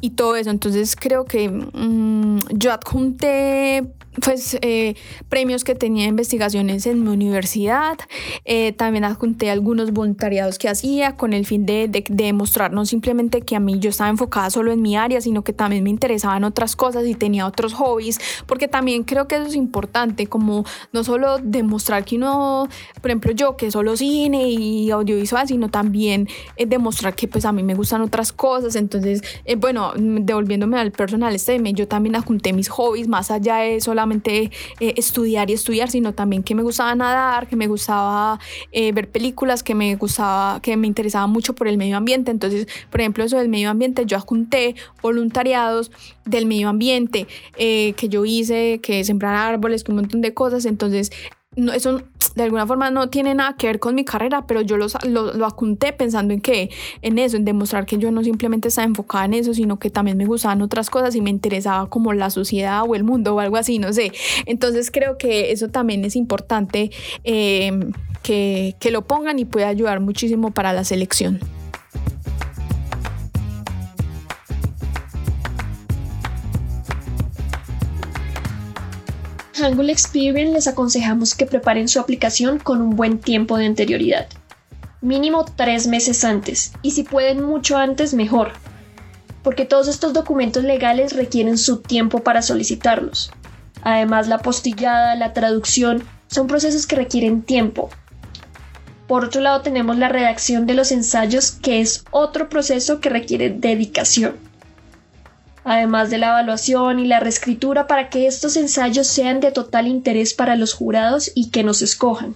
[0.01, 3.93] y todo eso, entonces creo que mm, yo adjunté
[4.23, 4.95] pues, eh,
[5.29, 7.97] premios que tenía investigaciones en mi universidad.
[8.43, 13.41] Eh, también adjunté algunos voluntariados que hacía con el fin de, de, demostrar no simplemente
[13.41, 16.43] que a mí yo estaba enfocada solo en mi área, sino que también me interesaban
[16.43, 21.03] otras cosas y tenía otros hobbies, porque también creo que eso es importante, como no
[21.03, 22.67] solo demostrar que uno,
[23.01, 26.27] por ejemplo, yo que solo cine y audiovisual, sino también
[26.57, 28.75] eh, demostrar que pues a mí me gustan otras cosas.
[28.75, 29.21] Entonces,
[29.57, 34.51] bueno, devolviéndome al personal este, yo también adjunté mis hobbies más allá de solo solamente
[34.79, 38.39] eh, estudiar y estudiar, sino también que me gustaba nadar, que me gustaba
[38.71, 42.31] eh, ver películas, que me gustaba, que me interesaba mucho por el medio ambiente.
[42.31, 45.91] Entonces, por ejemplo, eso del medio ambiente, yo adjunté voluntariados
[46.25, 50.65] del medio ambiente eh, que yo hice, que sembrar árboles, que un montón de cosas.
[50.65, 51.11] Entonces,
[51.57, 52.01] no, eso
[52.35, 55.45] de alguna forma no tiene nada que ver con mi carrera, pero yo lo, lo
[55.45, 56.69] apunté pensando en que,
[57.01, 60.15] en eso, en demostrar que yo no simplemente estaba enfocada en eso, sino que también
[60.15, 63.57] me gustaban otras cosas y me interesaba como la sociedad o el mundo o algo
[63.57, 64.13] así, no sé.
[64.45, 66.91] Entonces creo que eso también es importante
[67.25, 67.77] eh,
[68.23, 71.41] que, que lo pongan y puede ayudar muchísimo para la selección.
[79.63, 84.27] Angular Experience les aconsejamos que preparen su aplicación con un buen tiempo de anterioridad.
[85.01, 88.53] Mínimo tres meses antes, y si pueden mucho antes, mejor.
[89.43, 93.31] Porque todos estos documentos legales requieren su tiempo para solicitarlos.
[93.81, 97.89] Además, la postillada, la traducción, son procesos que requieren tiempo.
[99.07, 103.49] Por otro lado, tenemos la redacción de los ensayos, que es otro proceso que requiere
[103.49, 104.50] dedicación
[105.63, 110.33] además de la evaluación y la reescritura para que estos ensayos sean de total interés
[110.33, 112.35] para los jurados y que nos escojan.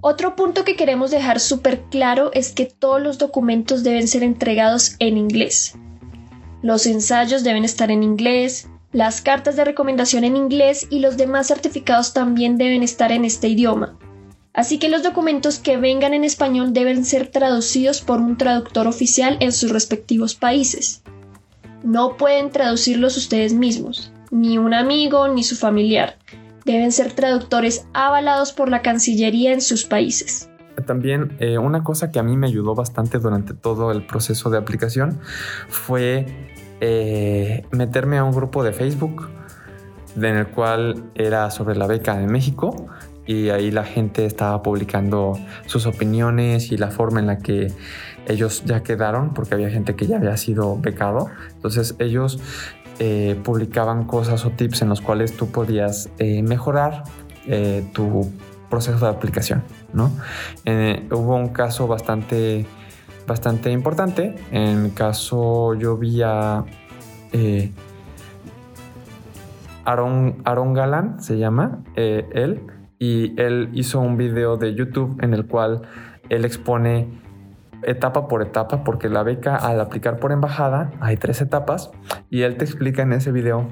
[0.00, 4.94] Otro punto que queremos dejar súper claro es que todos los documentos deben ser entregados
[5.00, 5.74] en inglés.
[6.62, 11.48] Los ensayos deben estar en inglés, las cartas de recomendación en inglés y los demás
[11.48, 13.98] certificados también deben estar en este idioma.
[14.58, 19.36] Así que los documentos que vengan en español deben ser traducidos por un traductor oficial
[19.38, 21.04] en sus respectivos países.
[21.84, 26.16] No pueden traducirlos ustedes mismos, ni un amigo ni su familiar.
[26.64, 30.50] Deben ser traductores avalados por la Cancillería en sus países.
[30.86, 34.58] También eh, una cosa que a mí me ayudó bastante durante todo el proceso de
[34.58, 35.20] aplicación
[35.68, 36.26] fue
[36.80, 39.28] eh, meterme a un grupo de Facebook
[40.16, 42.88] en el cual era sobre la beca de México
[43.28, 47.70] y ahí la gente estaba publicando sus opiniones y la forma en la que
[48.26, 51.28] ellos ya quedaron, porque había gente que ya había sido becado.
[51.54, 52.40] Entonces ellos
[52.98, 57.04] eh, publicaban cosas o tips en los cuales tú podías eh, mejorar
[57.46, 58.32] eh, tu
[58.70, 59.62] proceso de aplicación.
[59.92, 60.10] ¿no?
[61.10, 62.64] hubo un caso bastante,
[63.26, 64.36] bastante importante.
[64.50, 66.64] En mi caso yo vi a...
[69.84, 72.62] Aaron, Aaron Galán se llama, él
[72.98, 75.82] y él hizo un video de YouTube en el cual
[76.28, 77.08] él expone
[77.82, 81.90] etapa por etapa, porque la beca al aplicar por embajada hay tres etapas
[82.28, 83.68] y él te explica en ese video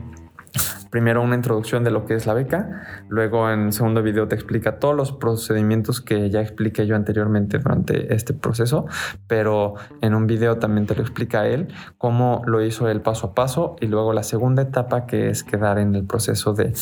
[0.91, 4.79] primero una introducción de lo que es la beca, luego en segundo video te explica
[4.79, 8.87] todos los procedimientos que ya expliqué yo anteriormente durante este proceso,
[9.27, 13.35] pero en un video también te lo explica él, cómo lo hizo él paso a
[13.35, 16.73] paso y luego la segunda etapa que es quedar en el proceso de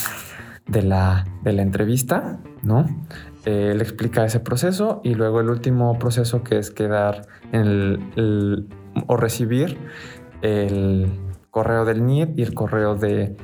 [0.67, 2.87] de la, entrevista, ¿no?
[3.45, 7.61] Eh, él explica ese proceso y luego el último proceso que es quedar en
[8.17, 8.69] el,
[9.07, 9.79] o recibir
[10.43, 11.09] el
[11.51, 13.37] correo del NIEP y el correo de,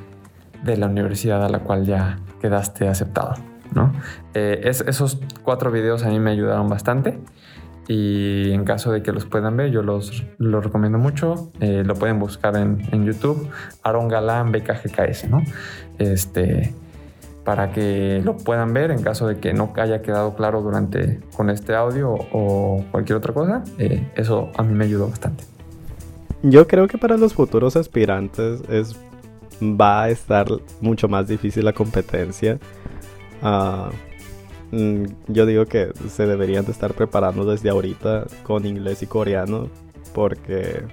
[0.63, 3.35] la universidad a la cual ya quedaste aceptado,
[3.73, 3.91] ¿no?
[4.33, 7.19] Eh, esos cuatro videos a mí me ayudaron bastante
[7.87, 11.51] y en caso de que los puedan ver, yo los, los recomiendo mucho.
[11.59, 13.49] Eh, lo pueden buscar en, en YouTube,
[13.83, 15.41] Aaron Galán BKGKS, ¿no?
[15.97, 16.73] Este,
[17.43, 21.49] para que lo puedan ver en caso de que no haya quedado claro durante con
[21.49, 23.63] este audio o cualquier otra cosa.
[23.77, 25.43] Eh, eso a mí me ayudó bastante.
[26.43, 28.95] Yo creo que para los futuros aspirantes es
[29.61, 30.47] va a estar
[30.79, 32.59] mucho más difícil la competencia.
[33.41, 33.89] Ah,
[34.71, 39.69] mm, yo digo que se deberían de estar preparando desde ahorita con inglés y coreano
[40.13, 40.83] porque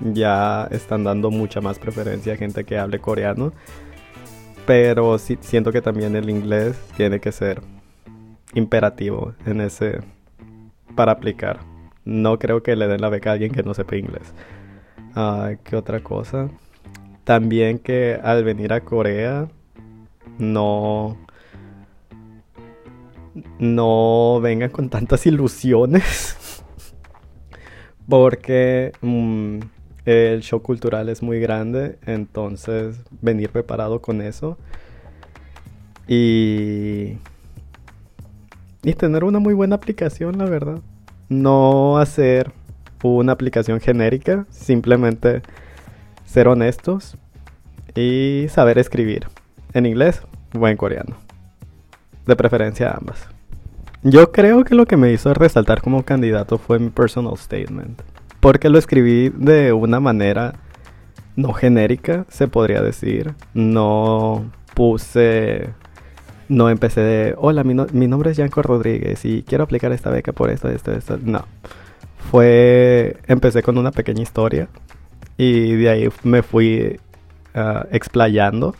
[0.00, 3.52] ya están dando mucha más preferencia a gente que hable coreano
[4.66, 7.62] pero sí, siento que también el inglés tiene que ser
[8.54, 10.00] imperativo en ese
[10.94, 11.60] para aplicar.
[12.04, 14.34] No creo que le den la beca a alguien que no sepa inglés.
[15.64, 16.50] ¿Qué otra cosa?
[17.24, 19.48] También que al venir a Corea
[20.38, 21.16] no
[23.58, 26.62] no vengan con tantas ilusiones
[28.08, 29.58] porque mm,
[30.06, 34.56] El show cultural es muy grande, entonces venir preparado con eso.
[36.08, 37.18] Y...
[38.84, 40.78] Y tener una muy buena aplicación, la verdad.
[41.28, 42.52] No hacer
[43.02, 45.42] una aplicación genérica, simplemente
[46.24, 47.16] ser honestos
[47.96, 49.26] y saber escribir
[49.72, 50.22] en inglés
[50.56, 51.16] o en coreano.
[52.26, 53.26] De preferencia ambas.
[54.02, 58.02] Yo creo que lo que me hizo resaltar como candidato fue mi personal statement.
[58.46, 60.52] Porque lo escribí de una manera
[61.34, 63.34] no genérica, se podría decir.
[63.54, 65.70] No puse.
[66.48, 67.34] No empecé de.
[67.38, 71.18] Hola, mi, nombre es Yanko Rodríguez y quiero aplicar esta beca por esto, esto, esto.
[71.20, 71.44] No.
[72.30, 73.16] Fue.
[73.26, 74.68] Empecé con una pequeña historia.
[75.36, 77.00] Y de ahí me fui
[77.56, 78.76] uh, explayando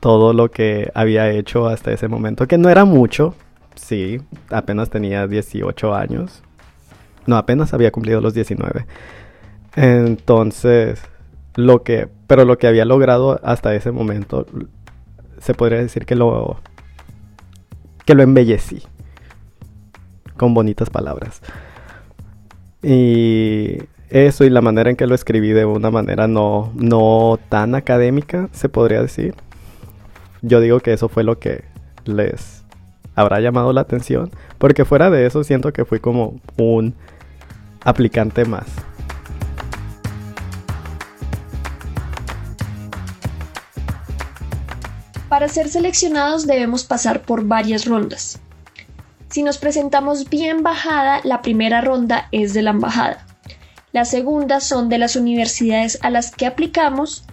[0.00, 2.48] todo lo que había hecho hasta ese momento.
[2.48, 3.36] Que no era mucho,
[3.76, 4.20] Sí,
[4.50, 6.42] apenas tenía 18 años.
[7.26, 8.86] No, apenas había cumplido los 19.
[9.76, 11.02] Entonces,
[11.54, 14.46] lo que, pero lo que había logrado hasta ese momento,
[15.38, 16.60] se podría decir que lo,
[18.04, 18.82] que lo embellecí.
[20.36, 21.40] Con bonitas palabras.
[22.82, 23.78] Y
[24.10, 28.48] eso y la manera en que lo escribí de una manera no, no tan académica,
[28.52, 29.34] se podría decir.
[30.42, 31.64] Yo digo que eso fue lo que
[32.04, 32.64] les
[33.14, 36.94] habrá llamado la atención, porque fuera de eso siento que fui como un
[37.86, 38.66] aplicante más.
[45.28, 48.40] Para ser seleccionados debemos pasar por varias rondas.
[49.28, 53.24] Si nos presentamos bien bajada, la primera ronda es de la embajada.
[53.92, 57.24] La segunda son de las universidades a las que aplicamos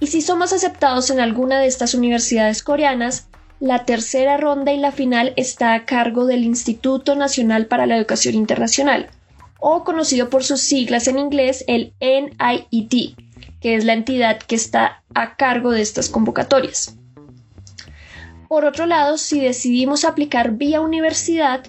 [0.00, 3.28] y si somos aceptados en alguna de estas universidades coreanas,
[3.60, 8.34] la tercera ronda y la final está a cargo del Instituto Nacional para la Educación
[8.36, 9.10] Internacional,
[9.58, 13.14] o conocido por sus siglas en inglés el NIET,
[13.60, 16.96] que es la entidad que está a cargo de estas convocatorias.
[18.48, 21.64] Por otro lado, si decidimos aplicar vía universidad,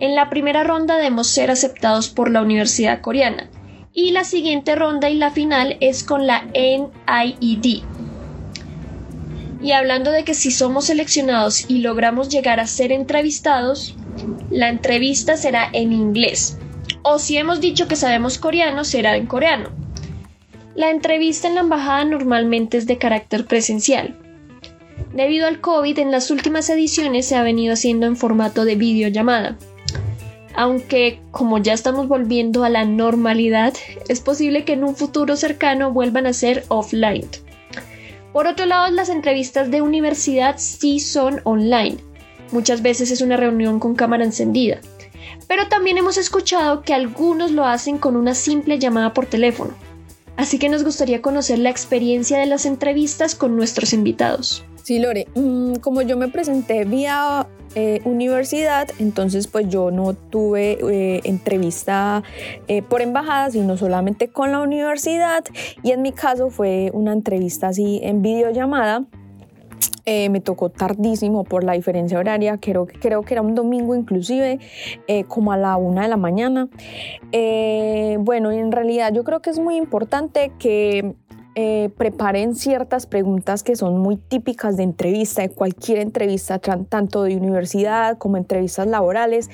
[0.00, 3.50] en la primera ronda debemos ser aceptados por la Universidad Coreana
[3.92, 7.82] y la siguiente ronda y la final es con la NIED,
[9.60, 13.96] y hablando de que si somos seleccionados y logramos llegar a ser entrevistados,
[14.50, 16.58] la entrevista será en inglés.
[17.02, 19.70] O si hemos dicho que sabemos coreano, será en coreano.
[20.74, 24.16] La entrevista en la embajada normalmente es de carácter presencial.
[25.12, 29.56] Debido al COVID, en las últimas ediciones se ha venido haciendo en formato de videollamada.
[30.54, 33.74] Aunque, como ya estamos volviendo a la normalidad,
[34.08, 37.26] es posible que en un futuro cercano vuelvan a ser offline.
[38.32, 41.96] Por otro lado, las entrevistas de universidad sí son online.
[42.52, 44.80] Muchas veces es una reunión con cámara encendida.
[45.48, 49.74] Pero también hemos escuchado que algunos lo hacen con una simple llamada por teléfono.
[50.36, 54.64] Así que nos gustaría conocer la experiencia de las entrevistas con nuestros invitados.
[54.84, 60.78] Sí, Lore, mm, como yo me presenté vía eh, universidad, entonces pues yo no tuve
[60.80, 62.22] eh, entrevista
[62.66, 65.44] eh, por embajada, sino solamente con la universidad
[65.82, 69.04] y en mi caso fue una entrevista así en videollamada.
[70.30, 74.58] Me tocó tardísimo por la diferencia horaria, creo, creo que era un domingo inclusive,
[75.28, 76.68] como a la una de la mañana.
[78.20, 81.14] bueno, y en realidad yo creo que es muy importante que
[81.60, 87.36] eh, preparen ciertas preguntas que son muy típicas de entrevista, de cualquier entrevista, tanto de
[87.36, 89.50] universidad como entrevistas laborales.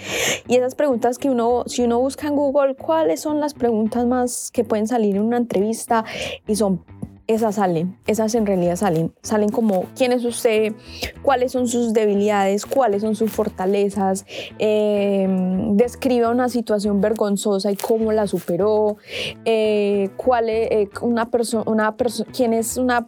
[0.46, 4.50] Y esas preguntas que uno, si uno busca en Google, cuáles son las preguntas más
[4.50, 6.04] que pueden salir en una entrevista
[6.46, 6.84] y son
[7.26, 10.74] esas salen, esas en realidad salen, salen como quién es usted,
[11.22, 14.26] cuáles son sus debilidades, cuáles son sus fortalezas,
[14.58, 15.26] eh,
[15.72, 18.98] describa una situación vergonzosa y cómo la superó,
[19.46, 21.96] eh, cuál es eh, una persona, una
[22.36, 23.06] quién es una,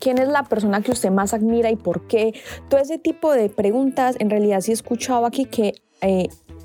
[0.00, 2.34] quién es la persona que usted más admira y por qué,
[2.68, 5.74] todo ese tipo de preguntas en realidad sí he escuchado aquí que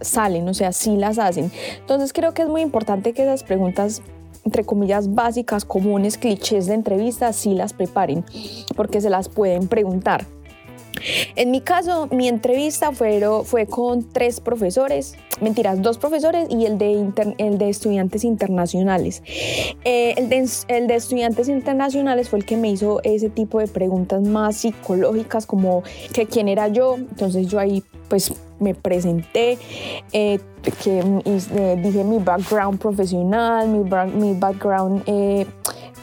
[0.01, 1.49] salen, o sea, sí las hacen.
[1.79, 4.01] Entonces creo que es muy importante que esas preguntas
[4.45, 8.23] entre comillas, básicas, comunes, clichés de entrevistas, sí las preparen,
[8.75, 10.25] porque se las pueden preguntar.
[11.35, 17.11] En mi caso, mi entrevista fue, con tres profesores, mentiras, dos profesores y el de,
[17.37, 19.23] el de estudiantes internacionales.
[19.83, 20.29] Eh, el,
[20.87, 25.83] de, estudiantes internacionales fue el que me hizo ese tipo de preguntas más psicológicas, como
[26.13, 26.95] que quién era yo.
[26.95, 29.57] Entonces yo ahí pues me presenté,
[30.11, 30.39] eh,
[30.83, 35.03] que eh, dije mi background profesional, mi background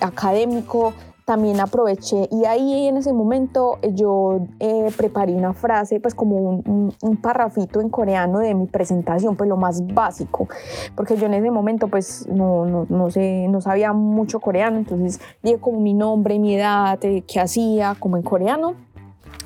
[0.00, 0.94] académico,
[1.27, 6.94] también aproveché y ahí en ese momento yo eh, preparé una frase, pues como un,
[7.03, 10.48] un, parrafito en coreano de mi presentación, pues lo más básico,
[10.94, 15.20] porque yo en ese momento pues no, no, no sé, no sabía mucho coreano, entonces
[15.43, 18.74] dije como mi nombre, mi edad, eh, qué hacía, como en coreano,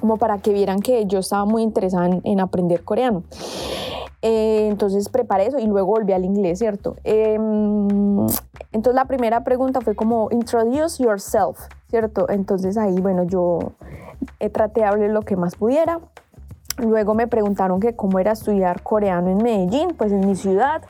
[0.01, 3.23] como para que vieran que yo estaba muy interesada en, aprender coreano.
[4.23, 6.97] Eh, entonces preparé eso y luego volví al inglés, ¿cierto?
[7.05, 8.27] Em,
[8.73, 12.29] entonces la primera pregunta fue como, introduce yourself, ¿cierto?
[12.29, 13.73] Entonces ahí, bueno, yo
[14.39, 16.01] eh, traté de hablar lo que más pudiera.
[16.79, 20.83] Luego me preguntaron que cómo era estudiar coreano en Medellín, pues en mi ciudad.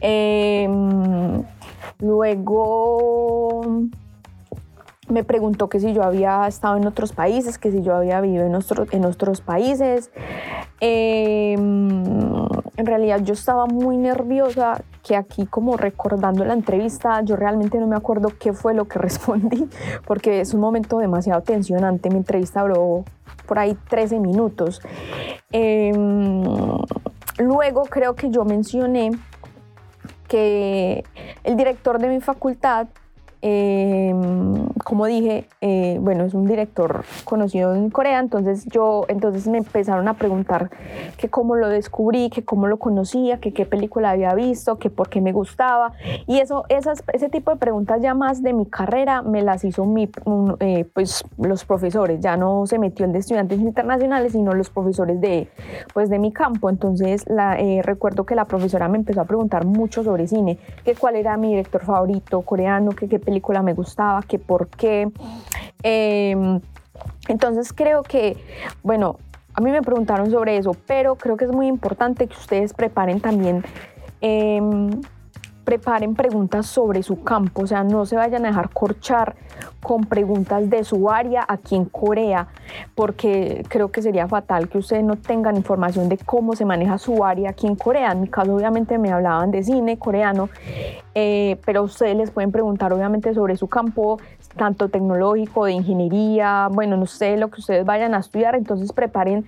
[0.00, 1.42] Em,
[1.98, 3.62] luego
[5.10, 8.44] me preguntó que si yo había estado en otros países, que si yo había vivido
[8.44, 10.10] en, otros países.
[10.80, 12.04] Em,
[12.76, 17.86] en realidad yo estaba muy nerviosa, que aquí como recordando la entrevista, yo realmente no
[17.86, 19.68] me acuerdo qué fue lo que respondí,
[20.06, 22.10] porque es un momento demasiado tensionante.
[22.10, 23.04] Mi entrevista duró
[23.46, 24.80] por ahí 13 minutos.
[25.52, 26.42] Em,
[27.38, 29.10] luego creo que yo mencioné
[30.28, 31.02] que
[31.42, 32.86] el director de mi facultad
[33.42, 39.58] Em, como dije, eh, bueno, es un director conocido en Corea, entonces yo, entonces me
[39.58, 40.70] empezaron a preguntar
[41.16, 45.08] que cómo lo descubrí, que cómo lo conocía, que qué película había visto, que por
[45.08, 45.92] qué me gustaba.
[46.26, 49.86] Y eso, esas, ese tipo de preguntas ya más de mi carrera me las hizo
[49.86, 50.10] mi,
[50.60, 55.18] eh, pues, los profesores, ya no se metió el de estudiantes internacionales, sino los profesores
[55.20, 55.48] de,
[55.94, 56.68] pues, de mi campo.
[56.68, 60.94] Entonces la, eh, recuerdo que la profesora me empezó a preguntar mucho sobre cine, que
[60.94, 65.08] cuál era mi director favorito coreano, que qué película me gustaba, que por qué.
[65.84, 66.60] Em,
[67.28, 68.36] entonces creo que,
[68.82, 69.18] bueno,
[69.54, 73.20] a mí me preguntaron sobre eso, pero creo que es muy importante que ustedes preparen
[73.20, 73.62] también
[74.20, 75.00] em,
[75.70, 79.36] preparen preguntas sobre su campo, o sea, no se vayan a dejar corchar
[79.80, 82.48] con preguntas de su área aquí en Corea,
[82.96, 87.24] porque creo que sería fatal que ustedes no tengan información de cómo se maneja su
[87.24, 88.10] área aquí en Corea.
[88.10, 90.48] En mi caso, obviamente, me hablaban de cine coreano,
[91.14, 94.18] eh, pero ustedes les pueden preguntar, obviamente, sobre su campo,
[94.56, 99.46] tanto tecnológico, de ingeniería, bueno, no sé, lo que ustedes vayan a estudiar, entonces preparen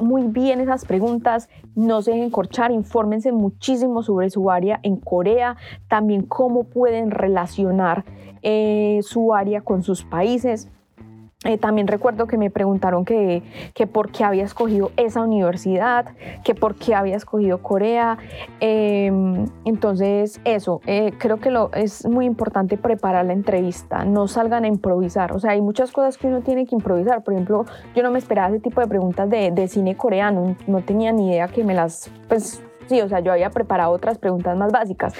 [0.00, 5.56] muy bien esas preguntas, no se dejen corchar, infórmense muchísimo sobre su área en Corea,
[5.88, 8.04] también cómo pueden relacionar
[8.42, 10.68] eh, su área con sus países.
[11.44, 13.42] Eh, también recuerdo que me preguntaron que,
[13.74, 18.16] que, por qué había escogido esa universidad, que por qué había escogido Corea.
[18.60, 24.64] Em, entonces, eso, eh, creo que lo, es muy importante preparar la entrevista, no salgan
[24.64, 25.32] a improvisar.
[25.32, 27.22] O sea, hay muchas cosas que uno tiene que improvisar.
[27.22, 30.80] Por ejemplo, yo no me esperaba ese tipo de preguntas de, de cine coreano, no
[30.80, 34.56] tenía ni idea que me las, pues, Sí, o sea, yo había preparado otras preguntas
[34.56, 35.12] más básicas,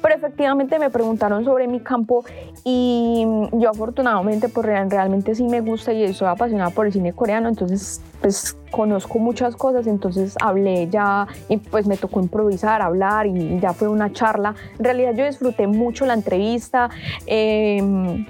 [0.00, 2.24] pero efectivamente me preguntaron sobre mi campo
[2.64, 7.48] y yo afortunadamente pues realmente sí me gusta y soy apasionada por el cine coreano,
[7.48, 13.60] entonces pues conozco muchas cosas, entonces hablé ya y pues me tocó improvisar, hablar y
[13.60, 14.54] ya fue una charla.
[14.78, 16.90] En realidad yo disfruté mucho la entrevista.
[17.26, 18.24] Eh,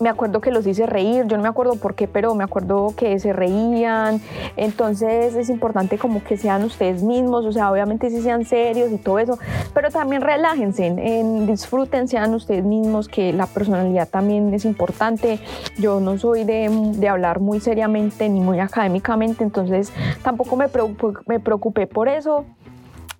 [0.00, 2.94] me acuerdo que los hice reír, yo no me acuerdo por qué, pero me acuerdo
[2.96, 4.20] que se reían,
[4.56, 8.98] entonces es importante como que sean ustedes mismos, o sea, obviamente sí sean serios y
[8.98, 9.38] todo eso,
[9.74, 15.40] pero también relájense, en, disfruten, sean ustedes mismos, que la personalidad también es importante,
[15.78, 19.92] yo no soy de, hablar muy seriamente ni muy académicamente, entonces
[20.22, 20.66] tampoco me
[21.26, 22.46] me preocupé por eso,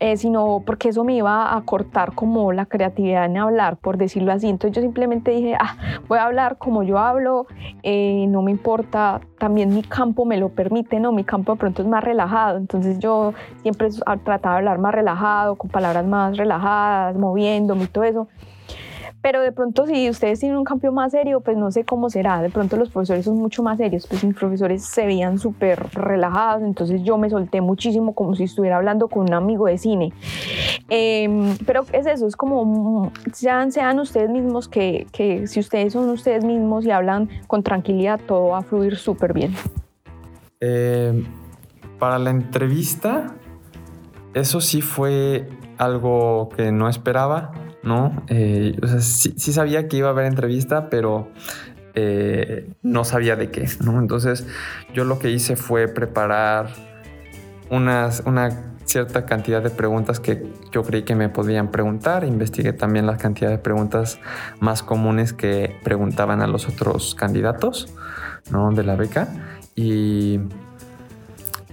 [0.02, 4.32] eh, sino porque eso me iba a cortar como la creatividad en hablar, por decirlo
[4.32, 4.48] así.
[4.48, 5.76] Entonces yo simplemente dije, ah,
[6.08, 7.46] voy a hablar como yo hablo,
[7.84, 11.12] eh, no me importa, también mi campo me lo permite, ¿no?
[11.12, 13.90] Mi campo de pronto es más relajado, entonces yo siempre
[14.24, 18.26] trataba de hablar más relajado, con palabras más relajadas, moviéndome y todo eso.
[19.23, 22.43] Pero de pronto si ustedes tienen un cambio más serio, pues no sé cómo será.
[22.43, 26.62] De pronto los profesores son mucho más serios, pues mis profesores se veían súper relajados,
[26.62, 30.12] entonces yo me solté muchísimo como si estuviera hablando con un amigo de cine.
[30.89, 36.09] Em, pero es eso, es como sean, sean ustedes mismos que, que si ustedes son
[36.11, 39.55] ustedes mismos y hablan con tranquilidad, todo va a fluir súper bien.
[40.61, 41.24] Em,
[41.99, 43.35] para la entrevista,
[44.35, 48.22] eso sí fue algo que no esperaba ¿no?
[48.28, 51.30] Eh, o sea, sí, sabía que iba a haber entrevista, pero
[51.94, 53.98] eh, no sabía de qué, ¿no?
[53.98, 54.46] Entonces
[54.94, 56.72] yo lo que hice fue preparar
[57.70, 62.24] unas, una cierta cantidad de preguntas que yo creí que me podían preguntar.
[62.24, 64.18] Investigué también la cantidad de preguntas
[64.60, 67.92] más comunes que preguntaban a los otros candidatos,
[68.50, 68.72] ¿no?
[68.72, 69.28] De la beca.
[69.74, 70.40] Y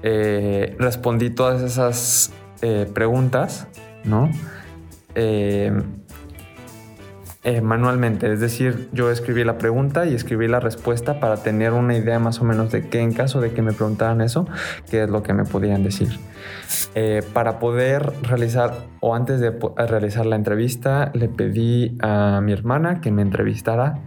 [0.02, 2.32] eh, respondí todas esas
[2.94, 3.68] preguntas,
[4.04, 4.30] ¿no?
[5.16, 5.72] eh,
[7.62, 12.20] manualmente, es decir, yo escribí la pregunta y escribí la respuesta para tener una idea
[12.20, 14.48] más o menos de qué en caso de que me preguntaran eso,
[14.90, 16.10] qué es lo que me podían decir.
[16.96, 23.02] Eh, para poder realizar o antes de realizar la entrevista, le pedí a mi hermana
[23.02, 24.00] que me entrevistara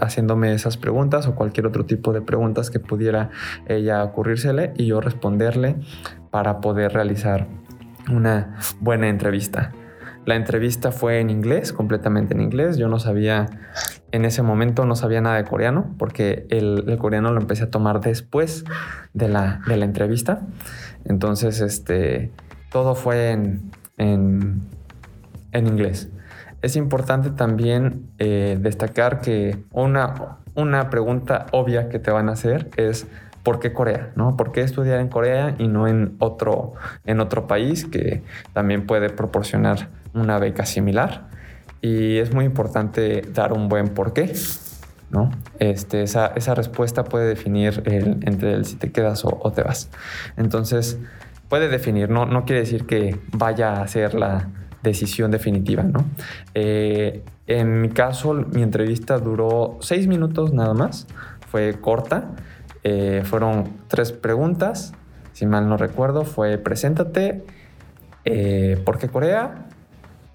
[0.00, 3.30] haciéndome esas preguntas o cualquier otro tipo de preguntas que pudiera
[3.66, 5.76] ella ocurrírsele y yo responderle
[6.30, 7.46] para poder realizar
[8.10, 9.72] una buena entrevista.
[10.26, 12.76] La entrevista fue en inglés, completamente en inglés.
[12.76, 13.46] Yo no sabía,
[14.10, 18.00] en ese momento no sabía nada de coreano, porque el, coreano lo empecé a tomar
[18.00, 18.64] después
[19.14, 20.42] de la, de la entrevista.
[21.04, 22.32] Entonces, este,
[22.72, 24.66] todo fue en, en,
[25.52, 26.10] inglés.
[26.60, 32.68] Es importante también eh, destacar que una, una pregunta obvia que te van a hacer
[32.76, 33.06] es
[33.46, 34.10] ¿por qué Corea?
[34.16, 34.36] ¿no?
[34.36, 36.72] ¿Por qué estudiar en Corea y no en otro,
[37.04, 41.28] en otro país que también puede proporcionar una beca similar?
[41.80, 44.34] Y es muy importante dar un buen por qué.
[45.10, 45.30] ¿no?
[45.60, 49.90] Este, esa, esa respuesta puede definir el, entre el si te quedas o, te vas.
[50.36, 50.98] Entonces,
[51.48, 54.48] puede definir, no, no quiere decir que vaya a ser la
[54.82, 55.84] decisión definitiva.
[55.84, 56.04] ¿no?
[56.54, 61.06] Eh, en mi caso, mi entrevista duró seis minutos nada más,
[61.48, 62.34] fue corta
[62.88, 64.94] eh, fueron tres preguntas,
[65.32, 67.42] si mal no recuerdo, fue preséntate,
[68.24, 69.66] eh, ¿por qué Corea?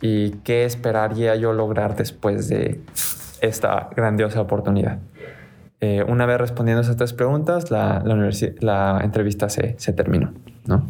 [0.01, 2.81] ¿Y qué esperaría yo lograr después de
[3.39, 4.99] esta grandiosa oportunidad?
[5.79, 8.03] Eh, una vez respondiendo esas tres preguntas, la,
[8.59, 10.33] la, entrevista se, se terminó.
[10.65, 10.87] ¿no?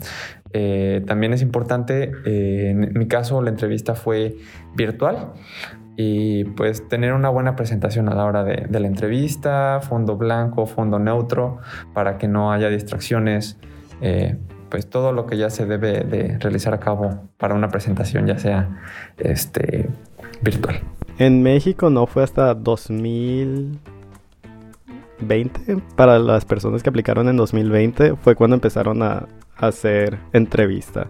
[1.05, 4.35] también es importante, en mi caso la entrevista fue
[4.75, 5.31] virtual,
[5.97, 10.99] y pues tener una buena presentación a la hora de, la entrevista, fondo blanco, fondo
[10.99, 11.59] neutro,
[11.93, 13.57] para que no haya distracciones,
[14.01, 14.37] eh,
[14.69, 18.37] pues todo lo que ya se debe de realizar a cabo para una presentación, ya
[18.39, 18.81] sea
[19.17, 19.89] este,
[20.41, 20.79] virtual.
[21.17, 23.81] En México no fue hasta 2020,
[25.95, 29.27] para las personas que aplicaron en 2020, fue cuando empezaron a
[29.57, 31.07] hacer entrevista.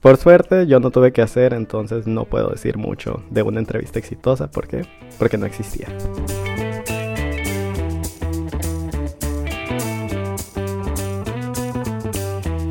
[0.00, 3.98] Por suerte yo no tuve que hacer, entonces no puedo decir mucho de una entrevista
[3.98, 4.50] exitosa.
[4.50, 4.86] ¿Por qué?
[5.18, 5.88] Porque no existía.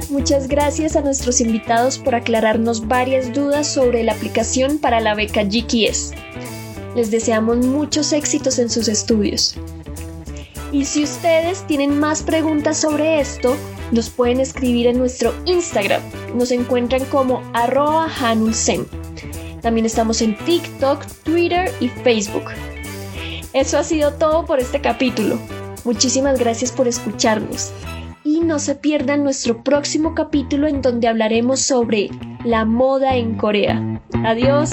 [0.09, 5.43] Muchas gracias a nuestros invitados por aclararnos varias dudas sobre la aplicación para la beca
[5.43, 6.13] GKS.
[6.95, 9.55] Les deseamos muchos éxitos en sus estudios.
[10.71, 13.55] Y si ustedes tienen más preguntas sobre esto,
[13.91, 16.01] nos pueden escribir en nuestro Instagram.
[16.35, 18.07] Nos encuentran como arroba.
[19.61, 22.45] También estamos en TikTok, Twitter y Facebook.
[23.53, 25.39] Eso ha sido todo por este capítulo.
[25.85, 27.71] Muchísimas gracias por escucharnos.
[28.23, 32.09] Y no se pierdan nuestro próximo capítulo en donde hablaremos sobre
[32.43, 34.01] la moda en Corea.
[34.23, 34.71] Adiós.